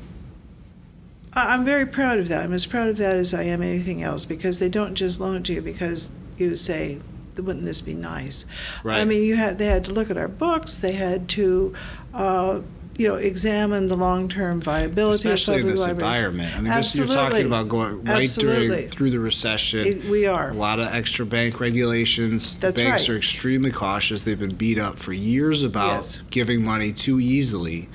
I'm 1.35 1.67
very 1.67 1.85
proud 1.85 2.19
of 2.19 2.29
that. 2.29 2.43
I'm 2.45 2.55
as 2.55 2.65
proud 2.65 2.89
of 2.89 2.97
that 2.97 3.17
as 3.17 3.35
I 3.35 3.43
am 3.43 3.61
anything 3.61 4.03
else 4.03 4.25
because 4.25 4.59
they 4.59 4.71
don't 4.71 4.95
just 4.95 5.21
loan 5.21 5.37
it 5.37 5.45
to 5.45 5.53
you 5.53 5.61
because 5.63 6.11
you 6.39 6.57
say 6.57 7.01
wouldn't 7.45 7.65
this 7.65 7.81
be 7.83 7.95
nice? 7.95 8.45
Right. 8.83 9.01
I 9.01 9.05
mean, 9.05 9.25
you 9.25 9.37
had 9.37 9.59
they 9.59 9.67
had 9.67 9.85
to 9.85 9.93
look 9.93 10.11
at 10.11 10.17
our 10.17 10.29
books. 10.29 10.77
They 10.77 10.93
had 10.93 11.29
to. 11.31 11.75
Uh, 12.15 12.61
you 12.99 13.07
know, 13.09 13.17
examine 13.17 13.89
the 13.89 13.95
long-term 13.97 14.59
viability 14.63 15.29
especially 15.29 15.57
of 15.57 15.61
in 15.61 15.67
this 15.67 15.81
libraries. 15.87 16.17
environment. 16.17 16.57
I 16.57 16.61
mean, 16.63 16.73
this, 16.73 16.97
you're 16.97 17.07
talking 17.07 17.45
about 17.45 17.69
going 17.69 18.03
right 18.05 18.23
Absolutely. 18.23 18.69
during 18.69 18.89
through 18.89 19.11
the 19.11 19.19
recession. 19.19 19.87
It- 19.87 20.05
we 20.07 20.25
are. 20.27 20.49
A 20.49 20.55
lot 20.55 20.81
of 20.81 20.89
extra 20.95 21.27
bank 21.27 21.61
regulations. 21.61 22.55
The 22.55 22.69
That's 22.69 22.81
banks 22.81 23.09
right. 23.11 23.15
are 23.15 23.19
extremely 23.19 23.71
cautious. 23.71 24.23
They've 24.23 24.39
been 24.41 24.55
beat 24.55 24.79
up 24.79 24.99
for 24.99 25.13
years 25.13 25.63
about 25.63 25.89
Yes. 26.05 26.23
giving 26.31 26.65
money 26.65 26.91
too 26.91 27.21
easily. 27.21 27.91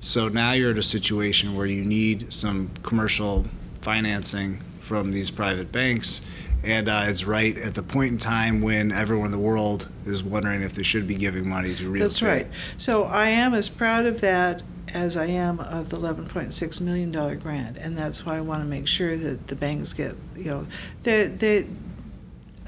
So 0.00 0.28
now 0.28 0.52
you're 0.52 0.70
in 0.70 0.78
a 0.78 0.82
situation 0.82 1.54
where 1.54 1.66
you 1.66 1.84
need 1.84 2.32
some 2.32 2.70
commercial 2.82 3.44
financing 3.82 4.62
from 4.80 5.12
these 5.12 5.30
private 5.30 5.70
banks. 5.70 6.22
And 6.66 6.88
uh, 6.88 7.04
it's 7.04 7.24
right 7.24 7.56
at 7.56 7.74
the 7.74 7.82
point 7.82 8.10
in 8.10 8.18
time 8.18 8.60
when 8.60 8.90
everyone 8.90 9.26
in 9.26 9.32
the 9.32 9.38
world 9.38 9.88
is 10.04 10.24
wondering 10.24 10.62
if 10.62 10.74
they 10.74 10.82
should 10.82 11.06
be 11.06 11.14
giving 11.14 11.48
money 11.48 11.76
to 11.76 11.88
real 11.88 12.02
That's 12.02 12.16
estate. 12.16 12.28
right. 12.28 12.46
So 12.76 13.04
I 13.04 13.28
am 13.28 13.54
as 13.54 13.68
proud 13.68 14.04
of 14.04 14.20
that 14.20 14.64
as 14.92 15.16
I 15.16 15.26
am 15.26 15.60
of 15.60 15.90
the 15.90 15.96
$11.6 15.96 16.80
million 16.80 17.12
grant, 17.38 17.76
and 17.76 17.96
that's 17.96 18.26
why 18.26 18.36
I 18.36 18.40
want 18.40 18.62
to 18.62 18.68
make 18.68 18.88
sure 18.88 19.16
that 19.16 19.46
the 19.46 19.54
banks 19.54 19.92
get, 19.92 20.16
you 20.34 20.44
know, 20.44 20.66
they, 21.04 21.26
they, 21.26 21.66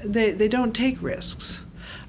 they, 0.05 0.31
they 0.31 0.47
don't 0.47 0.73
take 0.73 1.01
risks. 1.01 1.61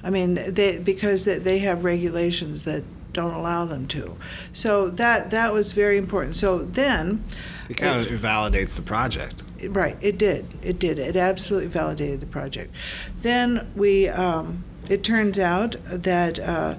I 0.04 0.10
mean, 0.10 0.34
they, 0.34 0.78
because 0.78 1.24
they, 1.24 1.38
they 1.38 1.58
have 1.58 1.82
regulations 1.84 2.62
that 2.62 2.84
don't 3.12 3.34
allow 3.34 3.64
them 3.64 3.88
to. 3.88 4.16
So 4.52 4.90
that, 4.90 5.30
that 5.32 5.52
was 5.52 5.72
very 5.72 5.96
important. 5.96 6.36
So 6.36 6.58
then, 6.58 7.24
It 7.68 7.76
kind 7.76 8.00
of 8.00 8.12
invalidates 8.12 8.76
the 8.76 8.82
project. 8.82 9.42
Right, 9.68 9.96
it 10.00 10.16
did. 10.18 10.46
It 10.62 10.78
did. 10.78 10.98
It 10.98 11.16
absolutely 11.16 11.68
validated 11.68 12.20
the 12.20 12.26
project. 12.26 12.74
Then 13.20 13.70
we, 13.76 14.08
um, 14.08 14.64
it 14.88 15.02
turns 15.04 15.38
out 15.38 15.76
that 15.84 16.38
uh, 16.38 16.76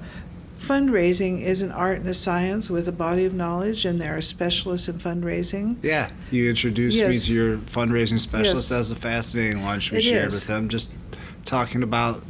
fundraising 0.60 1.42
is 1.42 1.62
an 1.62 1.72
art 1.72 2.00
and 2.00 2.08
a 2.08 2.14
science 2.14 2.70
with 2.70 2.88
a 2.88 2.92
body 2.92 3.26
of 3.26 3.34
knowledge, 3.34 3.86
and 3.86 4.00
there 4.00 4.16
are 4.16 4.22
specialists 4.22 4.88
in 4.88 4.96
fundraising. 5.00 5.78
Yeah, 5.82 6.10
you 6.30 6.50
introduced 6.50 6.98
me 7.02 7.18
to 7.18 7.34
your 7.34 7.58
fundraising 7.58 8.20
specialist. 8.20 8.56
Yes. 8.56 8.70
That 8.70 8.78
was 8.78 8.92
a 8.92 8.96
fascinating 8.96 9.64
lunch 9.64 9.92
we 9.92 9.98
It 9.98 10.02
shared 10.02 10.28
is. 10.28 10.34
with 10.36 10.48
them. 10.48 10.70
Just 10.70 10.92
talking 11.46 11.84
about 11.84 12.24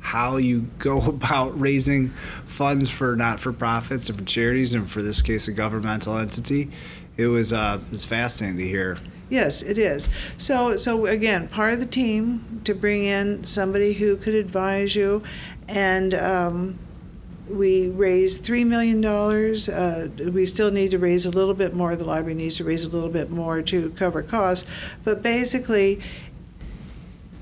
how 0.00 0.36
you 0.36 0.62
go 0.78 1.02
about 1.02 1.58
raising 1.58 2.10
funds 2.44 2.90
for 2.90 3.16
not-for-profits 3.16 4.08
and 4.08 4.18
for 4.18 4.24
charities, 4.24 4.74
and 4.74 4.90
for 4.90 5.02
this 5.02 5.22
case, 5.22 5.48
a 5.48 5.52
governmental 5.52 6.16
entity. 6.18 6.70
It 7.16 7.28
was 7.28 7.52
uh, 7.52 7.78
it 7.86 7.92
was 7.92 8.04
fascinating 8.04 8.58
to 8.58 8.66
hear. 8.66 8.98
Yes, 9.28 9.62
it 9.62 9.76
is. 9.76 10.08
So, 10.38 10.76
so 10.76 11.06
again, 11.06 11.48
part 11.48 11.72
of 11.74 11.80
the 11.80 11.86
team 11.86 12.60
to 12.64 12.74
bring 12.74 13.04
in 13.04 13.44
somebody 13.44 13.94
who 13.94 14.16
could 14.16 14.34
advise 14.34 14.94
you, 14.94 15.22
and 15.68 16.14
um, 16.14 16.78
we 17.48 17.88
raised 17.88 18.44
three 18.44 18.62
million 18.64 19.00
dollars. 19.00 19.68
Uh, 19.68 20.08
we 20.32 20.46
still 20.46 20.70
need 20.70 20.92
to 20.92 20.98
raise 20.98 21.26
a 21.26 21.30
little 21.30 21.54
bit 21.54 21.74
more. 21.74 21.96
The 21.96 22.04
library 22.04 22.34
needs 22.34 22.56
to 22.58 22.64
raise 22.64 22.84
a 22.84 22.88
little 22.88 23.08
bit 23.08 23.30
more 23.30 23.62
to 23.62 23.90
cover 23.90 24.22
costs, 24.22 24.68
but 25.04 25.22
basically. 25.22 26.00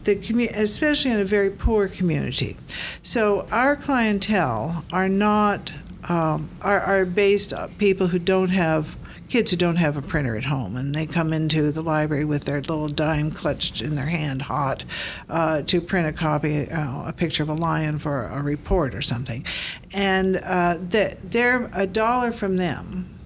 The 0.05 0.16
commu- 0.16 0.55
especially 0.55 1.12
in 1.12 1.20
a 1.20 1.24
very 1.24 1.49
poor 1.49 1.89
community, 1.89 2.59
so 3.03 3.47
our 3.51 3.74
clientele 3.74 4.85
are 4.93 5.09
not 5.09 5.72
um, 6.11 6.51
are, 6.61 6.80
are 6.80 7.07
based 7.07 7.55
on 7.55 7.70
people 7.76 8.09
who 8.09 8.18
don't 8.18 8.51
have 8.51 8.97
kids 9.29 9.51
who 9.51 9.57
don't 9.57 9.77
have 9.77 9.97
a 9.97 10.03
printer 10.03 10.37
at 10.37 10.45
home, 10.45 10.77
and 10.77 10.95
they 10.95 11.07
come 11.07 11.33
into 11.33 11.70
the 11.70 11.83
library 11.83 12.25
with 12.25 12.45
their 12.45 12.61
little 12.61 12.89
dime 12.89 13.31
clutched 13.31 13.81
in 13.81 13.97
their 13.97 14.07
hand, 14.07 14.43
hot, 14.43 14.85
uh, 15.29 15.62
to 15.62 15.81
print 15.81 16.07
a 16.07 16.12
copy, 16.12 16.70
uh, 16.70 17.09
a 17.09 17.12
picture 17.12 17.43
of 17.43 17.49
a 17.49 17.55
lion 17.55 17.99
for 17.99 18.27
a 18.27 18.43
report 18.43 18.95
or 18.95 19.03
something, 19.03 19.45
and 19.93 20.37
uh, 20.37 20.77
that 20.81 21.31
they're 21.31 21.70
a 21.75 21.87
dollar 21.87 22.33
from 22.33 22.57
them 22.57 23.18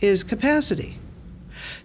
is 0.00 0.24
capacity. 0.24 0.98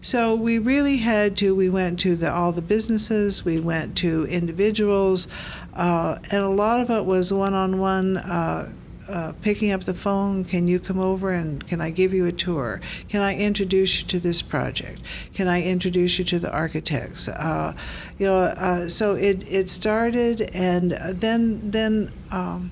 So 0.02 0.36
we 0.36 0.60
really 0.60 0.98
had 0.98 1.36
to. 1.38 1.56
We 1.56 1.70
went 1.70 2.00
to 2.02 2.16
the, 2.16 2.32
all 2.32 2.52
the 2.52 2.62
businesses. 2.62 3.44
We 3.44 3.60
went 3.60 3.98
to 3.98 4.26
individuals, 4.26 5.28
uh, 5.74 6.18
and 6.32 6.44
a 6.44 6.50
lot 6.50 6.80
of 6.82 6.90
it 6.92 7.06
was 7.06 7.34
one-on-one. 7.34 8.18
Uh, 8.18 8.72
uh, 9.08 9.34
picking 9.42 9.72
up 9.72 9.84
the 9.84 9.94
phone, 9.94 10.44
can 10.44 10.68
you 10.68 10.80
come 10.80 11.00
over 11.00 11.32
and 11.32 11.66
can 11.68 11.82
I 11.82 11.90
give 11.90 12.14
you 12.14 12.26
a 12.26 12.32
tour? 12.32 12.82
Can 13.08 13.22
I 13.22 13.36
introduce 13.36 14.02
you 14.02 14.08
to 14.08 14.20
this 14.20 14.42
project? 14.42 15.02
Can 15.34 15.48
I 15.48 15.62
introduce 15.64 16.18
you 16.18 16.26
to 16.26 16.40
the 16.40 16.52
architects? 16.52 17.28
Uh, 17.28 17.74
you 18.18 18.28
know, 18.28 18.38
uh, 18.38 18.88
so 18.88 19.16
it, 19.16 19.50
it 19.52 19.70
started, 19.70 20.50
and 20.54 20.92
then 20.92 21.70
then 21.70 22.12
um, 22.32 22.72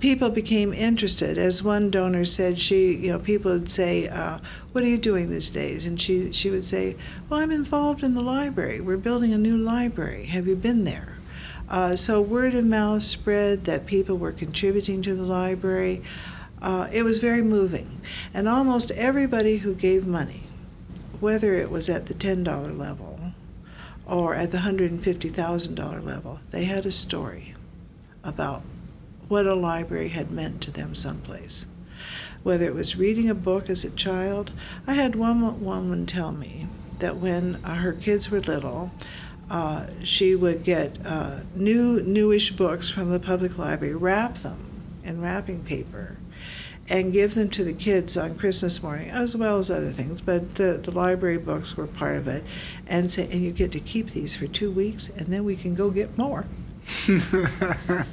people 0.00 0.30
became 0.30 0.72
interested. 0.72 1.36
As 1.36 1.62
one 1.62 1.90
donor 1.90 2.24
said, 2.24 2.58
she 2.58 2.96
you 2.96 3.12
know 3.12 3.18
people 3.18 3.52
would 3.52 3.70
say, 3.70 4.08
uh, 4.08 4.38
"What 4.72 4.82
are 4.82 4.88
you 4.88 4.98
doing 4.98 5.30
these 5.30 5.50
days?" 5.50 5.84
And 5.84 6.00
she 6.00 6.32
she 6.32 6.50
would 6.50 6.64
say, 6.64 6.96
"Well, 7.28 7.40
I'm 7.40 7.50
involved 7.50 8.02
in 8.02 8.14
the 8.14 8.24
library. 8.24 8.80
We're 8.80 8.96
building 8.96 9.32
a 9.32 9.38
new 9.38 9.58
library. 9.58 10.26
Have 10.26 10.46
you 10.46 10.56
been 10.56 10.84
there?" 10.84 11.11
Uh, 11.72 11.96
so 11.96 12.20
word 12.20 12.54
of 12.54 12.66
mouth 12.66 13.02
spread 13.02 13.64
that 13.64 13.86
people 13.86 14.18
were 14.18 14.30
contributing 14.30 15.00
to 15.00 15.14
the 15.14 15.22
library. 15.22 16.02
Uh, 16.60 16.86
it 16.92 17.02
was 17.02 17.18
very 17.18 17.40
moving. 17.40 18.02
And 18.34 18.46
almost 18.46 18.90
everybody 18.90 19.56
who 19.56 19.74
gave 19.74 20.06
money, 20.06 20.42
whether 21.18 21.54
it 21.54 21.70
was 21.70 21.88
at 21.88 22.06
the 22.06 22.14
$10 22.14 22.78
level 22.78 23.18
or 24.04 24.34
at 24.34 24.50
the 24.50 24.58
$150,000 24.58 26.04
level, 26.04 26.40
they 26.50 26.64
had 26.64 26.84
a 26.84 26.92
story 26.92 27.54
about 28.22 28.62
what 29.28 29.46
a 29.46 29.54
library 29.54 30.08
had 30.08 30.30
meant 30.30 30.60
to 30.60 30.70
them 30.70 30.94
someplace. 30.94 31.64
Whether 32.42 32.66
it 32.66 32.74
was 32.74 32.98
reading 32.98 33.30
a 33.30 33.34
book 33.34 33.70
as 33.70 33.82
a 33.82 33.90
child, 33.90 34.52
I 34.86 34.92
had 34.92 35.16
one 35.16 35.64
woman 35.64 36.04
tell 36.04 36.32
me 36.32 36.66
that 36.98 37.16
when 37.16 37.56
uh, 37.64 37.76
her 37.76 37.94
kids 37.94 38.30
were 38.30 38.40
little, 38.40 38.90
uh, 39.52 39.84
she 40.02 40.34
would 40.34 40.64
get 40.64 40.98
uh, 41.04 41.40
new 41.54 42.02
newish 42.02 42.52
books 42.52 42.88
from 42.88 43.10
the 43.10 43.20
public 43.20 43.58
library, 43.58 43.94
wrap 43.94 44.36
them 44.36 44.70
in 45.04 45.20
wrapping 45.20 45.62
paper, 45.62 46.16
and 46.88 47.12
give 47.12 47.34
them 47.34 47.50
to 47.50 47.62
the 47.62 47.74
kids 47.74 48.16
on 48.16 48.34
Christmas 48.34 48.82
morning, 48.82 49.10
as 49.10 49.36
well 49.36 49.58
as 49.58 49.70
other 49.70 49.90
things. 49.90 50.22
But 50.22 50.54
the, 50.54 50.80
the 50.82 50.90
library 50.90 51.36
books 51.36 51.76
were 51.76 51.86
part 51.86 52.16
of 52.16 52.26
it, 52.28 52.44
and 52.86 53.12
say, 53.12 53.24
and 53.24 53.42
you 53.42 53.52
get 53.52 53.72
to 53.72 53.80
keep 53.80 54.12
these 54.12 54.34
for 54.34 54.46
two 54.46 54.70
weeks, 54.70 55.10
and 55.10 55.26
then 55.26 55.44
we 55.44 55.54
can 55.54 55.74
go 55.74 55.90
get 55.90 56.16
more. 56.16 56.46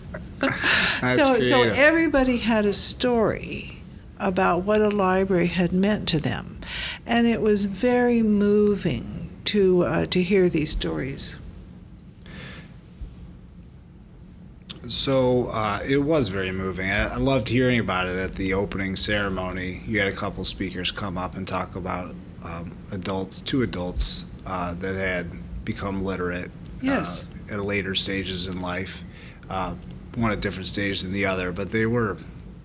So, 1.09 1.41
so 1.41 1.63
everybody 1.63 2.37
had 2.37 2.65
a 2.65 2.71
story 2.71 3.81
about 4.19 4.63
what 4.63 4.81
a 4.81 4.87
library 4.87 5.47
had 5.47 5.73
meant 5.73 6.07
to 6.09 6.19
them, 6.19 6.59
and 7.05 7.27
it 7.27 7.41
was 7.41 7.65
very 7.65 8.21
moving 8.21 9.18
to 9.49 9.83
uh, 9.83 10.05
to 10.07 10.21
hear 10.21 10.47
these 10.49 10.69
stories. 10.69 11.35
So 14.87 15.47
uh, 15.47 15.81
it 15.87 15.97
was 15.97 16.29
very 16.29 16.51
moving. 16.51 16.89
I, 16.89 17.13
I 17.13 17.17
loved 17.17 17.49
hearing 17.49 17.79
about 17.79 18.07
it 18.07 18.17
at 18.17 18.35
the 18.35 18.53
opening 18.53 18.95
ceremony. 18.95 19.81
You 19.85 19.99
had 19.99 20.07
a 20.11 20.15
couple 20.15 20.43
speakers 20.45 20.91
come 20.91 21.17
up 21.17 21.35
and 21.35 21.47
talk 21.47 21.75
about 21.75 22.15
um, 22.43 22.77
adults, 22.91 23.41
two 23.41 23.61
adults 23.61 24.23
uh, 24.45 24.73
that 24.75 24.95
had 24.95 25.31
become 25.65 26.03
literate 26.03 26.49
Yes. 26.81 27.25
uh, 27.51 27.55
at 27.55 27.65
later 27.65 27.93
stages 27.93 28.47
in 28.47 28.61
life. 28.61 29.03
Uh, 29.49 29.75
one 30.15 30.31
at 30.31 30.39
different 30.41 30.67
stages 30.67 31.03
than 31.03 31.11
the 31.11 31.25
other, 31.25 31.51
but 31.51 31.71
they 31.71 31.85
were 31.85 32.17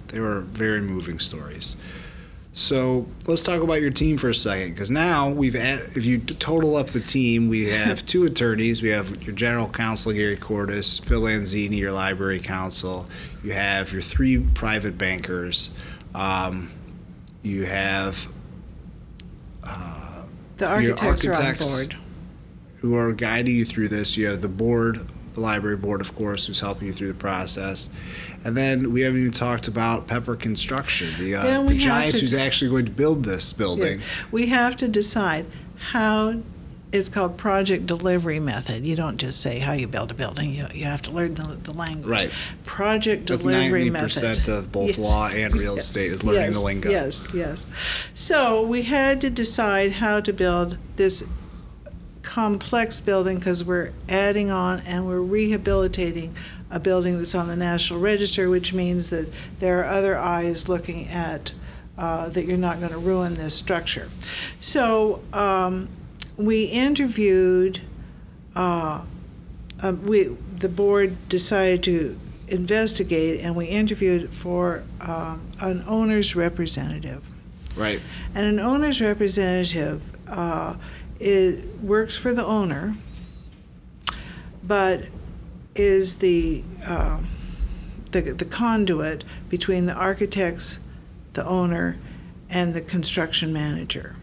they 0.09 0.20
were 0.20 0.41
very 0.41 0.80
moving 0.80 1.18
stories. 1.18 1.76
So 2.57 3.07
let's 3.26 3.42
talk 3.42 3.62
about 3.62 3.80
your 3.82 3.90
team 3.90 4.16
for 4.16 4.28
a 4.28 4.34
second, 4.34 4.70
because 4.74 4.88
now 4.88 5.28
we've 5.28 5.57
add, 5.57 5.80
if 5.96 6.05
you 6.05 6.18
total 6.20 6.76
up 6.76 6.86
the 6.90 7.00
team, 7.00 7.48
we 7.48 7.66
have 7.70 8.07
two 8.07 8.24
attorneys. 8.24 8.80
We 8.80 8.90
have 8.90 9.24
your 9.24 9.34
general 9.34 9.68
counsel 9.68 10.12
Gary 10.12 10.36
Cordes, 10.36 11.00
Phil 11.00 11.22
Lanzini, 11.22 11.76
your 11.78 11.90
library 11.90 12.38
counsel. 12.38 13.09
You 13.42 13.52
have 13.52 13.92
your 13.92 14.02
three 14.02 14.38
private 14.38 14.96
bankers. 14.96 15.74
Um, 16.14 16.70
you 17.42 17.64
have 17.64 18.32
uh, 19.64 20.24
The 20.59 20.78
Your 20.78 20.96
architects, 21.00 21.26
are 21.26 21.82
on 21.82 21.88
board. 21.88 21.96
who 22.76 22.94
are 22.94 23.12
guiding 23.12 23.57
you 23.57 23.64
through 23.64 23.88
this. 23.88 24.16
You 24.16 24.28
have 24.28 24.42
the 24.42 24.48
board, 24.48 25.00
the 25.35 25.41
library 25.41 25.76
board, 25.76 26.01
of 26.01 26.14
course, 26.14 26.47
who's 26.47 26.61
helping 26.61 26.87
you 26.87 26.93
through 26.93 27.09
the 27.09 27.14
process. 27.14 27.91
And 28.45 28.57
then 28.57 28.93
we 28.93 29.03
haven't 29.03 29.20
even 29.20 29.32
talked 29.32 29.68
about 29.68 30.07
Pepper 30.07 30.37
Construction, 30.37 31.09
the, 31.18 31.35
uh, 31.35 31.61
the 31.61 31.66
we 31.66 31.78
giant 31.78 32.14
to- 32.14 32.20
who's 32.20 32.35
actually 32.35 32.70
going 32.70 32.85
to 32.87 32.93
build 32.93 33.24
this 33.24 33.53
building. 33.53 33.99
Yes. 33.99 34.24
We 34.30 34.47
have 34.49 34.76
to 34.78 34.89
decide 34.89 35.47
how. 35.91 36.41
It's 36.93 37.09
called 37.09 37.37
project 37.37 37.87
delivery 37.87 38.39
method. 38.39 38.87
You 38.87 38.95
don't 38.95 39.16
just 39.16 39.41
say 39.41 39.59
how 39.59 39.72
you 39.72 39.89
build 39.89 40.12
a 40.12 40.14
building. 40.14 40.51
You, 40.55 40.68
you 40.72 40.85
have 40.85 41.03
to 41.03 41.11
learn 41.11 41.35
the, 41.35 41.59
the 41.61 41.72
language. 41.72 42.07
Right. 42.07 42.30
Project 42.64 43.26
That's 43.26 43.43
delivery 43.43 43.80
ninety 43.80 43.91
method. 43.91 44.05
percent 44.05 44.47
of 44.47 44.70
both 44.70 44.91
Yes. 44.91 44.99
law 44.99 45.26
and 45.26 45.53
real 45.57 45.74
Yes. 45.74 45.87
estate 45.87 46.12
is 46.12 46.22
learning 46.22 46.43
yes. 46.43 46.55
the 46.55 46.61
lingo. 46.61 46.91
Yes, 46.91 47.28
yes. 47.35 47.66
So 48.14 48.62
we 48.64 48.82
had 48.82 49.20
to 49.22 49.28
decide 49.30 49.95
how 49.95 50.20
to 50.20 50.32
build 50.32 50.76
this 50.95 51.24
complex 52.24 53.00
building 53.00 53.38
because 53.38 53.64
we're 53.64 53.92
adding 54.08 54.50
on 54.50 54.80
and 54.80 55.06
we're 55.06 55.20
rehabilitating 55.20 56.34
a 56.70 56.80
building 56.80 57.18
that's 57.18 57.34
on 57.34 57.46
the 57.46 57.54
National 57.54 58.00
Register, 58.00 58.50
which 58.50 58.72
means 58.72 59.10
that 59.10 59.32
there 59.60 59.80
are 59.80 59.84
other 59.84 60.18
eyes 60.18 60.68
looking 60.68 61.06
at 61.06 61.52
uh, 61.96 62.28
that 62.30 62.44
you're 62.44 62.56
not 62.56 62.80
going 62.80 62.90
to 62.90 62.98
ruin 62.98 63.34
this 63.34 63.54
structure. 63.54 64.10
So 64.58 65.22
um, 65.32 65.88
we 66.36 66.64
interviewed. 66.64 67.80
Uh, 68.56 69.02
uh, 69.82 69.92
we 69.92 70.36
the 70.56 70.68
board 70.68 71.28
decided 71.28 71.82
to 71.84 72.18
investigate, 72.48 73.40
and 73.40 73.54
we 73.54 73.66
interviewed 73.66 74.30
for 74.30 74.84
um, 75.00 75.42
an 75.60 75.84
owner's 75.86 76.34
representative. 76.34 77.24
Right. 77.76 78.00
And 78.34 78.46
an 78.46 78.60
owner's 78.60 79.00
representative 79.00 80.02
uh, 80.28 80.76
it 81.20 81.80
works 81.80 82.16
for 82.16 82.32
the 82.32 82.44
owner, 82.44 82.96
but 84.62 85.04
is 85.74 86.16
the, 86.16 86.62
uh, 86.86 87.18
the 88.12 88.20
the 88.20 88.44
conduit 88.44 89.24
between 89.48 89.86
the 89.86 89.94
architects, 89.94 90.78
the 91.32 91.44
owner, 91.44 91.96
and 92.48 92.74
the 92.74 92.80
construction 92.80 93.52
manager, 93.52 94.16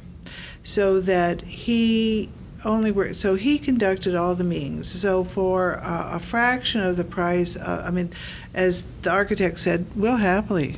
so 0.63 0.99
that 1.01 1.41
he 1.41 2.29
only 2.63 2.91
worked. 2.91 3.15
So 3.15 3.35
he 3.35 3.57
conducted 3.57 4.15
all 4.15 4.35
the 4.35 4.43
meetings. 4.43 4.87
So 4.87 5.23
for 5.23 5.79
uh, 5.79 6.15
a 6.15 6.19
fraction 6.19 6.81
of 6.81 6.95
the 6.95 7.03
price, 7.03 7.57
uh, 7.57 7.83
I 7.85 7.91
mean, 7.91 8.11
as 8.53 8.83
the 9.01 9.11
architect 9.11 9.59
said, 9.59 9.85
we'll 9.95 10.17
happily 10.17 10.77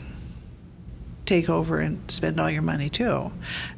take 1.26 1.50
over 1.50 1.80
and 1.80 2.10
spend 2.12 2.40
all 2.40 2.50
your 2.50 2.62
money 2.62 2.90
too. 2.90 3.32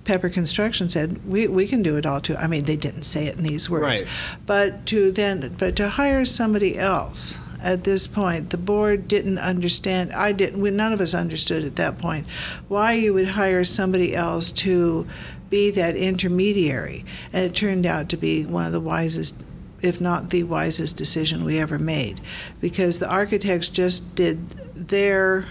Pepper 0.03 0.29
Construction 0.29 0.89
said, 0.89 1.25
we, 1.27 1.47
we 1.47 1.67
can 1.67 1.83
do 1.83 1.95
it 1.95 2.05
all 2.05 2.19
too. 2.19 2.35
I 2.35 2.47
mean, 2.47 2.65
they 2.65 2.75
didn't 2.75 3.03
say 3.03 3.27
it 3.27 3.37
in 3.37 3.43
these 3.43 3.69
words. 3.69 4.01
Right. 4.01 4.09
But 4.45 4.85
to 4.87 5.11
then, 5.11 5.55
but 5.57 5.75
to 5.75 5.89
hire 5.89 6.25
somebody 6.25 6.77
else 6.77 7.37
at 7.61 7.83
this 7.83 8.07
point, 8.07 8.49
the 8.49 8.57
board 8.57 9.07
didn't 9.07 9.37
understand, 9.37 10.11
I 10.13 10.31
didn't, 10.31 10.61
we, 10.61 10.71
none 10.71 10.93
of 10.93 11.01
us 11.01 11.13
understood 11.13 11.63
at 11.63 11.75
that 11.77 11.97
point, 11.97 12.27
why 12.67 12.93
you 12.93 13.13
would 13.13 13.29
hire 13.29 13.63
somebody 13.63 14.15
else 14.15 14.51
to 14.53 15.07
be 15.49 15.71
that 15.71 15.95
intermediary. 15.95 17.05
And 17.31 17.45
it 17.45 17.55
turned 17.55 17.85
out 17.85 18.09
to 18.09 18.17
be 18.17 18.45
one 18.45 18.65
of 18.65 18.71
the 18.71 18.79
wisest 18.79 19.43
if 19.81 20.01
not 20.01 20.31
the 20.31 20.41
wisest 20.41 20.97
decision 20.97 21.43
we 21.43 21.59
ever 21.59 21.77
made 21.77 22.19
because 22.59 22.97
the 22.97 23.09
architects 23.09 23.67
just 23.67 24.15
did 24.15 24.49
their 24.73 25.47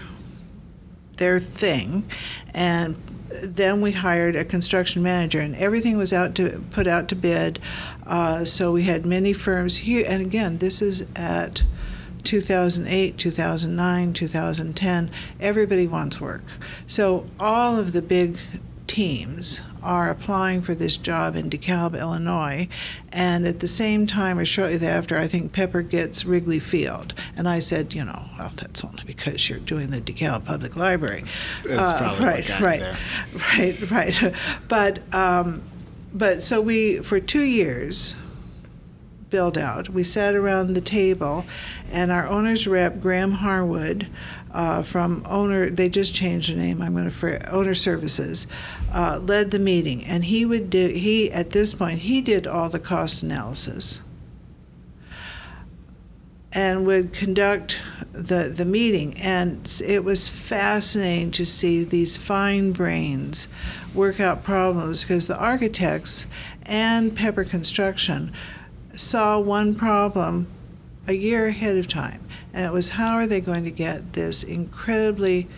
their 1.15 1.39
thing, 1.39 2.09
and 2.53 2.95
then 3.43 3.81
we 3.81 3.91
hired 3.91 4.35
a 4.35 4.45
construction 4.45 5.03
manager, 5.03 5.39
and 5.39 5.55
everything 5.55 5.97
was 5.97 6.13
out 6.13 6.35
to 6.35 6.63
put 6.71 6.87
out 6.87 7.07
to 7.09 7.15
bid. 7.15 7.59
Uh, 8.05 8.45
so 8.45 8.71
we 8.71 8.83
had 8.83 9.05
many 9.05 9.33
firms 9.33 9.77
here, 9.77 10.05
and 10.07 10.21
again, 10.21 10.59
this 10.59 10.81
is 10.81 11.05
at 11.15 11.63
2008, 12.23 13.17
2009, 13.17 14.13
2010. 14.13 15.11
Everybody 15.39 15.87
wants 15.87 16.21
work, 16.21 16.43
so 16.87 17.25
all 17.39 17.77
of 17.77 17.93
the 17.93 18.01
big 18.01 18.37
teams 18.87 19.61
are 19.85 20.09
applying 20.09 20.61
for 20.61 20.73
this 20.75 20.97
job 20.97 21.35
in 21.35 21.49
DeKalb, 21.49 21.97
Illinois, 21.99 22.67
and 23.11 23.45
at 23.47 23.59
the 23.59 23.67
same 23.67 24.07
time 24.07 24.37
or 24.39 24.45
shortly 24.45 24.77
thereafter, 24.77 25.17
I 25.17 25.27
think 25.27 25.53
Pepper 25.53 25.81
gets 25.83 26.25
Wrigley 26.25 26.59
Field. 26.59 27.13
And 27.37 27.47
I 27.47 27.59
said, 27.59 27.93
you 27.93 28.03
know, 28.03 28.25
well, 28.37 28.51
that's 28.55 28.83
only 28.83 29.03
because 29.05 29.47
you're 29.49 29.59
doing 29.59 29.91
the 29.91 30.01
DeKalb 30.01 30.45
Public 30.45 30.75
Library. 30.75 31.23
That's 31.63 31.91
Uh, 31.91 31.97
probably 31.99 32.25
right, 32.25 32.37
what 32.39 32.47
got 32.47 32.61
right, 32.61 32.79
there. 32.79 32.97
right, 33.57 33.91
right. 33.91 34.35
But 34.67 35.13
um, 35.13 35.61
but 36.13 36.41
so 36.41 36.61
we 36.61 36.99
for 36.99 37.19
two 37.19 37.43
years 37.43 38.15
build 39.29 39.57
out. 39.57 39.89
We 39.89 40.03
sat 40.03 40.33
around 40.35 40.73
the 40.75 40.81
table, 40.81 41.45
and 41.91 42.11
our 42.11 42.27
owner's 42.27 42.67
rep, 42.67 43.01
Graham 43.01 43.33
Harwood, 43.33 44.07
uh, 44.53 44.81
from 44.83 45.23
owner, 45.25 45.69
they 45.69 45.89
just 45.89 46.13
changed 46.13 46.51
the 46.51 46.55
name. 46.55 46.81
I'm 46.81 46.93
going 46.93 47.05
to 47.05 47.11
for 47.11 47.41
owner 47.49 47.73
services, 47.73 48.47
uh, 48.95 49.19
led 49.21 49.51
the 49.51 49.59
meeting, 49.59 50.05
and 50.05 50.23
he 50.23 50.45
would 50.45 50.69
do. 50.69 50.87
He 50.87 51.29
at 51.29 51.49
this 51.51 51.73
point 51.73 51.99
he 51.99 52.21
did 52.21 52.47
all 52.47 52.69
the 52.69 52.79
cost 52.79 53.21
analysis, 53.21 54.01
and 56.53 56.85
would 56.85 57.11
conduct 57.11 57.81
the 58.13 58.53
the 58.55 58.63
meeting. 58.63 59.17
And 59.17 59.81
it 59.85 60.05
was 60.05 60.29
fascinating 60.29 61.31
to 61.31 61.45
see 61.45 61.83
these 61.83 62.15
fine 62.15 62.71
brains 62.71 63.49
work 63.93 64.21
out 64.21 64.43
problems 64.43 65.03
because 65.03 65.27
the 65.27 65.37
architects 65.37 66.25
and 66.63 67.13
Pepper 67.13 67.43
Construction 67.43 68.31
saw 68.95 69.37
one 69.37 69.75
problem 69.75 70.47
a 71.05 71.13
year 71.13 71.47
ahead 71.47 71.75
of 71.75 71.89
time, 71.89 72.25
and 72.53 72.65
it 72.65 72.71
was 72.71 72.91
how 72.91 73.15
are 73.15 73.27
they 73.27 73.41
going 73.41 73.65
to 73.65 73.71
get 73.71 74.13
this 74.13 74.41
incredibly 74.41 75.49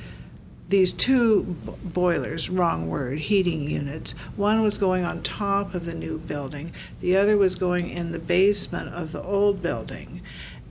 these 0.70 0.91
two 0.91 1.43
b- 1.43 1.74
boilers, 1.84 2.49
wrong 2.49 2.89
word, 2.89 3.20
heating 3.20 3.70
units. 3.70 4.11
One 4.36 4.61
was 4.61 4.78
going 4.78 5.05
on 5.05 5.22
top 5.22 5.74
of 5.74 5.86
the 5.86 5.93
new 5.93 6.18
building, 6.18 6.74
the 6.99 7.15
other 7.15 7.38
was 7.38 7.55
going 7.55 7.89
in 7.89 8.11
the 8.11 8.20
basement 8.20 8.93
of 8.93 9.11
the 9.11 9.22
old 9.22 9.61
building. 9.61 10.22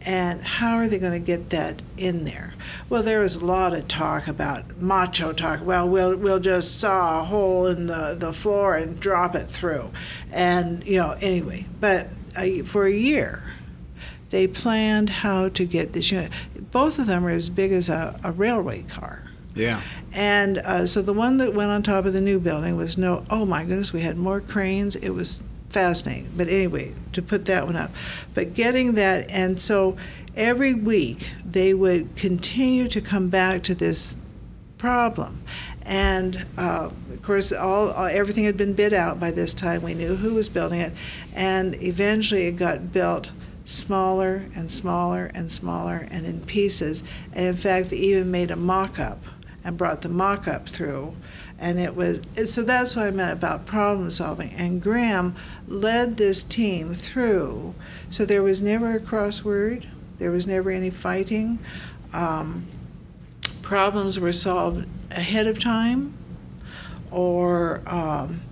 And 0.03 0.43
how 0.43 0.77
are 0.77 0.87
they 0.87 1.01
going 1.01 1.15
to 1.15 1.19
get 1.19 1.51
that 1.51 1.83
in 1.97 2.25
there? 2.25 2.55
Well, 2.89 3.03
there 3.03 3.19
was 3.21 3.37
a 3.37 3.45
lot 3.45 3.75
of 3.75 3.89
talk 3.89 4.29
about 4.29 4.81
macho 4.81 5.33
talk. 5.33 5.65
Well, 5.65 5.89
we'll 5.89 6.17
we'll 6.17 6.39
just 6.39 6.79
saw 6.79 7.21
a 7.21 7.25
hole 7.25 7.67
in 7.67 7.89
the, 7.89 8.15
the 8.17 8.33
floor 8.33 8.77
and 8.77 9.01
drop 9.01 9.35
it 9.35 9.49
through, 9.49 9.91
and 10.31 10.87
you 10.87 10.99
know 10.99 11.17
anyway. 11.21 11.67
But 11.81 12.09
uh, 12.37 12.63
for 12.65 12.87
a 12.87 12.93
year, 12.93 13.55
they 14.31 14.47
planned 14.47 15.11
how 15.11 15.49
to 15.49 15.65
get 15.65 15.93
this 15.93 16.13
unit. 16.13 16.31
Both 16.71 17.01
of 17.01 17.07
them 17.07 17.27
are 17.27 17.31
as 17.31 17.51
big 17.51 17.73
as 17.73 17.89
a, 17.89 18.21
a 18.23 18.31
railway 18.31 18.83
car. 18.83 19.26
Yeah. 19.57 19.81
And 20.13 20.59
uh, 20.59 20.87
so 20.87 21.03
the 21.03 21.13
one 21.13 21.39
that 21.39 21.55
went 21.55 21.71
on 21.71 21.83
top 21.83 22.05
of 22.05 22.13
the 22.13 22.21
new 22.21 22.39
building 22.39 22.77
was 22.77 22.97
no, 22.97 23.25
oh 23.31 23.45
my 23.45 23.65
goodness, 23.65 23.93
we 23.93 24.03
had 24.03 24.17
more 24.17 24.41
cranes. 24.41 24.95
It 24.97 25.11
was 25.11 25.43
fascinating. 25.71 26.31
But 26.37 26.49
anyway, 26.49 26.95
to 27.13 27.23
put 27.23 27.47
that 27.47 27.67
one 27.67 27.77
up. 27.77 27.91
But 28.35 28.55
getting 28.55 28.95
that, 28.95 29.29
and 29.31 29.61
so 29.61 29.97
every 30.37 30.75
week 30.75 31.31
they 31.45 31.75
would 31.75 32.15
continue 32.17 32.87
to 32.89 33.01
come 33.01 33.29
back 33.29 33.63
to 33.65 33.75
this 33.75 34.17
problem. 34.79 35.43
And 35.83 36.47
uh, 36.59 36.91
of 37.13 37.23
course, 37.23 37.53
all, 37.53 37.91
all 37.91 38.07
everything 38.07 38.45
had 38.45 38.57
been 38.57 38.75
bid 38.75 38.93
out 38.93 39.19
by 39.19 39.31
this 39.31 39.55
time. 39.55 39.83
We 39.83 39.95
knew 39.95 40.17
who 40.17 40.35
was 40.35 40.49
building 40.49 40.81
it, 40.81 40.93
and 41.35 41.81
eventually 41.83 42.47
it 42.47 42.53
got 42.53 42.93
built 42.93 43.31
smaller 43.65 44.49
and 44.55 44.71
smaller 44.71 45.31
and 45.35 45.51
smaller 45.51 46.09
and 46.11 46.27
in 46.27 46.41
pieces. 46.41 47.03
And 47.33 47.47
in 47.47 47.57
fact, 47.57 47.91
they 47.91 47.97
even 47.97 48.31
made 48.31 48.51
a 48.51 48.57
mock-up 48.57 49.25
and 49.67 49.77
brought 49.77 50.03
the 50.03 50.09
mock-up 50.09 50.69
through. 50.69 51.17
And 51.59 51.81
it 51.81 51.97
was 51.97 52.21
so 52.47 52.63
that's 52.63 52.95
what 52.95 53.07
I 53.07 53.11
meant 53.11 53.33
about 53.33 53.67
problem 53.67 54.11
solving. 54.11 54.53
And 54.53 54.81
Graham 54.81 55.35
led 55.67 56.17
this 56.17 56.45
team 56.45 56.95
through. 56.95 57.75
So 58.09 58.25
there 58.25 58.43
was 58.43 58.63
never 58.63 58.95
a 58.95 59.01
crossword. 59.01 59.87
There 60.19 60.31
was 60.31 60.47
never 60.47 60.71
any 60.71 60.91
fighting. 60.91 61.59
Um, 62.13 62.69
problems 63.61 64.21
were 64.21 64.33
solved 64.33 64.87
ahead 65.11 65.47
of 65.49 65.59
time, 65.59 66.15
or 67.11 67.83
um, 67.87 68.43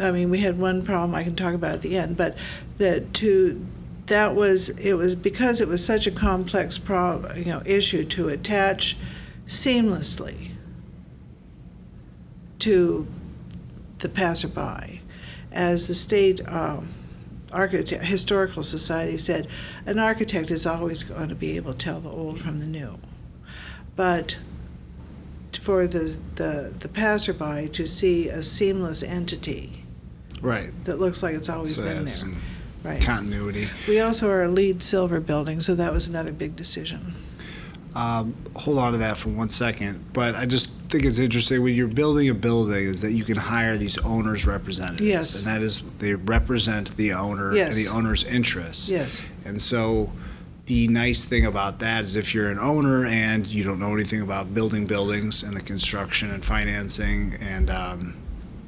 I 0.00 0.10
mean, 0.10 0.30
we 0.30 0.40
had 0.40 0.58
one 0.58 0.82
problem 0.82 1.14
I 1.14 1.22
can 1.22 1.36
talk 1.36 1.54
about 1.54 1.74
at 1.74 1.82
the 1.82 1.96
end, 1.96 2.16
but 2.16 2.36
that 2.78 3.14
to 3.14 3.64
that 4.06 4.34
was 4.34 4.70
it 4.70 4.94
was 4.94 5.14
because 5.14 5.60
it 5.60 5.68
was 5.68 5.84
such 5.84 6.06
a 6.06 6.10
complex 6.10 6.78
pro, 6.78 7.30
you 7.36 7.46
know 7.46 7.62
issue 7.64 8.04
to 8.04 8.28
attach 8.28 8.96
seamlessly 9.46 10.50
to 12.58 13.06
the 13.98 14.08
passerby, 14.08 15.00
as 15.52 15.88
the 15.88 15.94
state 15.94 16.40
um, 16.48 16.88
architect, 17.52 18.04
historical 18.04 18.62
society 18.62 19.16
said, 19.16 19.46
an 19.86 19.98
architect 19.98 20.50
is 20.50 20.66
always 20.66 21.02
going 21.04 21.28
to 21.28 21.34
be 21.34 21.56
able 21.56 21.72
to 21.72 21.78
tell 21.78 22.00
the 22.00 22.10
old 22.10 22.40
from 22.40 22.60
the 22.60 22.66
new, 22.66 22.98
but 23.94 24.38
for 25.60 25.86
the, 25.86 26.18
the, 26.36 26.72
the 26.80 26.88
passerby 26.88 27.68
to 27.68 27.86
see 27.86 28.28
a 28.28 28.42
seamless 28.42 29.02
entity 29.02 29.82
Right. 30.42 30.70
that 30.84 31.00
looks 31.00 31.22
like 31.22 31.34
it's 31.34 31.48
always 31.48 31.76
So 31.76 31.82
been 31.84 32.04
there. 32.04 32.40
Right. 32.84 33.02
continuity. 33.02 33.68
We 33.88 33.98
also 34.00 34.28
are 34.28 34.42
a 34.44 34.48
LEED 34.48 34.82
silver 34.82 35.18
building, 35.18 35.60
so 35.60 35.74
that 35.74 35.92
was 35.92 36.06
another 36.08 36.30
big 36.32 36.54
decision. 36.56 37.14
Um, 37.96 38.34
hold 38.54 38.76
on 38.78 38.92
to 38.92 38.98
that 38.98 39.16
for 39.16 39.30
one 39.30 39.48
second. 39.48 40.04
But 40.12 40.34
I 40.34 40.44
just 40.44 40.68
think 40.90 41.04
it's 41.06 41.18
interesting 41.18 41.62
when 41.62 41.74
you're 41.74 41.88
building 41.88 42.28
a 42.28 42.34
building 42.34 42.84
is 42.84 43.00
that 43.00 43.12
you 43.12 43.24
can 43.24 43.36
hire 43.36 43.76
these 43.78 43.96
owners 43.98 44.46
representatives. 44.46 45.00
Yes. 45.02 45.38
And 45.38 45.46
that 45.46 45.62
is 45.62 45.82
they 45.98 46.14
represent 46.14 46.94
the 46.98 47.14
owner 47.14 47.54
Yes. 47.54 47.74
and 47.76 47.86
the 47.86 47.90
owner's 47.96 48.22
interests. 48.22 48.90
Yes. 48.90 49.24
And 49.46 49.60
so 49.60 50.12
the 50.66 50.88
nice 50.88 51.24
thing 51.24 51.46
about 51.46 51.78
that 51.78 52.02
is 52.04 52.16
if 52.16 52.34
you're 52.34 52.50
an 52.50 52.58
owner 52.58 53.06
and 53.06 53.46
you 53.46 53.64
don't 53.64 53.78
know 53.80 53.94
anything 53.94 54.20
about 54.20 54.52
building 54.52 54.84
buildings 54.86 55.42
and 55.42 55.56
the 55.56 55.62
construction 55.62 56.30
and 56.30 56.44
financing 56.44 57.34
and 57.40 57.70
um, 57.70 58.14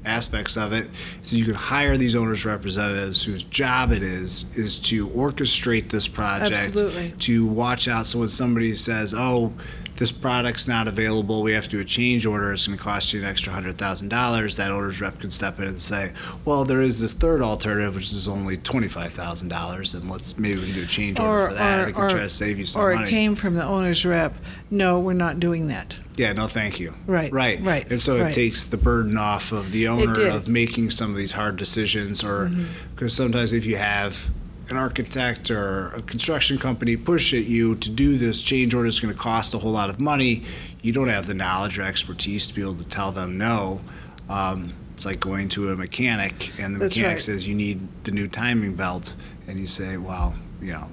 aspects 0.09 0.57
of 0.57 0.73
it. 0.73 0.89
So 1.23 1.37
you 1.37 1.45
can 1.45 1.55
hire 1.55 1.97
these 1.97 2.15
owners 2.17 2.45
representatives 2.45 3.23
whose 3.23 3.43
job 3.43 3.93
it 3.93 4.03
is 4.03 4.47
is 4.57 4.81
to 4.81 5.09
orchestrate 5.11 5.91
this 5.91 6.09
project, 6.09 6.53
Absolutely. 6.53 7.15
to 7.21 7.47
watch 7.47 7.87
out. 7.89 8.07
So 8.07 8.21
when 8.21 8.29
somebody 8.29 8.75
says, 8.75 9.15
"Oh," 9.15 9.53
this 9.99 10.13
product's 10.13 10.69
not 10.69 10.87
available, 10.87 11.43
we 11.43 11.53
have 11.53 11.65
to 11.65 11.71
do 11.71 11.81
a 11.81 11.85
change 11.85 12.25
order, 12.25 12.53
it's 12.53 12.67
going 12.67 12.79
to 12.79 12.83
cost 12.83 13.13
you 13.13 13.21
an 13.21 13.27
extra 13.27 13.53
$100,000, 13.53 14.57
that 14.57 14.71
owner's 14.71 15.01
rep 15.01 15.19
can 15.21 15.31
step 15.31 15.59
in 15.59 15.65
and 15.67 15.79
say, 15.79 16.13
well, 16.45 16.65
there 16.65 16.81
is 16.81 17.01
this 17.01 17.13
third 17.13 17.43
alternative, 17.43 17.95
which 17.97 18.13
is 18.13 18.29
only 18.29 18.57
$25,000, 18.57 19.95
and 19.95 20.11
let's 20.11 20.39
maybe 20.39 20.61
we 20.61 20.67
can 20.67 20.75
do 20.77 20.83
a 20.83 20.87
change 20.87 21.19
order 21.19 21.47
Or- 21.47 21.49
for 21.49 21.55
that. 21.55 21.89
or- 21.89 21.93
can 21.93 22.03
or- 22.05 22.09
try 22.09 22.21
to 22.21 22.29
save 22.29 22.59
you 22.59 22.65
some 22.65 22.81
Or 22.83 22.95
money. 22.95 23.07
it 23.09 23.11
came 23.11 23.35
from 23.35 23.55
the 23.57 23.65
owner's 23.65 24.05
rep, 24.05 24.35
no, 24.71 24.99
we're 25.01 25.13
not 25.15 25.41
doing 25.41 25.69
that. 25.69 25.97
yeah, 26.17 26.33
no, 26.33 26.47
thank 26.47 26.79
you. 26.79 26.95
Right, 27.07 27.33
Right. 27.33 27.61
right, 27.65 27.91
And 27.91 28.01
so 28.01 28.17
it 28.17 28.33
takes 28.33 28.65
the 28.65 28.77
burden 28.77 29.17
off 29.19 29.53
of 29.53 29.73
the 29.73 29.89
owner. 29.89 30.15
Mm-hmm. 30.15 30.37
of 30.37 30.49
making 30.49 30.91
some 30.91 31.11
of 31.11 31.17
these 31.17 31.33
hard 31.33 31.57
decisions, 31.57 32.23
or 32.25 32.51
because 32.95 33.13
sometimes 33.15 33.53
if 33.53 33.65
you 33.67 33.77
have 33.77 34.29
an 34.71 34.77
architect 34.77 35.51
or 35.51 35.89
a 35.89 36.03
construction 36.03 36.59
company 36.59 36.97
push 36.97 37.33
at 37.35 37.45
you 37.45 37.75
to 37.77 37.91
do 37.91 38.17
this 38.19 38.43
change 38.43 38.75
order 38.75 38.89
is 38.89 39.01
going 39.01 39.13
to 39.13 39.19
cost 39.19 39.55
a 39.55 39.59
whole 39.59 39.73
lot 39.73 39.89
of 39.91 39.99
money, 39.99 40.43
you 40.83 40.93
don't 40.93 41.09
have 41.09 41.27
the 41.27 41.35
knowledge 41.35 41.79
or 41.79 41.83
expertise 41.83 42.47
to 42.49 42.55
be 42.55 42.61
able 42.63 42.75
to 42.77 42.85
tell 42.85 43.11
them 43.13 43.39
no. 43.39 43.81
Um, 44.29 44.75
it's 44.97 45.07
like 45.07 45.21
going 45.21 45.49
to 45.51 45.71
a 45.71 45.77
mechanic 45.77 46.53
and 46.61 46.75
the 46.75 46.81
That's 46.81 46.97
mechanic 46.97 47.15
right. 47.17 47.23
says 47.23 47.47
you 47.49 47.55
need 47.55 47.87
the 48.05 48.11
new 48.11 48.27
timing 48.29 48.75
belt, 48.75 49.15
and 49.47 49.59
you 49.59 49.67
say, 49.67 49.97
well, 49.97 50.37
you 50.61 50.73
know, 50.73 50.89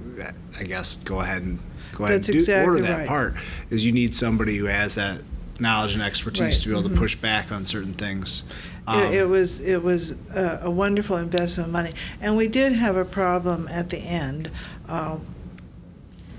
I 0.59 0.63
guess 0.63 0.95
go 0.97 1.21
ahead 1.21 1.41
and 1.41 1.59
go 1.93 2.05
ahead 2.05 2.17
That's 2.23 2.29
and 2.29 2.45
do, 2.45 2.63
order 2.63 2.81
that 2.81 2.97
right. 2.99 3.07
part. 3.07 3.33
Is 3.71 3.83
you 3.83 3.91
need 3.91 4.13
somebody 4.13 4.57
who 4.57 4.65
has 4.65 4.95
that 4.95 5.21
knowledge 5.59 5.95
and 5.95 6.03
expertise 6.03 6.41
Right, 6.41 6.51
Mm-hmm. 6.51 6.61
to 6.63 6.69
be 6.69 6.79
able 6.79 6.89
to 6.89 6.95
push 6.95 7.15
back 7.15 7.51
on 7.51 7.65
certain 7.65 7.93
things. 7.93 8.43
Um, 8.87 9.01
It, 9.03 9.15
it 9.15 9.29
was 9.29 9.59
it 9.59 9.81
was 9.83 10.11
a, 10.35 10.59
a 10.63 10.69
wonderful 10.71 11.17
investment 11.17 11.67
of 11.67 11.73
money, 11.73 11.93
and 12.21 12.37
we 12.37 12.47
did 12.47 12.73
have 12.73 12.95
a 12.95 13.05
problem 13.05 13.67
at 13.69 13.89
the 13.89 13.97
end. 13.97 14.51
Um, 14.87 15.25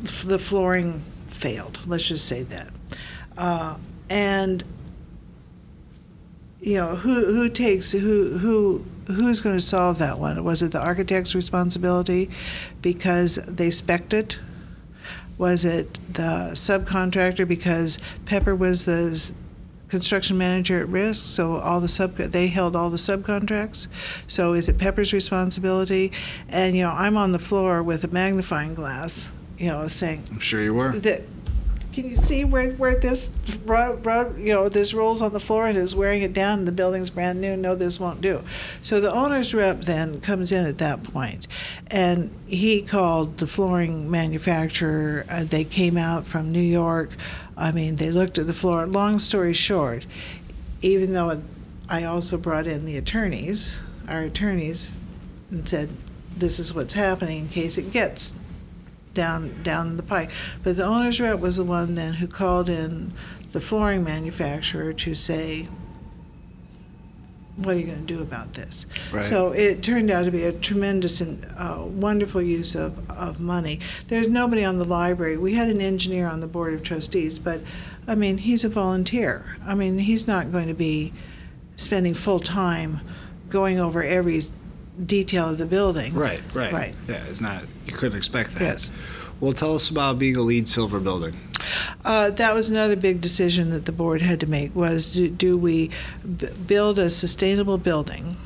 f- 0.04 0.22
the 0.24 0.38
flooring 0.38 1.02
failed. 1.26 1.80
Let's 1.86 2.06
just 2.08 2.26
say 2.26 2.44
that, 2.44 2.68
uh, 3.36 3.76
and 4.08 4.62
you 6.60 6.74
know 6.76 6.96
who 6.96 7.34
who 7.34 7.48
takes 7.48 7.92
who 7.92 8.38
who 8.38 8.84
who's 9.08 9.40
going 9.40 9.56
to 9.56 9.60
solve 9.60 9.98
that 9.98 10.18
one? 10.18 10.42
Was 10.44 10.62
it 10.62 10.72
the 10.72 10.80
architect's 10.80 11.34
responsibility 11.34 12.30
because 12.82 13.36
they 13.46 13.70
spec'd 13.70 14.12
it? 14.14 14.38
Was 15.38 15.64
it 15.64 15.98
the 16.12 16.50
subcontractor 16.54 17.46
because 17.46 17.98
Pepper 18.24 18.54
was 18.54 18.84
the 18.86 19.32
construction 19.88 20.36
manager 20.36 20.80
at 20.80 20.88
risk, 20.88 21.24
so 21.26 21.56
all 21.56 21.80
the 21.80 21.88
sub 21.88 22.16
they 22.16 22.48
held 22.48 22.74
all 22.74 22.90
the 22.90 22.96
subcontracts. 22.96 23.88
So 24.26 24.52
is 24.54 24.68
it 24.68 24.78
Pepper's 24.78 25.12
responsibility? 25.12 26.12
And 26.48 26.76
you 26.76 26.82
know, 26.82 26.90
I'm 26.90 27.16
on 27.16 27.32
the 27.32 27.38
floor 27.38 27.82
with 27.82 28.04
a 28.04 28.08
magnifying 28.08 28.74
glass, 28.74 29.30
you 29.58 29.68
know, 29.68 29.86
saying 29.88 30.24
I'm 30.30 30.38
sure 30.38 30.62
you 30.62 30.74
were. 30.74 30.92
that. 30.92 31.22
Can 31.92 32.10
you 32.10 32.16
see 32.18 32.44
where, 32.44 32.72
where 32.72 32.94
this 33.00 33.32
rub, 33.64 34.04
rub, 34.04 34.38
you 34.38 34.52
know 34.52 34.68
this 34.68 34.92
rolls 34.92 35.22
on 35.22 35.32
the 35.32 35.40
floor 35.40 35.66
and 35.66 35.78
is 35.78 35.94
wearing 35.94 36.20
it 36.20 36.34
down 36.34 36.58
and 36.58 36.68
the 36.68 36.72
building's 36.72 37.08
brand 37.08 37.40
new? 37.40 37.56
No, 37.56 37.74
this 37.74 37.98
won't 37.98 38.20
do. 38.20 38.42
So 38.82 39.00
the 39.00 39.10
owner's 39.10 39.54
rep 39.54 39.80
then 39.80 40.20
comes 40.20 40.52
in 40.52 40.66
at 40.66 40.76
that 40.76 41.02
point, 41.02 41.48
and 41.86 42.30
he 42.46 42.82
called 42.82 43.38
the 43.38 43.46
flooring 43.46 44.10
manufacturer. 44.10 45.24
Uh, 45.30 45.44
they 45.44 45.64
came 45.64 45.96
out 45.96 46.26
from 46.26 46.52
New 46.52 46.60
York. 46.60 47.12
I 47.56 47.72
mean, 47.72 47.96
they 47.96 48.10
looked 48.10 48.38
at 48.38 48.46
the 48.46 48.52
floor. 48.52 48.86
Long 48.86 49.18
story 49.18 49.52
short, 49.52 50.06
even 50.82 51.12
though 51.12 51.42
I 51.88 52.04
also 52.04 52.36
brought 52.36 52.66
in 52.66 52.84
the 52.84 52.96
attorneys, 52.96 53.80
our 54.08 54.22
attorneys, 54.22 54.96
and 55.50 55.68
said, 55.68 55.90
"This 56.36 56.58
is 56.58 56.74
what's 56.74 56.94
happening 56.94 57.40
in 57.42 57.48
case 57.48 57.78
it 57.78 57.92
gets 57.92 58.34
down 59.14 59.62
down 59.62 59.96
the 59.96 60.02
pike." 60.02 60.30
But 60.62 60.76
the 60.76 60.84
owner's 60.84 61.20
rep 61.20 61.40
was 61.40 61.56
the 61.56 61.64
one 61.64 61.94
then 61.94 62.14
who 62.14 62.26
called 62.26 62.68
in 62.68 63.12
the 63.52 63.60
flooring 63.60 64.04
manufacturer 64.04 64.92
to 64.92 65.14
say, 65.14 65.68
"What 67.56 67.74
are 67.74 67.78
you 67.78 67.86
going 67.86 68.06
to 68.06 68.14
do 68.14 68.22
about 68.22 68.54
this?" 68.54 68.86
Right. 69.12 69.24
So 69.24 69.52
it 69.52 69.82
turned 69.82 70.10
out 70.10 70.24
to 70.24 70.30
be 70.30 70.44
a 70.44 70.52
tremendous 70.52 71.20
and 71.20 71.44
uh, 71.56 71.84
wonderful 71.84 72.42
use 72.42 72.74
of, 72.74 73.10
of 73.10 73.40
money. 73.40 73.80
There's 74.08 74.28
nobody 74.28 74.64
on 74.64 74.78
the 74.78 74.84
library. 74.84 75.36
We 75.36 75.54
had 75.54 75.68
an 75.68 75.80
engineer 75.80 76.26
on 76.28 76.40
the 76.40 76.46
board 76.46 76.74
of 76.74 76.82
trustees, 76.82 77.38
but 77.38 77.60
I 78.06 78.14
mean, 78.14 78.38
he's 78.38 78.64
a 78.64 78.68
volunteer. 78.68 79.56
I 79.66 79.74
mean, 79.74 79.98
he's 79.98 80.26
not 80.26 80.52
going 80.52 80.68
to 80.68 80.74
be 80.74 81.12
spending 81.76 82.14
full 82.14 82.40
time 82.40 83.00
going 83.48 83.78
over 83.78 84.02
every 84.02 84.42
detail 85.04 85.50
of 85.50 85.58
the 85.58 85.66
building. 85.66 86.14
Right, 86.14 86.40
right. 86.54 86.72
Right. 86.72 86.96
Yeah, 87.08 87.22
it's 87.28 87.40
not, 87.40 87.64
you 87.86 87.92
couldn't 87.92 88.16
expect 88.16 88.54
that. 88.54 88.60
Yes. 88.60 88.90
Well, 89.40 89.52
tell 89.52 89.74
us 89.74 89.90
about 89.90 90.18
being 90.18 90.36
a 90.36 90.40
LEED 90.40 90.68
silver 90.68 90.98
building. 90.98 91.36
Uh, 92.04 92.30
that 92.30 92.54
was 92.54 92.68
another 92.70 92.96
big 92.96 93.20
decision 93.20 93.70
that 93.70 93.84
the 93.86 93.92
board 93.92 94.22
had 94.22 94.40
to 94.40 94.46
make 94.46 94.74
was 94.74 95.10
do, 95.10 95.28
do 95.28 95.56
we 95.58 95.90
b- 96.38 96.48
build 96.66 96.98
a 96.98 97.10
sustainable 97.10 97.78
building? 97.78 98.36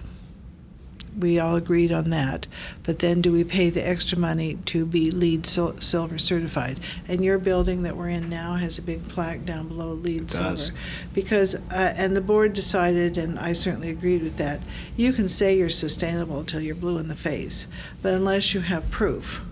We 1.19 1.41
all 1.41 1.57
agreed 1.57 1.91
on 1.93 2.11
that, 2.11 2.47
but 2.85 3.01
then 3.01 3.21
do 3.21 3.33
we 3.33 3.43
pay 3.45 3.69
the 3.69 3.87
extra 3.87 4.17
money 4.17 4.55
to 4.67 4.87
be 4.87 5.11
LEED 5.11 5.45
sil- 5.45 5.77
silver 5.81 6.19
certified? 6.19 6.79
And 7.09 7.23
your 7.25 7.37
building 7.39 7.83
that 7.83 7.97
we're 7.97 8.09
in 8.09 8.29
now 8.31 8.55
has 8.55 8.79
a 8.79 8.83
big 8.83 9.07
plaque 9.09 9.45
down 9.45 9.69
below 9.69 9.93
LEED 9.93 10.23
It 10.23 10.29
does. 10.29 10.67
silver. 10.67 10.79
Because, 11.13 11.57
uh, 11.57 11.95
and 11.97 12.17
the 12.17 12.21
board 12.23 12.53
decided, 12.55 13.19
and 13.19 13.39
I 13.41 13.53
certainly 13.53 13.91
agreed 13.91 14.23
with 14.23 14.37
that, 14.37 14.61
you 14.97 15.13
can 15.13 15.29
say 15.29 15.59
you're 15.59 15.69
sustainable 15.69 16.45
till 16.45 16.61
you're 16.61 16.77
blue 16.77 16.97
in 16.99 17.09
the 17.09 17.17
face, 17.17 17.67
but 18.03 18.15
unless 18.15 18.55
you 18.55 18.61
have 18.61 18.89
proof. 18.91 19.43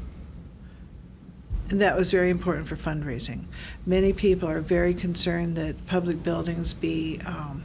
And 1.70 1.80
that 1.80 1.96
was 1.96 2.10
very 2.10 2.30
important 2.30 2.66
for 2.66 2.76
fundraising. 2.76 3.44
Many 3.84 4.12
people 4.12 4.48
are 4.48 4.60
very 4.60 4.94
concerned 4.94 5.56
that 5.56 5.86
public 5.86 6.22
buildings 6.22 6.72
be 6.72 7.20
um, 7.26 7.62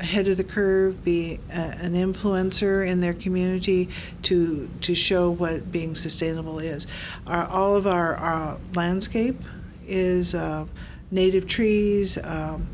ahead 0.00 0.26
of 0.26 0.36
the 0.36 0.44
curve, 0.44 1.04
be 1.04 1.38
a, 1.48 1.52
an 1.52 1.92
influencer 1.94 2.84
in 2.86 3.00
their 3.00 3.14
community 3.14 3.88
to 4.22 4.68
to 4.80 4.94
show 4.94 5.30
what 5.30 5.70
being 5.70 5.94
sustainable 5.94 6.58
is. 6.58 6.86
Our, 7.26 7.46
all 7.46 7.76
of 7.76 7.86
our, 7.86 8.16
our 8.16 8.58
landscape 8.74 9.40
is 9.86 10.34
uh, 10.34 10.66
native 11.10 11.46
trees. 11.46 12.18
Um, 12.22 12.68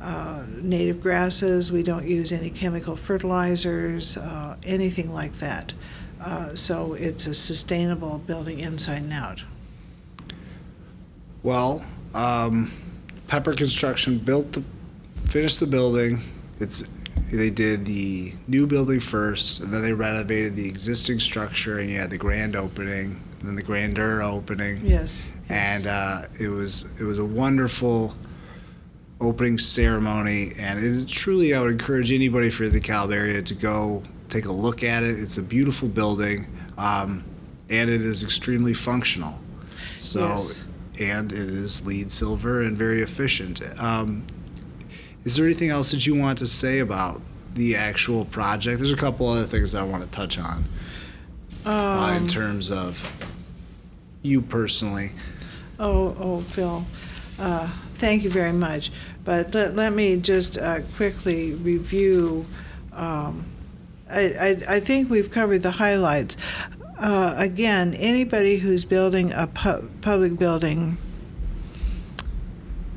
uh, 0.00 0.44
native 0.62 1.02
grasses. 1.02 1.72
We 1.72 1.82
don't 1.82 2.06
use 2.06 2.30
any 2.30 2.50
chemical 2.50 2.94
fertilizers, 2.94 4.16
uh, 4.16 4.56
anything 4.62 5.12
like 5.12 5.32
that. 5.34 5.72
Uh, 6.20 6.54
so 6.54 6.94
it's 6.94 7.26
a 7.26 7.34
sustainable 7.34 8.18
building 8.18 8.60
inside 8.60 9.02
and 9.02 9.12
out. 9.12 9.42
Well, 11.42 11.84
um, 12.14 12.72
Pepper 13.28 13.54
Construction 13.54 14.18
built 14.18 14.52
the, 14.52 14.64
finished 15.26 15.60
the 15.60 15.66
building. 15.66 16.22
It's 16.60 16.88
they 17.32 17.50
did 17.50 17.84
the 17.84 18.32
new 18.46 18.66
building 18.66 19.00
first, 19.00 19.60
and 19.60 19.72
then 19.72 19.82
they 19.82 19.92
renovated 19.92 20.56
the 20.56 20.66
existing 20.66 21.20
structure, 21.20 21.78
and 21.78 21.90
you 21.90 21.98
had 21.98 22.08
the 22.10 22.16
grand 22.16 22.56
opening, 22.56 23.20
and 23.40 23.48
then 23.48 23.54
the 23.54 23.62
grandeur 23.62 24.22
opening, 24.22 24.80
Yes. 24.82 25.32
yes. 25.50 25.84
and 25.84 25.86
uh, 25.86 26.22
it 26.40 26.48
was 26.48 26.90
it 26.98 27.04
was 27.04 27.18
a 27.18 27.24
wonderful 27.24 28.14
opening 29.20 29.58
ceremony, 29.58 30.52
and 30.58 30.78
it 30.78 30.84
is 30.84 31.04
truly 31.04 31.52
I 31.54 31.60
would 31.60 31.72
encourage 31.72 32.10
anybody 32.12 32.50
for 32.50 32.66
the 32.68 32.80
DeKalb 32.80 33.12
area 33.14 33.42
to 33.42 33.54
go 33.54 34.02
take 34.28 34.46
a 34.46 34.52
look 34.52 34.82
at 34.82 35.02
it. 35.02 35.18
It's 35.18 35.36
a 35.38 35.42
beautiful 35.42 35.88
building, 35.88 36.46
um, 36.78 37.24
and 37.68 37.90
it 37.90 38.00
is 38.00 38.22
extremely 38.22 38.72
functional. 38.74 39.38
So 39.98 40.20
Yes. 40.20 40.64
And 40.98 41.32
it 41.32 41.38
is 41.38 41.86
LEED 41.86 42.10
silver 42.10 42.60
and 42.60 42.76
very 42.76 43.02
efficient. 43.02 43.62
Um, 43.80 44.24
is 45.24 45.36
there 45.36 45.44
anything 45.44 45.70
else 45.70 45.90
that 45.92 46.06
you 46.06 46.14
want 46.14 46.38
to 46.38 46.46
say 46.46 46.80
about 46.80 47.20
the 47.54 47.76
actual 47.76 48.24
project? 48.24 48.78
There's 48.78 48.92
a 48.92 48.96
couple 48.96 49.28
other 49.28 49.44
things 49.44 49.74
I 49.74 49.82
want 49.82 50.02
to 50.02 50.10
touch 50.10 50.38
on 50.38 50.64
uh, 51.64 52.14
in 52.16 52.22
Um, 52.22 52.26
terms 52.28 52.70
of 52.70 53.12
you 54.22 54.40
personally. 54.42 55.12
Oh, 55.78 56.16
oh, 56.18 56.40
Phil, 56.40 56.84
uh, 57.38 57.68
thank 57.94 58.24
you 58.24 58.30
very 58.30 58.52
much. 58.52 58.90
But 59.24 59.54
let, 59.54 59.76
let 59.76 59.92
me 59.92 60.16
just 60.16 60.58
uh, 60.58 60.80
quickly 60.96 61.52
review. 61.52 62.46
Um, 62.92 63.46
I, 64.10 64.20
I, 64.20 64.76
I 64.76 64.80
think 64.80 65.10
we've 65.10 65.30
covered 65.30 65.62
the 65.62 65.72
highlights. 65.72 66.36
Uh, 66.98 67.32
again, 67.36 67.94
anybody 67.94 68.58
who's 68.58 68.84
building 68.84 69.32
a 69.32 69.46
pu- 69.46 69.88
public 70.00 70.36
building, 70.36 70.98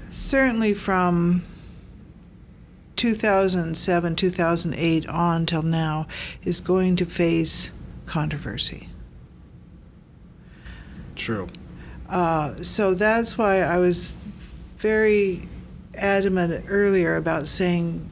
certainly 0.10 0.74
from 0.74 1.44
2007, 2.96 4.16
2008 4.16 5.08
on 5.08 5.46
till 5.46 5.62
now, 5.62 6.08
is 6.44 6.60
going 6.60 6.96
to 6.96 7.06
face 7.06 7.72
controversy. 8.08 8.90
True. 11.16 11.50
Uh, 12.10 12.56
so 12.64 12.96
that's 12.96 13.38
why 13.38 13.62
I 13.62 13.78
was 13.78 14.16
very 14.78 15.48
adamant 15.94 16.66
earlier 16.68 17.16
about 17.16 17.48
saying 17.48 18.10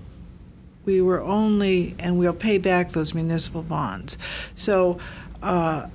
We 0.85 1.01
were 1.01 1.21
only, 1.21 1.95
and 1.99 2.17
we'll 2.17 2.33
pay 2.33 2.57
back 2.57 2.91
those 2.91 3.13
municipal 3.13 3.61
bonds. 3.61 4.17
So 4.55 4.99
uh, 5.41 5.87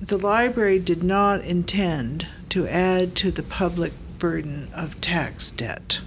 the 0.00 0.18
library 0.18 0.78
did 0.78 1.02
not 1.02 1.42
intend 1.42 2.26
to 2.50 2.66
add 2.66 3.14
to 3.16 3.30
the 3.30 3.42
public 3.42 3.92
burden 4.18 4.68
of 4.74 5.00
tax 5.00 5.50
debt. 5.50 6.00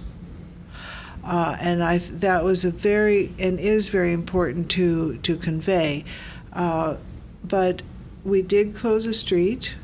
Uh, 1.24 1.56
and 1.60 1.82
I 1.82 1.98
that 1.98 2.42
was 2.42 2.64
a 2.64 2.70
very 2.70 3.32
and 3.38 3.60
is 3.60 3.90
very 3.90 4.12
important 4.12 4.70
to 4.72 5.18
to 5.18 5.36
convey. 5.36 6.04
Uh, 6.52 6.96
but 7.44 7.82
we 8.24 8.42
did 8.42 8.74
close 8.74 9.06
a 9.06 9.14
street. 9.14 9.76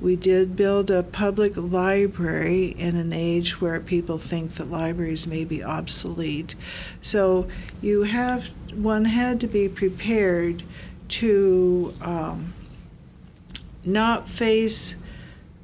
We 0.00 0.14
did 0.14 0.54
build 0.54 0.90
a 0.90 1.02
public 1.02 1.54
library 1.56 2.66
in 2.78 2.96
an 2.96 3.12
age 3.12 3.60
where 3.60 3.80
people 3.80 4.16
think 4.16 4.52
that 4.52 4.70
libraries 4.70 5.26
may 5.26 5.44
be 5.44 5.62
obsolete. 5.62 6.54
So 7.00 7.48
you 7.82 8.04
have 8.04 8.46
one 8.72 9.06
had 9.06 9.40
to 9.40 9.48
be 9.48 9.68
prepared 9.68 10.62
to 11.08 11.94
um, 12.00 12.54
not 13.84 14.28
face 14.28 14.96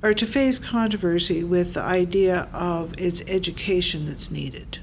or 0.02 0.12
to 0.12 0.26
face 0.26 0.58
controversy 0.58 1.42
with 1.42 1.74
the 1.74 1.82
idea 1.82 2.48
of 2.52 2.94
it's 2.98 3.22
education 3.26 4.06
that's 4.06 4.30
needed. 4.30 4.78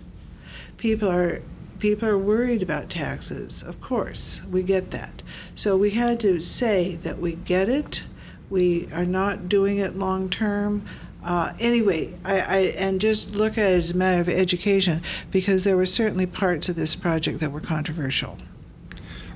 People 0.77 1.09
are 1.09 1.41
people 1.77 2.07
are 2.07 2.17
worried 2.17 2.61
about 2.61 2.89
taxes, 2.89 3.63
of 3.63 3.79
course. 3.81 4.41
We 4.49 4.63
get 4.63 4.91
that. 4.91 5.23
So 5.55 5.77
we 5.77 5.91
had 5.91 6.19
to 6.21 6.41
say 6.41 6.95
that 6.97 7.19
we 7.19 7.33
get 7.33 7.69
it. 7.69 8.03
We 8.49 8.87
are 8.91 9.05
not 9.05 9.49
doing 9.49 9.77
it 9.77 9.97
long 9.97 10.29
term. 10.29 10.85
Uh, 11.23 11.53
anyway, 11.59 12.13
I, 12.25 12.39
I, 12.39 12.57
and 12.77 12.99
just 12.99 13.35
look 13.35 13.57
at 13.57 13.71
it 13.71 13.77
as 13.77 13.91
a 13.91 13.97
matter 13.97 14.21
of 14.21 14.29
education 14.29 15.01
because 15.29 15.63
there 15.63 15.77
were 15.77 15.85
certainly 15.85 16.25
parts 16.25 16.67
of 16.67 16.75
this 16.75 16.95
project 16.95 17.39
that 17.39 17.51
were 17.51 17.61
controversial. 17.61 18.37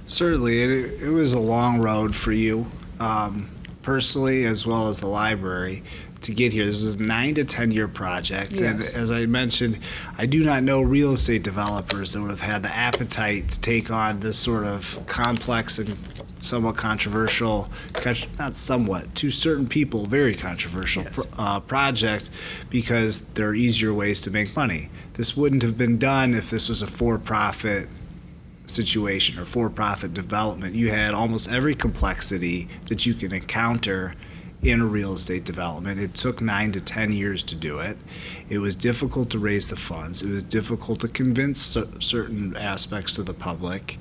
Certainly, 0.06 0.62
it, 0.62 1.04
it 1.04 1.10
was 1.10 1.34
a 1.34 1.40
long 1.40 1.80
road 1.80 2.16
for 2.16 2.32
you. 2.32 2.68
Um, 3.00 3.50
personally 3.82 4.46
as 4.46 4.66
well 4.66 4.88
as 4.88 5.00
the 5.00 5.06
library 5.06 5.84
to 6.22 6.34
get 6.34 6.52
here. 6.52 6.66
This 6.66 6.82
is 6.82 6.96
a 6.96 7.04
nine 7.04 7.36
to 7.36 7.44
ten 7.46 7.70
year 7.70 7.88
project, 7.88 8.54
Yes. 8.54 8.62
and 8.62 8.82
as 9.00 9.12
I 9.12 9.28
mentioned, 9.28 9.78
I 10.18 10.26
do 10.26 10.44
not 10.44 10.64
know 10.64 10.82
real 10.82 11.12
estate 11.14 11.44
developers 11.44 12.14
that 12.14 12.22
would 12.22 12.32
have 12.32 12.42
had 12.42 12.64
the 12.64 12.76
appetite 12.76 13.50
to 13.50 13.62
take 13.62 13.92
on 13.92 14.22
this 14.22 14.40
sort 14.40 14.66
of 14.66 14.98
complex 15.06 15.78
and 15.78 15.96
somewhat 16.42 16.78
controversial, 16.78 17.70
not 18.40 18.56
somewhat, 18.56 19.14
to 19.16 19.30
certain 19.30 19.68
people, 19.68 20.08
very 20.08 20.34
controversial 20.34 21.04
Yes. 21.04 21.14
pro- 21.14 21.26
uh, 21.46 21.60
project 21.60 22.32
because 22.72 23.20
there 23.36 23.50
are 23.50 23.54
easier 23.56 23.94
ways 23.94 24.20
to 24.22 24.32
make 24.32 24.56
money. 24.56 24.90
This 25.14 25.38
wouldn't 25.38 25.62
have 25.62 25.78
been 25.78 26.00
done 26.00 26.34
if 26.34 26.50
this 26.50 26.70
was 26.70 26.82
a 26.82 26.88
for 26.88 27.20
profit 27.20 27.88
situation 28.66 29.40
or 29.40 29.46
for 29.46 29.70
profit 29.70 30.14
development. 30.14 30.76
You 30.76 30.90
had 30.90 31.14
almost 31.14 31.52
every 31.52 31.76
complexity 31.76 32.68
that 32.88 33.06
you 33.06 33.14
can 33.14 33.34
encounter 33.34 34.16
in 34.64 34.82
a 34.82 34.86
real 34.86 35.14
estate 35.14 35.44
development. 35.44 36.00
It 36.00 36.14
took 36.14 36.42
nine 36.42 36.72
to 36.72 36.82
10 36.82 37.12
years 37.12 37.44
to 37.44 37.56
do 37.56 37.80
it. 37.80 37.98
It 38.50 38.60
was 38.60 38.76
difficult 38.76 39.30
to 39.32 39.40
raise 39.40 39.68
the 39.68 39.76
funds, 39.76 40.22
it 40.22 40.30
was 40.30 40.44
difficult 40.44 41.02
to 41.02 41.08
convince 41.08 41.62
cer- 41.62 42.02
certain 42.02 42.56
aspects 42.58 43.18
of 43.18 43.26
the 43.26 43.34
public. 43.34 44.00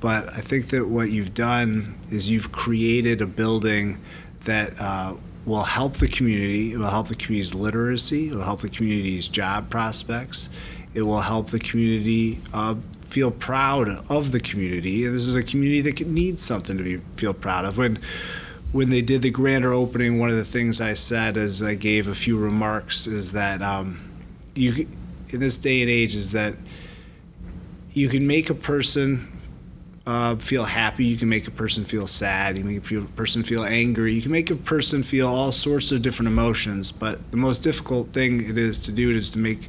But 0.00 0.30
I 0.30 0.40
think 0.40 0.68
that 0.68 0.88
what 0.88 1.10
you've 1.10 1.34
done 1.34 1.98
is 2.10 2.30
you've 2.30 2.52
created 2.52 3.20
a 3.20 3.26
building 3.26 4.00
that 4.44 4.80
uh, 4.80 5.16
will 5.44 5.62
help 5.62 5.94
the 5.94 6.08
community. 6.08 6.72
It 6.72 6.78
will 6.78 6.86
help 6.86 7.08
the 7.08 7.14
community's 7.14 7.54
literacy. 7.54 8.28
It 8.28 8.34
will 8.34 8.42
help 8.42 8.62
the 8.62 8.70
community's 8.70 9.28
job 9.28 9.68
prospects. 9.68 10.48
It 10.94 11.02
will 11.02 11.20
help 11.20 11.50
the 11.50 11.58
community 11.58 12.40
uh, 12.54 12.76
feel 13.10 13.30
proud 13.30 13.88
of 14.08 14.32
the 14.32 14.40
community. 14.40 15.04
And 15.04 15.14
this 15.14 15.26
is 15.26 15.34
a 15.34 15.42
community 15.42 15.80
that 15.82 16.06
needs 16.06 16.42
something 16.42 16.78
to 16.78 16.84
be 16.84 17.00
feel 17.16 17.34
proud 17.34 17.64
of. 17.64 17.76
When 17.76 17.98
when 18.72 18.90
they 18.90 19.02
did 19.02 19.22
the 19.22 19.30
grander 19.30 19.72
opening, 19.72 20.20
one 20.20 20.30
of 20.30 20.36
the 20.36 20.44
things 20.44 20.80
I 20.80 20.92
said 20.92 21.36
as 21.36 21.62
I 21.62 21.74
gave 21.74 22.06
a 22.06 22.14
few 22.14 22.38
remarks 22.38 23.06
is 23.08 23.32
that 23.32 23.62
um, 23.62 24.00
you 24.54 24.86
in 25.30 25.40
this 25.40 25.58
day 25.58 25.80
and 25.82 25.90
age 25.90 26.14
is 26.14 26.32
that 26.32 26.54
you 27.92 28.08
can 28.08 28.26
make 28.26 28.50
a 28.50 28.54
person 28.54 29.40
uh, 30.06 30.36
feel 30.36 30.64
happy. 30.64 31.04
You 31.04 31.16
can 31.16 31.28
make 31.28 31.46
a 31.46 31.50
person 31.50 31.84
feel 31.84 32.06
sad. 32.06 32.56
You 32.56 32.64
can 32.64 32.72
make 32.72 32.90
a 32.90 33.12
person 33.16 33.42
feel 33.42 33.64
angry. 33.64 34.14
You 34.14 34.22
can 34.22 34.32
make 34.32 34.50
a 34.50 34.56
person 34.56 35.02
feel 35.02 35.28
all 35.28 35.52
sorts 35.52 35.92
of 35.92 36.02
different 36.02 36.28
emotions. 36.28 36.92
But 36.92 37.30
the 37.30 37.36
most 37.36 37.58
difficult 37.58 38.12
thing 38.12 38.48
it 38.48 38.56
is 38.56 38.78
to 38.80 38.92
do 38.92 39.10
is 39.10 39.30
to 39.30 39.38
make 39.38 39.68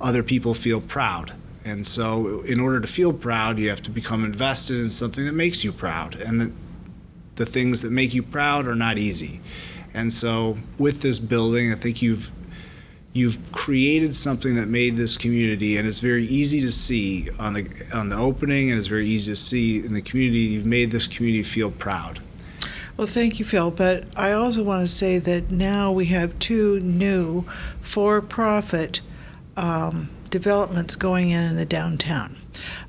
other 0.00 0.22
people 0.22 0.54
feel 0.54 0.80
proud. 0.80 1.32
And 1.64 1.86
so, 1.86 2.40
in 2.40 2.58
order 2.58 2.80
to 2.80 2.86
feel 2.86 3.12
proud, 3.12 3.58
you 3.58 3.68
have 3.68 3.82
to 3.82 3.90
become 3.90 4.24
invested 4.24 4.78
in 4.78 4.88
something 4.88 5.24
that 5.26 5.34
makes 5.34 5.62
you 5.62 5.72
proud. 5.72 6.18
And 6.18 6.40
the, 6.40 6.52
the 7.36 7.46
things 7.46 7.82
that 7.82 7.90
make 7.90 8.14
you 8.14 8.22
proud 8.22 8.66
are 8.66 8.74
not 8.74 8.96
easy. 8.96 9.40
And 9.92 10.12
so, 10.12 10.56
with 10.78 11.02
this 11.02 11.18
building, 11.18 11.70
I 11.72 11.74
think 11.74 12.00
you've 12.00 12.32
you've 13.12 13.38
created 13.52 14.14
something 14.14 14.54
that 14.54 14.68
made 14.68 14.96
this 14.96 15.16
community, 15.16 15.76
and 15.76 15.86
it's 15.86 16.00
very 16.00 16.24
easy 16.26 16.60
to 16.60 16.72
see 16.72 17.28
on 17.38 17.52
the 17.54 17.68
on 17.92 18.08
the 18.08 18.16
opening, 18.16 18.70
and 18.70 18.78
it's 18.78 18.86
very 18.86 19.06
easy 19.06 19.32
to 19.32 19.36
see 19.36 19.78
in 19.84 19.92
the 19.92 20.02
community. 20.02 20.40
You've 20.40 20.66
made 20.66 20.90
this 20.90 21.06
community 21.06 21.42
feel 21.42 21.70
proud. 21.70 22.20
Well, 22.96 23.06
thank 23.06 23.38
you, 23.38 23.44
Phil. 23.44 23.70
But 23.70 24.06
I 24.16 24.32
also 24.32 24.62
want 24.62 24.86
to 24.86 24.92
say 24.92 25.18
that 25.18 25.50
now 25.50 25.90
we 25.92 26.06
have 26.06 26.38
two 26.38 26.80
new 26.80 27.44
for 27.80 28.20
profit 28.20 29.00
um, 29.56 30.10
developments 30.30 30.96
going 30.96 31.30
in 31.30 31.42
in 31.42 31.56
the 31.56 31.64
downtown. 31.64 32.36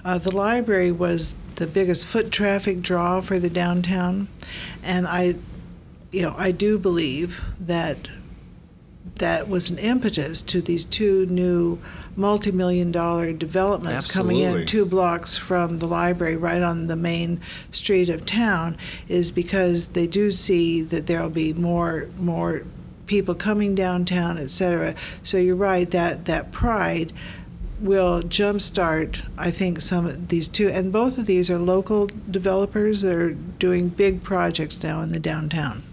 Uh, 0.04 0.18
the 0.18 0.36
library 0.36 0.92
was 0.92 1.34
the 1.56 1.68
biggest 1.68 2.08
foot 2.08 2.32
traffic 2.32 2.82
draw 2.82 3.22
for 3.22 3.39
the 3.39 3.50
downtown, 3.50 4.28
and 4.84 5.08
I, 5.08 5.36
you 6.12 6.22
know, 6.24 6.36
I 6.38 6.52
do 6.52 6.78
believe 6.78 7.44
that 7.60 8.08
that 9.16 9.48
was 9.48 9.70
an 9.70 9.78
impetus 9.78 10.42
to 10.42 10.62
these 10.62 10.84
two 10.84 11.26
new 11.28 11.80
multi-million 12.16 12.92
dollar 12.92 13.32
developments 13.34 14.12
coming 14.14 14.39
in 14.39 14.66
two 14.66 14.86
blocks 14.86 15.38
from 15.38 15.80
the 15.80 15.88
library 15.88 16.36
right 16.36 16.62
on 16.62 16.88
the 16.88 16.96
main 16.96 17.39
street 17.72 18.10
of 18.10 18.26
town 18.26 18.78
is 19.08 19.32
because 19.32 19.88
they 19.89 20.08
do 20.08 20.30
see 20.32 20.82
that 20.82 21.08
there'll 21.08 21.30
be 21.30 21.54
more 21.54 22.08
more 22.18 22.64
people 23.12 23.36
coming 23.36 23.76
downtown 23.76 24.38
et 24.38 24.49
cetera 24.49 24.95
so 25.22 25.36
you're 25.38 25.53
right 25.72 25.91
that 25.91 26.24
that 26.26 26.49
pride 26.51 27.12
will 27.80 28.22
jumpstart 28.22 29.22
I 29.38 29.51
think 29.51 29.82
some 29.82 30.05
of 30.05 30.30
these 30.30 30.47
two 30.47 30.70
and 30.70 30.93
both 30.93 31.18
of 31.18 31.26
these 31.26 31.49
are 31.49 31.59
local 31.59 32.07
developers 32.30 33.01
that 33.01 33.14
are 33.14 33.34
doing 33.34 33.89
big 33.89 34.24
projects 34.24 34.82
now 34.82 35.01
in 35.01 35.09
the 35.12 35.20
downtown 35.20 35.84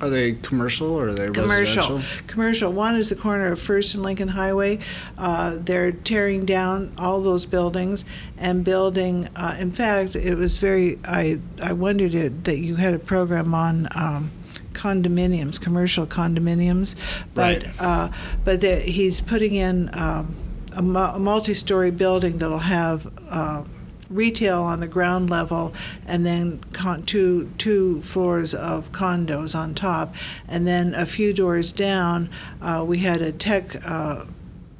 Are 0.00 0.10
they 0.10 0.32
commercial 0.50 0.90
or 0.98 1.08
are 1.08 1.12
they 1.12 1.30
commercial. 1.30 1.96
residential? 1.96 2.26
Commercial. 2.34 2.70
One 2.72 2.94
is 3.02 3.08
the 3.08 3.16
corner 3.16 3.48
of 3.52 3.58
First 3.60 3.94
and 3.94 4.02
Lincoln 4.08 4.28
Highway. 4.28 4.78
Uh, 5.16 5.58
they're 5.68 5.92
tearing 5.92 6.44
down 6.44 6.92
all 6.98 7.18
those 7.30 7.46
buildings 7.46 8.04
and 8.36 8.64
building. 8.64 9.28
Uh, 9.36 9.54
in 9.64 9.70
fact, 9.72 10.14
it 10.16 10.34
was 10.42 10.58
very. 10.58 10.98
I 11.04 11.38
I 11.62 11.72
wondered 11.86 12.14
it, 12.14 12.32
that 12.44 12.58
you 12.66 12.74
had 12.76 12.92
a 12.94 12.98
program 12.98 13.54
on. 13.54 13.88
Um, 14.04 14.30
condominiums, 14.74 15.60
commercial 15.60 16.06
condominiums, 16.06 16.94
but 17.32 17.62
Right. 17.64 17.74
uh, 17.80 18.08
but 18.44 18.60
that 18.60 18.82
he's 18.82 19.20
putting 19.20 19.54
in 19.54 19.88
um, 19.94 20.34
a, 20.76 20.82
mu- 20.82 20.98
a 20.98 21.18
multi-story 21.18 21.90
building 21.90 22.38
that'll 22.38 22.58
have 22.58 23.08
uh, 23.30 23.64
retail 24.10 24.62
on 24.62 24.80
the 24.80 24.86
ground 24.88 25.30
level, 25.30 25.72
and 26.06 26.26
then 26.26 26.60
con- 26.72 27.02
two 27.02 27.50
two 27.58 28.00
floors 28.02 28.54
of 28.54 28.92
condos 28.92 29.54
on 29.58 29.74
top, 29.74 30.14
and 30.48 30.66
then 30.66 30.94
a 30.94 31.06
few 31.06 31.32
doors 31.32 31.72
down, 31.72 32.28
uh, 32.60 32.84
we 32.86 32.98
had 32.98 33.22
a 33.22 33.32
tech. 33.32 33.76
Uh, 33.88 34.24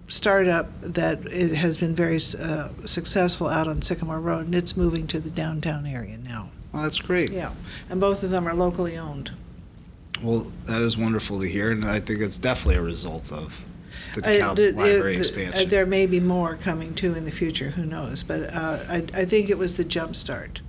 startup 0.06 0.68
that 0.82 1.24
it 1.32 1.54
has 1.54 1.78
been 1.78 1.94
very 1.94 2.16
uh, 2.38 2.68
successful 2.84 3.48
out 3.48 3.66
on 3.66 3.80
Sycamore 3.80 4.20
Road, 4.20 4.44
and 4.44 4.54
it's 4.54 4.76
moving 4.76 5.06
to 5.06 5.18
the 5.18 5.30
downtown 5.30 5.86
area 5.86 6.18
now. 6.18 6.50
Well, 6.72 6.82
that's 6.82 7.00
great. 7.00 7.32
Yeah, 7.32 7.52
and 7.88 8.00
both 8.02 8.22
of 8.22 8.28
them 8.28 8.46
are 8.46 8.54
locally 8.54 8.98
owned. 8.98 9.30
Well, 10.22 10.50
that 10.66 10.80
is 10.80 10.96
wonderful 10.96 11.40
to 11.40 11.46
hear, 11.48 11.70
and 11.70 11.84
I 11.84 12.00
think 12.00 12.20
it's 12.20 12.38
definitely 12.38 12.76
a 12.76 12.82
result 12.82 13.30
of 13.32 13.64
the 14.14 14.22
Uh, 14.22 14.28
DeKalb 14.52 14.56
the- 14.56 14.70
the- 14.70 14.72
Library 14.72 15.14
the- 15.14 15.18
expansion. 15.18 15.66
uh, 15.66 15.70
there 15.70 15.86
may 15.86 16.06
be 16.06 16.20
more 16.20 16.54
coming 16.56 16.94
too 16.94 17.14
in 17.14 17.24
the 17.24 17.30
future. 17.32 17.70
Who 17.70 17.84
knows? 17.84 18.22
But 18.22 18.54
uh, 18.54 18.78
I, 18.88 19.04
I 19.12 19.24
think 19.24 19.50
it 19.50 19.58
was 19.58 19.74
the 19.74 19.84
jump 19.84 20.14
start. 20.16 20.60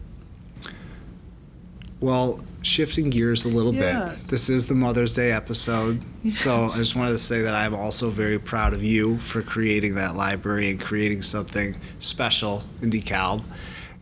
Well, 2.02 2.40
shifting 2.62 3.10
gears 3.10 3.46
a 3.46 3.48
little 3.48 3.74
Yes. 3.74 4.24
bit, 4.24 4.32
this 4.32 4.50
is 4.50 4.66
the 4.66 4.76
Mother's 4.76 5.14
Day 5.14 5.32
episode. 5.32 6.02
So 6.32 6.66
I 6.74 6.78
just 6.78 6.96
wanted 6.96 7.12
to 7.12 7.18
say 7.18 7.42
that 7.42 7.56
I'm 7.56 7.74
also 7.74 8.10
very 8.10 8.38
proud 8.38 8.74
of 8.74 8.84
you 8.84 9.18
for 9.20 9.42
creating 9.42 9.96
that 9.96 10.16
library 10.16 10.70
and 10.70 10.80
creating 10.80 11.22
something 11.22 11.76
special 12.00 12.64
in 12.82 12.90
DeKalb. 12.92 13.44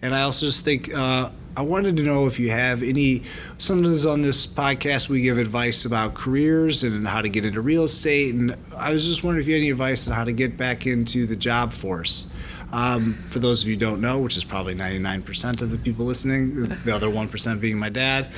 And 0.02 0.16
I 0.16 0.24
also 0.24 0.46
just 0.48 0.66
think 0.66 0.94
uh, 0.94 1.30
I 1.56 1.62
wanted 1.62 1.98
to 1.98 2.04
know 2.04 2.26
if 2.26 2.40
you 2.40 2.50
have 2.50 2.82
any. 2.82 3.24
Sometimes 3.60 4.06
on 4.06 4.24
this 4.24 4.48
podcast 4.48 5.08
we 5.08 5.22
give 5.22 5.38
advice 5.38 5.86
about 5.86 6.16
careers 6.16 6.84
and 6.84 7.08
how 7.08 7.22
to 7.22 7.30
get 7.30 7.46
into 7.46 7.62
real 7.62 7.84
estate, 7.84 8.34
and 8.34 8.56
I 8.76 8.92
was 8.92 9.06
just 9.06 9.24
wondering 9.24 9.44
if 9.44 9.48
you 9.48 9.54
had 9.54 9.60
any 9.60 9.70
advice 9.70 10.08
on 10.08 10.16
how 10.16 10.24
to 10.24 10.34
get 10.34 10.58
back 10.58 10.88
into 10.88 11.28
the 11.28 11.36
job 11.36 11.72
force. 11.72 12.26
Um, 12.72 13.24
for 13.28 13.38
those 13.38 13.62
of 13.62 13.68
you 13.68 13.76
who 13.76 13.80
don't 13.80 14.02
know, 14.02 14.18
which 14.18 14.36
is 14.36 14.44
probably 14.44 14.74
99% 14.74 15.62
of 15.62 15.70
the 15.70 15.78
people 15.78 16.06
listening, 16.06 16.56
the 16.86 16.92
other 16.92 17.08
1% 17.08 17.62
being 17.62 17.78
my 17.78 17.90
dad. 17.90 18.30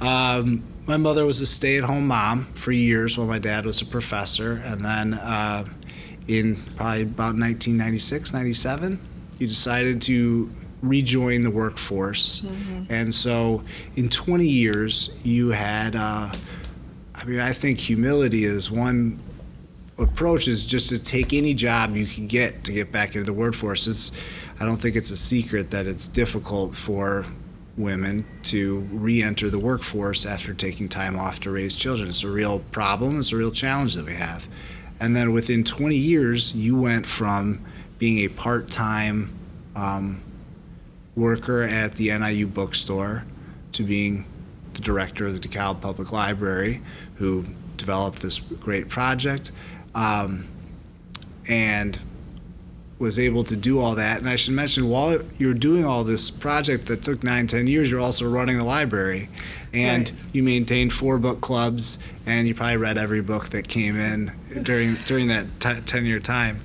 Um, 0.00 0.64
my 0.86 0.96
mother 0.96 1.24
was 1.24 1.40
a 1.40 1.46
stay-at-home 1.46 2.08
mom 2.08 2.46
for 2.54 2.72
years 2.72 3.16
while 3.16 3.28
my 3.28 3.38
dad 3.38 3.64
was 3.64 3.80
a 3.82 3.86
professor, 3.86 4.60
and 4.64 4.84
then 4.84 5.14
uh, 5.14 5.64
in 6.26 6.56
probably 6.74 7.02
about 7.02 7.36
1996, 7.36 8.32
97, 8.32 9.00
you 9.38 9.46
decided 9.46 10.02
to 10.02 10.50
rejoin 10.88 11.42
the 11.42 11.50
workforce. 11.50 12.40
Mm-hmm. 12.40 12.92
And 12.92 13.14
so 13.14 13.64
in 13.96 14.08
20 14.08 14.46
years, 14.46 15.10
you 15.22 15.50
had, 15.50 15.96
uh, 15.96 16.32
I 17.14 17.24
mean, 17.24 17.40
I 17.40 17.52
think 17.52 17.78
humility 17.78 18.44
is 18.44 18.70
one 18.70 19.20
approach 19.98 20.48
is 20.48 20.64
just 20.64 20.88
to 20.88 21.02
take 21.02 21.32
any 21.32 21.54
job 21.54 21.94
you 21.94 22.06
can 22.06 22.26
get 22.26 22.64
to 22.64 22.72
get 22.72 22.90
back 22.90 23.14
into 23.14 23.24
the 23.24 23.32
workforce. 23.32 23.86
It's, 23.86 24.12
I 24.60 24.64
don't 24.64 24.76
think 24.76 24.96
it's 24.96 25.10
a 25.10 25.16
secret 25.16 25.70
that 25.70 25.86
it's 25.86 26.08
difficult 26.08 26.74
for 26.74 27.24
women 27.76 28.24
to 28.42 28.80
re-enter 28.92 29.50
the 29.50 29.58
workforce 29.58 30.26
after 30.26 30.54
taking 30.54 30.88
time 30.88 31.18
off 31.18 31.40
to 31.40 31.50
raise 31.50 31.74
children. 31.74 32.08
It's 32.08 32.22
a 32.22 32.30
real 32.30 32.60
problem. 32.70 33.20
It's 33.20 33.32
a 33.32 33.36
real 33.36 33.50
challenge 33.50 33.94
that 33.94 34.06
we 34.06 34.14
have. 34.14 34.46
And 35.00 35.16
then 35.16 35.32
within 35.32 35.64
20 35.64 35.96
years, 35.96 36.54
you 36.54 36.76
went 36.76 37.06
from 37.06 37.64
being 37.98 38.18
a 38.24 38.28
part-time 38.28 39.30
um, 39.74 40.22
worker 41.16 41.62
at 41.62 41.94
the 41.94 42.16
NIU 42.16 42.46
bookstore 42.46 43.24
to 43.72 43.82
being 43.82 44.24
the 44.74 44.80
director 44.80 45.26
of 45.26 45.40
the 45.40 45.48
DeKalb 45.48 45.80
Public 45.80 46.12
Library, 46.12 46.80
who 47.16 47.44
developed 47.76 48.20
this 48.20 48.40
great 48.40 48.88
project, 48.88 49.52
um, 49.94 50.48
and 51.48 51.98
was 52.98 53.18
able 53.18 53.44
to 53.44 53.56
do 53.56 53.78
all 53.80 53.94
that. 53.96 54.18
And 54.20 54.28
I 54.28 54.36
should 54.36 54.54
mention, 54.54 54.88
while 54.88 55.20
you're 55.38 55.54
doing 55.54 55.84
all 55.84 56.04
this 56.04 56.30
project 56.30 56.86
that 56.86 57.02
took 57.02 57.22
nine, 57.22 57.46
ten 57.46 57.66
years, 57.66 57.90
you're 57.90 58.00
also 58.00 58.28
running 58.28 58.56
the 58.56 58.64
library, 58.64 59.28
and 59.72 60.10
right. 60.10 60.18
you 60.32 60.42
maintained 60.42 60.92
four 60.92 61.18
book 61.18 61.40
clubs, 61.40 61.98
and 62.26 62.46
you 62.48 62.54
probably 62.54 62.76
read 62.76 62.96
every 62.98 63.20
book 63.20 63.48
that 63.50 63.68
came 63.68 63.98
in 63.98 64.32
during 64.62 64.94
during 65.06 65.28
that 65.28 65.46
t- 65.60 65.80
ten 65.86 66.04
year 66.06 66.20
time. 66.20 66.60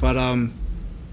But 0.00 0.16
um, 0.16 0.52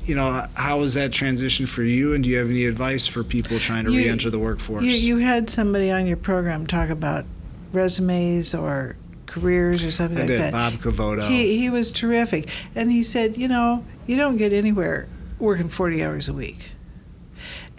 you 0.05 0.15
know, 0.15 0.45
how 0.53 0.79
was 0.79 0.93
that 0.93 1.11
transition 1.11 1.65
for 1.65 1.83
you? 1.83 2.13
And 2.13 2.23
do 2.23 2.29
you 2.29 2.37
have 2.37 2.49
any 2.49 2.65
advice 2.65 3.07
for 3.07 3.23
people 3.23 3.57
trying 3.59 3.85
to 3.85 3.91
you, 3.91 4.03
re-enter 4.03 4.29
the 4.29 4.39
workforce? 4.39 4.83
You, 4.83 4.91
you 4.91 5.17
had 5.17 5.49
somebody 5.49 5.91
on 5.91 6.05
your 6.05 6.17
program 6.17 6.67
talk 6.67 6.89
about 6.89 7.25
resumes 7.71 8.53
or 8.53 8.95
careers 9.25 9.83
or 9.83 9.91
something 9.91 10.17
I 10.17 10.21
like 10.21 10.27
did, 10.27 10.41
that. 10.41 10.53
Bob 10.53 10.73
Cavoto. 10.73 11.27
He 11.27 11.57
he 11.57 11.69
was 11.69 11.91
terrific, 11.91 12.49
and 12.75 12.91
he 12.91 13.03
said, 13.03 13.37
you 13.37 13.47
know, 13.47 13.83
you 14.05 14.15
don't 14.15 14.37
get 14.37 14.53
anywhere 14.53 15.07
working 15.39 15.69
40 15.69 16.03
hours 16.03 16.27
a 16.27 16.33
week, 16.33 16.71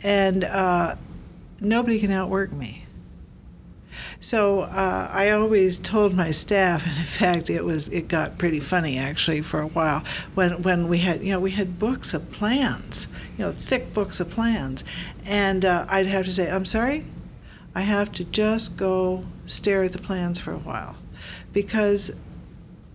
and 0.03 0.45
uh, 0.45 0.97
nobody 1.61 1.99
can 1.99 2.11
outwork 2.11 2.53
me. 2.53 2.86
So 4.21 4.61
uh, 4.63 5.09
I 5.13 5.31
always 5.31 5.79
told 5.79 6.15
my 6.15 6.31
staff, 6.31 6.87
and 6.87 6.97
in 6.97 7.05
fact, 7.05 7.51
it 7.51 7.65
was 7.65 7.89
it 7.89 8.09
got 8.09 8.39
pretty 8.39 8.61
funny 8.61 8.99
actually 8.99 9.43
for 9.43 9.61
a 9.61 9.67
while. 9.67 10.03
When 10.35 10.63
when 10.63 10.89
we 10.89 10.99
had 10.99 11.23
you 11.23 11.33
know 11.33 11.41
we 11.41 11.53
had 11.53 11.79
books 11.79 12.15
of 12.15 12.31
plans, 12.31 13.09
you 13.37 13.45
know, 13.45 13.53
thick 13.53 13.93
books 13.93 14.21
of 14.21 14.31
plans, 14.31 14.85
and 15.25 15.65
uh, 15.65 15.87
I'd 15.89 16.07
have 16.07 16.25
to 16.27 16.33
say, 16.33 16.51
I'm 16.51 16.65
sorry, 16.67 17.05
I 17.75 17.81
have 17.83 18.13
to 18.13 18.25
just 18.25 18.77
go 18.77 19.25
stare 19.45 19.85
at 19.85 19.93
the 19.93 19.99
plans 19.99 20.41
for 20.41 20.53
a 20.53 20.59
while, 20.59 20.97
because 21.53 22.13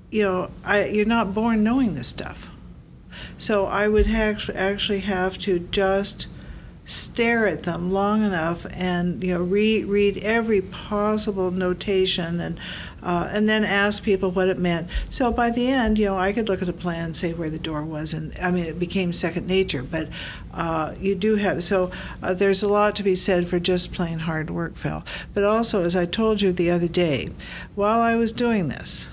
you 0.09 0.23
know 0.23 0.51
I, 0.63 0.85
you're 0.85 1.05
not 1.05 1.33
born 1.33 1.63
knowing 1.63 1.95
this 1.95 2.07
stuff. 2.07 2.49
So 3.37 3.65
I 3.65 3.87
would 3.87 4.07
actually 4.07 4.99
have 5.01 5.37
to 5.39 5.59
just 5.59 6.27
stare 6.85 7.47
at 7.47 7.63
them 7.63 7.91
long 7.91 8.23
enough 8.23 8.65
and 8.71 9.23
you 9.23 9.33
know 9.33 9.41
read 9.41 9.85
read 9.85 10.17
every 10.17 10.61
possible 10.61 11.51
notation 11.51 12.39
and 12.39 12.59
uh, 13.03 13.27
and 13.31 13.49
then 13.49 13.63
ask 13.63 14.03
people 14.03 14.29
what 14.31 14.47
it 14.47 14.59
meant. 14.59 14.87
So 15.09 15.31
by 15.31 15.49
the 15.49 15.67
end, 15.67 15.97
you 15.97 16.05
know, 16.05 16.19
I 16.19 16.33
could 16.33 16.47
look 16.47 16.61
at 16.61 16.69
a 16.69 16.73
plan 16.73 17.05
and 17.05 17.15
say 17.15 17.33
where 17.33 17.49
the 17.49 17.57
door 17.57 17.83
was, 17.83 18.13
and 18.13 18.31
I 18.39 18.51
mean, 18.51 18.65
it 18.65 18.79
became 18.79 19.11
second 19.11 19.47
nature. 19.47 19.83
But 19.83 20.09
uh, 20.53 20.93
you 20.99 21.15
do 21.15 21.35
have 21.37 21.63
so 21.63 21.91
uh, 22.21 22.33
there's 22.33 22.61
a 22.63 22.69
lot 22.69 22.95
to 22.97 23.03
be 23.03 23.15
said 23.15 23.47
for 23.47 23.59
just 23.59 23.91
plain 23.93 24.19
hard 24.19 24.49
work, 24.49 24.77
Phil. 24.77 25.03
But 25.33 25.43
also, 25.43 25.83
as 25.83 25.95
I 25.95 26.05
told 26.05 26.41
you 26.41 26.51
the 26.51 26.69
other 26.69 26.87
day, 26.87 27.29
while 27.75 28.01
I 28.01 28.15
was 28.15 28.31
doing 28.31 28.67
this, 28.67 29.11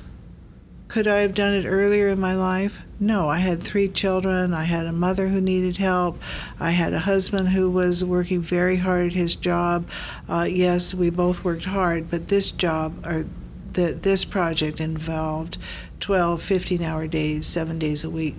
could 0.89 1.06
I 1.06 1.19
have 1.19 1.35
done 1.35 1.55
it 1.55 1.66
earlier 1.66 2.09
in 2.09 2.19
my 2.19 2.35
life? 2.35 2.81
No, 2.98 3.28
I 3.28 3.39
had 3.39 3.62
three 3.62 3.89
children. 3.89 4.55
I 4.55 4.65
had 4.65 4.86
a 4.86 4.93
mother 4.93 5.28
who 5.28 5.40
needed 5.40 5.77
help. 5.77 6.20
I 6.59 6.70
had 6.70 6.94
a 6.94 7.01
husband 7.01 7.51
who 7.51 7.70
was 7.70 8.05
working 8.05 8.40
very 8.40 8.78
hard 8.78 9.09
at 9.09 9.12
his 9.12 9.36
job. 9.36 9.86
Uh, 10.28 10.48
yes, 10.48 10.94
we 10.94 11.10
both 11.10 11.44
worked 11.44 11.66
hard, 11.66 12.10
but 12.10 12.28
this 12.28 12.51
job 12.51 13.06
or 13.06 13.27
the, 13.74 13.93
this 13.93 14.24
project 14.24 14.81
involved 14.81 15.59
12, 16.01 16.43
15 16.43 16.82
hour 16.82 17.06
days, 17.06 17.47
seven 17.47 17.78
days 17.78 18.02
a 18.02 18.10
week, 18.10 18.36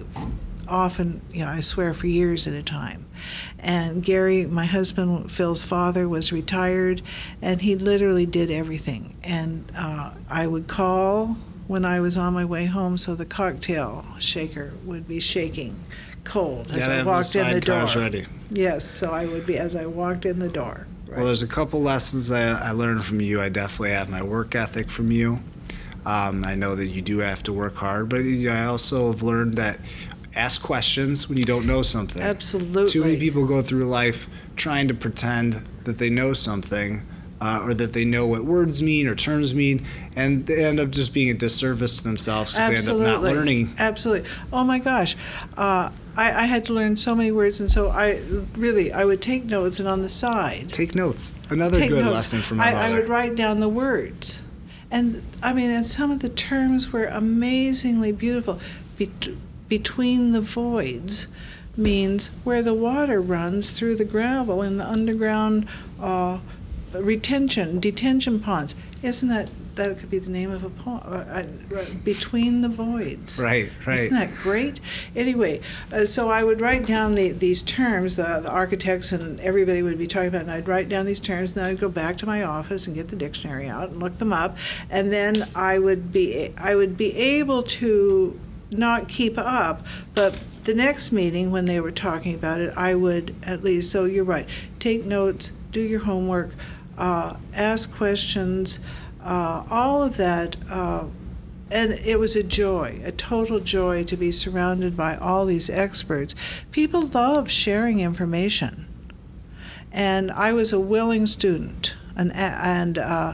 often, 0.67 1.21
you 1.31 1.45
know, 1.45 1.51
I 1.51 1.61
swear 1.61 1.93
for 1.93 2.07
years 2.07 2.47
at 2.47 2.53
a 2.53 2.63
time. 2.63 3.05
And 3.59 4.03
Gary, 4.03 4.45
my 4.45 4.65
husband, 4.65 5.31
Phil's 5.31 5.63
father, 5.63 6.07
was 6.07 6.31
retired, 6.31 7.01
and 7.41 7.61
he 7.61 7.76
literally 7.76 8.26
did 8.26 8.49
everything. 8.49 9.15
And 9.23 9.71
uh, 9.77 10.11
I 10.30 10.47
would 10.47 10.67
call 10.67 11.38
when 11.70 11.86
I 11.86 12.00
was 12.00 12.18
on 12.18 12.34
my 12.34 12.44
way 12.44 12.66
home, 12.66 12.98
so 12.98 13.14
the 13.14 13.28
cocktail 13.28 14.04
shaker 14.18 14.74
would 14.86 15.08
be 15.08 15.20
shaking 15.20 15.80
cold 16.24 16.72
as 16.72 16.88
I 16.88 17.04
walked 17.04 17.34
the 17.34 17.48
in 17.48 17.52
the 17.54 17.62
door. 17.62 17.86
Ready. 17.96 18.26
Yes, 18.50 18.84
so 18.84 19.12
I 19.12 19.28
would 19.28 19.46
be 19.46 19.56
as 19.56 19.76
I 19.76 19.86
walked 19.86 20.26
in 20.26 20.40
the 20.40 20.50
door. 20.50 20.88
Right. 21.06 21.18
Well, 21.18 21.28
there's 21.28 21.44
a 21.44 21.48
couple 21.48 21.80
lessons 21.84 22.30
that 22.30 22.64
I 22.64 22.72
learned 22.72 23.06
from 23.06 23.22
you. 23.22 23.40
I 23.40 23.50
definitely 23.50 23.91
have 23.91 24.10
my 24.10 24.24
work 24.24 24.56
ethic 24.56 24.90
from 24.90 25.12
you. 25.12 25.41
Um, 26.08 26.44
I 26.44 26.56
know 26.56 26.74
that 26.74 26.88
you 26.88 27.04
do 27.04 27.20
have 27.20 27.44
to 27.44 27.54
work 27.54 27.76
hard, 27.76 28.10
but 28.10 28.24
you 28.24 28.50
know, 28.50 28.56
I 28.56 28.66
also 28.66 29.12
have 29.12 29.22
learned 29.22 29.56
that 29.58 29.80
ask 30.36 30.64
questions 30.64 31.30
when 31.30 31.38
you 31.38 31.46
don't 31.46 31.68
know 31.68 31.84
something. 31.84 32.24
Absolutely. 32.24 32.91
Too 32.91 33.04
many 33.04 33.20
people 33.20 33.46
go 33.46 33.62
through 33.62 33.86
life 33.86 34.28
trying 34.56 34.88
to 34.88 34.96
pretend 34.96 35.54
that 35.84 36.00
they 36.00 36.10
know 36.10 36.34
something 36.34 37.06
uh, 37.41 37.61
or 37.64 37.74
that 37.74 37.94
they 37.94 38.06
know 38.06 38.28
what 38.28 38.44
words 38.44 38.82
mean 38.82 39.07
or 39.07 39.16
terms 39.16 39.53
mean, 39.53 39.86
and 40.16 40.45
they 40.45 40.66
end 40.66 40.80
up 40.80 40.90
just 40.90 41.14
being 41.14 41.30
a 41.30 41.34
disservice 41.34 41.98
to 41.98 42.03
themselves 42.03 42.53
because 42.53 42.86
they 42.86 42.91
end 42.91 43.02
up 43.02 43.07
not 43.07 43.22
learning. 43.22 43.74
Absolutely. 43.78 44.30
Oh 44.52 44.64
my 44.64 44.80
gosh. 44.80 45.16
Uh, 45.57 45.90
I, 46.18 46.44
I, 46.44 46.45
had 46.45 46.66
to 46.66 46.74
learn 46.74 46.98
so 46.98 47.16
many 47.16 47.32
words, 47.32 47.61
and 47.61 47.72
so 47.72 47.90
I 47.90 48.22
really 48.56 48.91
I 48.91 49.06
would 49.06 49.22
take 49.22 49.45
notes, 49.45 49.80
and 49.80 49.88
on 49.88 50.02
the 50.02 50.10
side 50.10 50.74
take 50.74 50.94
notes. 50.94 51.34
Another 51.49 51.80
good 51.80 52.03
notes. 52.03 52.14
lesson 52.14 52.41
from 52.41 52.57
my 52.57 52.74
I, 52.74 52.90
I 52.90 52.94
would 52.94 53.07
write 53.07 53.36
down 53.36 53.61
the 53.61 53.70
words, 53.70 54.41
and 54.91 55.24
I 55.41 55.53
mean, 55.53 55.72
and 55.72 55.88
some 55.88 56.11
of 56.11 56.20
the 56.20 56.30
terms 56.30 56.91
were 56.91 57.06
amazingly 57.06 58.11
beautiful. 58.11 58.60
Be- 58.98 59.38
between 59.70 60.32
the 60.32 60.41
voids 60.41 61.28
means 61.78 62.28
where 62.44 62.61
the 62.61 62.74
water 62.74 63.22
runs 63.22 63.72
through 63.72 63.95
the 63.95 64.03
gravel 64.03 64.61
in 64.61 64.78
the 64.78 64.86
underground. 64.86 65.68
Uh, 66.02 66.40
retention, 66.94 67.80
detention 67.80 68.40
ponds. 68.40 68.76
Isn't 69.02 69.30
that 69.30 69.49
that 69.76 69.98
could 69.98 70.10
be 70.10 70.20
the 70.20 70.30
name 70.30 70.52
of 70.52 70.64
a 70.64 70.70
pond? 70.70 71.03
Uh, 71.06 71.76
uh, 71.76 71.86
between 72.03 72.61
the 72.61 72.68
voids. 72.68 73.41
Right, 73.41 73.72
right. 73.86 73.99
Isn't 73.99 74.11
that 74.11 74.36
great? 74.36 74.82
Anyway, 75.16 75.61
uh, 75.91 76.06
so 76.06 76.30
I 76.30 76.44
would 76.44 76.60
write 76.60 76.86
down 76.86 77.16
the, 77.16 77.32
these 77.32 77.61
terms. 77.61 78.18
The, 78.18 78.41
the 78.44 78.52
architects 78.52 79.11
and 79.14 79.40
everybody 79.40 79.82
would 79.82 79.98
be 79.98 80.07
talking 80.07 80.28
about, 80.28 80.41
and 80.41 80.52
I'd 80.52 80.68
write 80.68 80.90
down 80.90 81.06
these 81.06 81.22
terms. 81.22 81.52
And 81.52 81.61
then 81.61 81.72
I'd 81.72 81.80
go 81.80 81.90
back 81.90 82.18
to 82.18 82.26
my 82.26 82.44
office 82.44 82.88
and 82.88 82.95
get 82.95 83.07
the 83.07 83.16
dictionary 83.16 83.70
out 83.70 83.90
and 83.90 83.99
look 84.02 84.18
them 84.18 84.34
up, 84.34 84.57
and 84.90 85.11
then 85.11 85.36
I 85.56 85.80
would 85.80 86.11
be 86.11 86.53
I 86.57 86.76
would 86.76 86.98
be 86.98 87.16
able 87.16 87.64
to 87.64 88.40
not 88.72 89.07
keep 89.07 89.38
up, 89.38 89.86
but 90.14 90.38
the 90.64 90.74
next 90.74 91.11
meeting 91.11 91.52
when 91.52 91.66
they 91.66 91.80
were 91.80 91.91
talking 91.91 92.36
about 92.36 92.60
it, 92.60 92.74
I 92.78 92.95
would 92.95 93.36
at 93.44 93.64
least. 93.64 93.91
So 93.91 94.06
you're 94.06 94.24
right. 94.24 94.48
Take 94.80 95.06
notes. 95.06 95.52
Do 95.72 95.82
your 95.82 96.02
homework 96.02 96.52
uh, 96.99 97.38
ask 97.53 97.95
questions, 97.95 98.80
uh, 99.23 99.63
all 99.69 100.03
of 100.03 100.17
that. 100.17 100.57
Uh, 100.69 101.05
and 101.71 101.93
it 101.93 102.19
was 102.19 102.35
a 102.35 102.43
joy, 102.43 102.99
a 103.03 103.11
total 103.11 103.59
joy 103.59 104.03
to 104.03 104.17
be 104.17 104.31
surrounded 104.31 104.97
by 104.97 105.15
all 105.15 105.45
these 105.45 105.69
experts. 105.69 106.35
People 106.71 107.01
love 107.07 107.49
sharing 107.49 107.99
information. 107.99 108.88
And 109.91 110.31
I 110.31 110.51
was 110.51 110.73
a 110.73 110.80
willing 110.80 111.26
student. 111.26 111.95
And, 112.15 112.31
and 112.34 112.97
uh, 112.97 113.34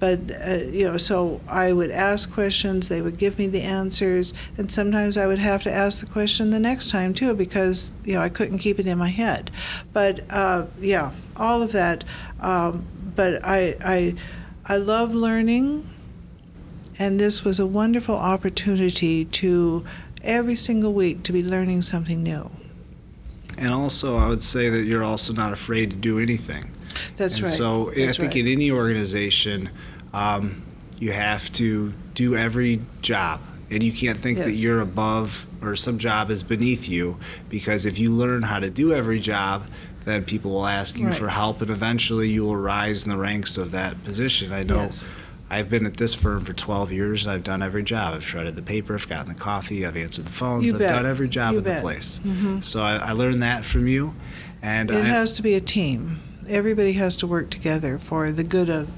but 0.00 0.20
uh, 0.30 0.54
you 0.70 0.86
know, 0.86 0.96
so 0.96 1.40
I 1.48 1.72
would 1.72 1.90
ask 1.90 2.32
questions. 2.32 2.88
They 2.88 3.02
would 3.02 3.18
give 3.18 3.38
me 3.38 3.48
the 3.48 3.62
answers, 3.62 4.32
and 4.56 4.70
sometimes 4.70 5.16
I 5.16 5.26
would 5.26 5.40
have 5.40 5.64
to 5.64 5.72
ask 5.72 6.00
the 6.00 6.06
question 6.06 6.50
the 6.50 6.60
next 6.60 6.90
time 6.90 7.14
too 7.14 7.34
because 7.34 7.94
you 8.04 8.14
know 8.14 8.20
I 8.20 8.28
couldn't 8.28 8.58
keep 8.58 8.78
it 8.78 8.86
in 8.86 8.96
my 8.96 9.08
head. 9.08 9.50
But 9.92 10.20
uh, 10.30 10.66
yeah, 10.78 11.12
all 11.36 11.62
of 11.62 11.72
that. 11.72 12.04
Um, 12.40 12.86
but 13.18 13.44
I 13.44 13.74
I 13.84 14.14
I 14.64 14.76
love 14.76 15.12
learning, 15.12 15.84
and 17.00 17.18
this 17.18 17.44
was 17.44 17.58
a 17.58 17.66
wonderful 17.66 18.14
opportunity 18.14 19.24
to 19.24 19.84
every 20.22 20.54
single 20.54 20.92
week 20.92 21.24
to 21.24 21.32
be 21.32 21.42
learning 21.42 21.82
something 21.82 22.22
new. 22.22 22.48
And 23.58 23.70
also, 23.74 24.18
I 24.18 24.28
would 24.28 24.40
say 24.40 24.68
that 24.68 24.84
you're 24.84 25.02
also 25.02 25.32
not 25.32 25.52
afraid 25.52 25.90
to 25.90 25.96
do 25.96 26.20
anything. 26.20 26.70
That's 27.16 27.38
and 27.38 27.46
right. 27.46 27.56
So 27.56 27.86
That's 27.86 28.20
I 28.20 28.22
think 28.22 28.34
right. 28.34 28.46
in 28.46 28.46
any 28.46 28.70
organization, 28.70 29.70
um, 30.12 30.62
you 31.00 31.10
have 31.10 31.50
to 31.54 31.92
do 32.14 32.36
every 32.36 32.80
job, 33.02 33.40
and 33.68 33.82
you 33.82 33.90
can't 33.90 34.16
think 34.16 34.38
that 34.38 34.52
you're 34.52 34.80
above 34.80 35.44
or 35.60 35.74
some 35.74 35.98
job 35.98 36.30
is 36.30 36.44
beneath 36.44 36.88
you, 36.88 37.18
because 37.48 37.84
if 37.84 37.98
you 37.98 38.12
learn 38.12 38.42
how 38.42 38.60
to 38.60 38.70
do 38.70 38.92
every 38.92 39.18
job, 39.18 39.66
then 40.08 40.24
people 40.24 40.50
will 40.52 40.66
ask 40.66 40.96
you 40.98 41.06
Right. 41.06 41.14
for 41.14 41.28
help, 41.28 41.60
and 41.60 41.70
eventually 41.70 42.28
you 42.30 42.42
will 42.44 42.56
rise 42.56 43.04
in 43.04 43.10
the 43.10 43.16
ranks 43.16 43.58
of 43.58 43.70
that 43.72 44.02
position. 44.04 44.52
I 44.52 44.62
know. 44.62 44.82
Yes. 44.82 45.04
I've 45.50 45.70
been 45.70 45.86
at 45.86 45.96
this 45.96 46.14
firm 46.14 46.44
for 46.44 46.52
12 46.52 46.92
years 46.92 47.24
and 47.24 47.32
I've 47.32 47.42
done 47.44 47.62
every 47.62 47.82
job. 47.82 48.14
I've 48.14 48.24
shredded 48.24 48.54
the 48.54 48.60
paper, 48.62 48.94
I've 48.94 49.08
gotten 49.08 49.28
the 49.28 49.34
coffee, 49.38 49.86
I've 49.86 49.96
answered 49.96 50.26
the 50.26 50.32
phones, 50.32 50.66
You 50.66 50.72
I've 50.74 50.78
bet. 50.80 50.90
done 50.90 51.06
every 51.06 51.26
job 51.28 51.52
You 51.52 51.58
in 51.58 51.64
the 51.64 51.70
bet. 51.70 51.82
place. 51.82 52.20
Mhm. 52.22 52.62
So 52.62 52.82
I, 52.82 52.96
I 52.96 53.12
learned 53.12 53.42
that 53.42 53.64
from 53.64 53.86
you. 53.88 54.14
And 54.60 54.90
It 54.90 54.96
I, 54.96 55.00
has 55.08 55.32
to 55.34 55.42
be 55.42 55.54
a 55.54 55.60
team. 55.60 56.18
Everybody 56.46 56.92
has 56.94 57.16
to 57.18 57.26
work 57.26 57.48
together 57.48 57.98
for 57.98 58.30
the 58.30 58.44
good 58.44 58.68
of 58.68 58.88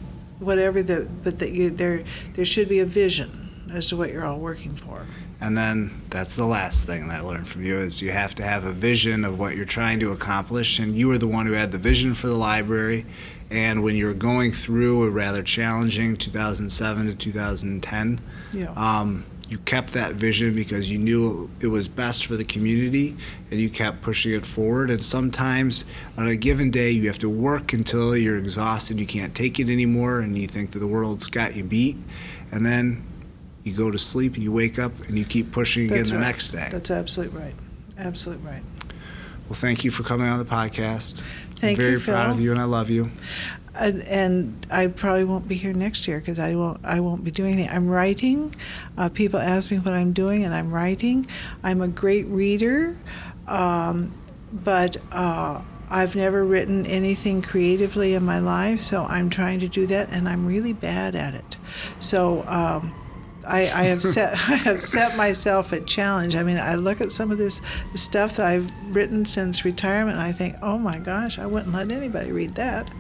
whatever 0.40 0.82
the. 0.82 1.06
But 1.22 1.38
that 1.38 1.52
you 1.52 1.70
there 1.70 2.02
there 2.34 2.44
should 2.44 2.68
be 2.68 2.80
a 2.80 2.86
vision 2.86 3.50
as 3.72 3.86
to 3.88 3.96
what 3.96 4.12
you're 4.12 4.24
all 4.24 4.38
working 4.40 4.74
for. 4.74 5.02
And 5.40 5.56
then 5.56 6.02
that's 6.10 6.36
the 6.36 6.44
last 6.44 6.84
thing 6.86 7.08
that 7.08 7.20
I 7.20 7.20
learned 7.22 7.48
from 7.48 7.64
you 7.64 7.78
is 7.78 8.02
you 8.02 8.10
have 8.10 8.34
to 8.36 8.42
have 8.42 8.64
a 8.64 8.72
vision 8.72 9.24
of 9.24 9.38
what 9.38 9.56
you're 9.56 9.64
trying 9.64 9.98
to 10.00 10.12
accomplish. 10.12 10.78
And 10.78 10.94
you 10.94 11.08
were 11.08 11.16
the 11.18 11.26
one 11.28 11.46
who 11.46 11.52
had 11.52 11.72
the 11.72 11.78
vision 11.78 12.12
for 12.14 12.26
the 12.28 12.34
library. 12.36 13.06
And 13.50 13.82
when 13.82 13.96
you 13.96 14.06
were 14.06 14.14
going 14.14 14.52
through 14.52 15.02
a 15.04 15.10
rather 15.10 15.42
challenging 15.42 16.16
2007 16.16 17.06
to 17.06 17.14
2010, 17.14 18.20
Yeah. 18.52 18.66
um, 18.76 19.24
you 19.48 19.58
kept 19.58 19.94
that 19.94 20.12
vision 20.14 20.54
because 20.54 20.90
you 20.92 20.98
knew 20.98 21.50
it 21.60 21.66
was 21.66 21.88
best 21.88 22.26
for 22.26 22.36
the 22.36 22.44
community 22.44 23.16
and 23.50 23.58
you 23.60 23.68
kept 23.68 24.00
pushing 24.02 24.32
it 24.32 24.46
forward. 24.46 24.90
And 24.90 25.00
sometimes 25.00 25.84
on 26.16 26.28
a 26.28 26.36
given 26.36 26.70
day, 26.70 26.90
you 26.92 27.08
have 27.08 27.18
to 27.20 27.28
work 27.28 27.72
until 27.72 28.16
you're 28.16 28.38
exhausted, 28.38 29.00
you 29.00 29.06
can't 29.06 29.34
take 29.34 29.58
it 29.58 29.68
anymore, 29.68 30.20
and 30.20 30.38
you 30.38 30.46
think 30.46 30.70
that 30.72 30.78
the 30.78 30.86
world's 30.86 31.24
got 31.26 31.56
you 31.56 31.64
beat. 31.64 31.96
And 32.52 32.64
then 32.64 33.02
you 33.64 33.74
go 33.74 33.90
to 33.90 33.98
sleep 33.98 34.34
and 34.34 34.42
you 34.42 34.52
wake 34.52 34.78
up 34.78 34.92
and 35.08 35.18
you 35.18 35.24
keep 35.24 35.52
pushing 35.52 35.84
again 35.84 35.98
That's 35.98 36.10
the 36.10 36.16
right. 36.16 36.26
next 36.26 36.48
day. 36.50 36.68
That's 36.70 36.90
absolutely 36.90 37.38
right. 37.38 37.54
Absolutely 37.98 38.46
right. 38.46 38.62
Well, 39.48 39.58
thank 39.58 39.84
you 39.84 39.90
for 39.90 40.02
coming 40.02 40.28
on 40.28 40.38
the 40.38 40.44
podcast. 40.44 41.22
Thank 41.56 41.78
you. 41.78 41.84
I'm 41.84 41.90
very 41.90 41.92
you, 41.92 42.00
proud 42.00 42.26
Phil. 42.26 42.34
of 42.34 42.40
you 42.40 42.50
and 42.52 42.60
I 42.60 42.64
love 42.64 42.88
you. 42.88 43.10
And, 43.74 44.02
and 44.02 44.66
I 44.70 44.86
probably 44.88 45.24
won't 45.24 45.46
be 45.48 45.56
here 45.56 45.72
next 45.72 46.08
year 46.08 46.18
because 46.20 46.38
I 46.38 46.54
won't. 46.54 46.80
I 46.84 47.00
won't 47.00 47.22
be 47.22 47.30
doing 47.30 47.52
anything. 47.52 47.70
I'm 47.70 47.88
writing. 47.88 48.54
Uh, 48.98 49.08
people 49.08 49.38
ask 49.38 49.70
me 49.70 49.78
what 49.78 49.94
I'm 49.94 50.12
doing, 50.12 50.44
and 50.44 50.52
I'm 50.52 50.72
writing. 50.72 51.26
I'm 51.62 51.80
a 51.80 51.88
great 51.88 52.26
reader, 52.26 52.96
um, 53.46 54.12
but 54.52 54.96
uh, 55.12 55.62
I've 55.88 56.16
never 56.16 56.44
written 56.44 56.84
anything 56.84 57.42
creatively 57.42 58.14
in 58.14 58.24
my 58.24 58.40
life. 58.40 58.80
So 58.80 59.04
I'm 59.04 59.30
trying 59.30 59.60
to 59.60 59.68
do 59.68 59.86
that, 59.86 60.10
and 60.10 60.28
I'm 60.28 60.46
really 60.46 60.72
bad 60.72 61.14
at 61.14 61.34
it. 61.34 61.56
So. 62.00 62.44
Um, 62.48 62.94
I, 63.50 63.60
I 63.62 63.82
have 63.84 64.02
set 64.14 64.32
I 64.48 64.56
have 64.56 64.82
set 64.82 65.16
myself 65.16 65.72
a 65.72 65.80
challenge. 65.80 66.36
I 66.36 66.42
mean, 66.42 66.58
I 66.58 66.74
look 66.76 67.00
at 67.00 67.12
some 67.12 67.30
of 67.30 67.38
this 67.38 67.60
stuff 67.94 68.36
that 68.36 68.46
I've 68.46 68.70
written 68.94 69.24
since 69.24 69.64
retirement, 69.64 70.16
and 70.18 70.26
I 70.26 70.32
think, 70.32 70.56
oh 70.62 70.78
my 70.78 70.98
gosh, 70.98 71.38
I 71.38 71.46
wouldn't 71.46 71.72
let 71.74 71.92
anybody 71.92 72.32
read 72.32 72.54
that. 72.56 72.90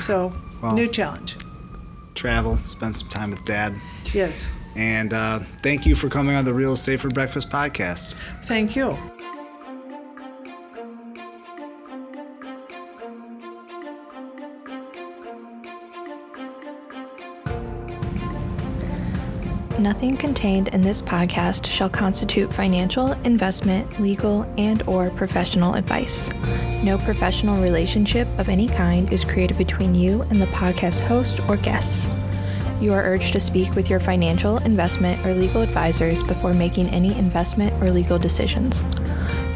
So, 0.00 0.32
Well- 0.62 0.74
new 0.74 0.88
challenge. 0.88 1.36
Travel, 2.14 2.58
spend 2.64 2.96
some 2.96 3.08
time 3.10 3.30
with 3.30 3.44
dad. 3.44 3.74
Yes. 4.14 4.48
And 4.74 5.12
uh, 5.12 5.40
thank 5.62 5.84
you 5.84 5.94
for 5.94 6.08
coming 6.08 6.34
on 6.34 6.44
the 6.46 6.54
Real 6.54 6.72
Estate 6.72 7.00
for 7.00 7.08
Breakfast 7.08 7.50
podcast. 7.50 8.14
Thank 8.44 8.74
you. 8.74 8.96
Nothing 19.86 20.16
contained 20.16 20.66
in 20.74 20.80
this 20.80 21.00
podcast 21.00 21.64
shall 21.66 21.88
constitute 21.88 22.52
financial, 22.52 23.12
investment, 23.22 24.00
legal, 24.00 24.42
and 24.58 24.82
or 24.88 25.10
professional 25.10 25.74
advice. 25.74 26.28
No 26.82 26.98
professional 26.98 27.62
relationship 27.62 28.26
of 28.36 28.48
any 28.48 28.66
kind 28.66 29.12
is 29.12 29.22
created 29.22 29.56
between 29.56 29.94
you 29.94 30.22
and 30.22 30.42
the 30.42 30.48
podcast 30.48 30.98
host 31.02 31.38
or 31.48 31.56
guests. 31.56 32.08
You 32.80 32.94
are 32.94 33.04
urged 33.04 33.32
to 33.34 33.40
speak 33.40 33.76
with 33.76 33.88
your 33.88 34.00
financial, 34.00 34.58
investment, 34.64 35.24
or 35.24 35.32
legal 35.32 35.62
advisors 35.62 36.20
before 36.20 36.52
making 36.52 36.88
any 36.88 37.16
investment 37.16 37.72
or 37.80 37.88
legal 37.88 38.18
decisions. 38.18 38.82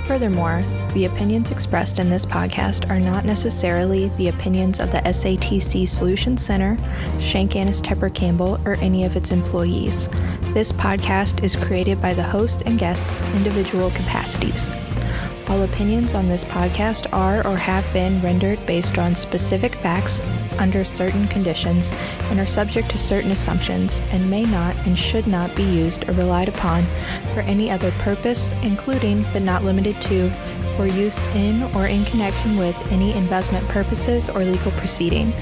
Furthermore, 0.07 0.63
the 0.93 1.05
opinions 1.05 1.51
expressed 1.51 1.99
in 1.99 2.11
this 2.11 2.27
podcast 2.27 2.91
are 2.91 2.99
not 2.99 3.25
necessarily 3.25 4.09
the 4.11 4.29
opinions 4.29 4.81
of 4.81 4.91
the 4.91 4.99
SATC 4.99 5.87
Solutions 5.87 6.45
Center, 6.45 6.77
Schenk 7.21 7.55
Annes 7.55 7.81
Tepper 7.81 8.13
Campbell, 8.13 8.61
or 8.65 8.75
any 8.75 9.05
of 9.05 9.17
its 9.17 9.31
employees. 9.31 10.09
This 10.53 10.73
podcast 10.73 11.45
is 11.45 11.55
created 11.55 12.01
by 12.01 12.15
the 12.15 12.23
host 12.23 12.63
and 12.67 12.79
guests' 12.79 13.23
individual 13.35 13.91
capacities. 13.91 14.69
All 15.49 15.63
opinions 15.65 16.15
on 16.15 16.29
this 16.29 16.45
podcast 16.45 17.13
are 17.13 17.45
or 17.47 17.57
have 17.57 17.91
been 17.93 18.23
rendered 18.23 18.65
based 18.67 18.99
on 18.99 19.17
specific 19.17 19.75
facts 19.75 20.21
under 20.59 20.85
certain 20.85 21.27
conditions 21.27 21.93
and 22.31 22.39
are 22.39 22.47
subject 22.47 22.89
to 22.91 22.99
certain 22.99 23.33
assumptions 23.33 24.01
and 24.11 24.31
may 24.31 24.45
not 24.45 24.77
and 24.87 24.97
should 24.97 25.27
not 25.27 25.55
be 25.57 25.65
used 25.65 26.09
or 26.09 26.13
relied 26.13 26.49
upon 26.49 26.85
for 27.35 27.41
any 27.41 27.69
other 27.69 27.91
purpose, 27.99 28.53
including 28.63 29.25
but 29.33 29.43
not 29.43 29.65
limited 29.65 30.01
to 30.03 30.33
for 30.77 30.87
use 30.87 31.23
in 31.35 31.63
or 31.75 31.87
in 31.87 32.05
connection 32.05 32.57
with 32.57 32.77
any 32.91 33.13
investment 33.15 33.67
purposes 33.69 34.29
or 34.29 34.45
legal 34.45 34.73
proceeding. 34.73 35.33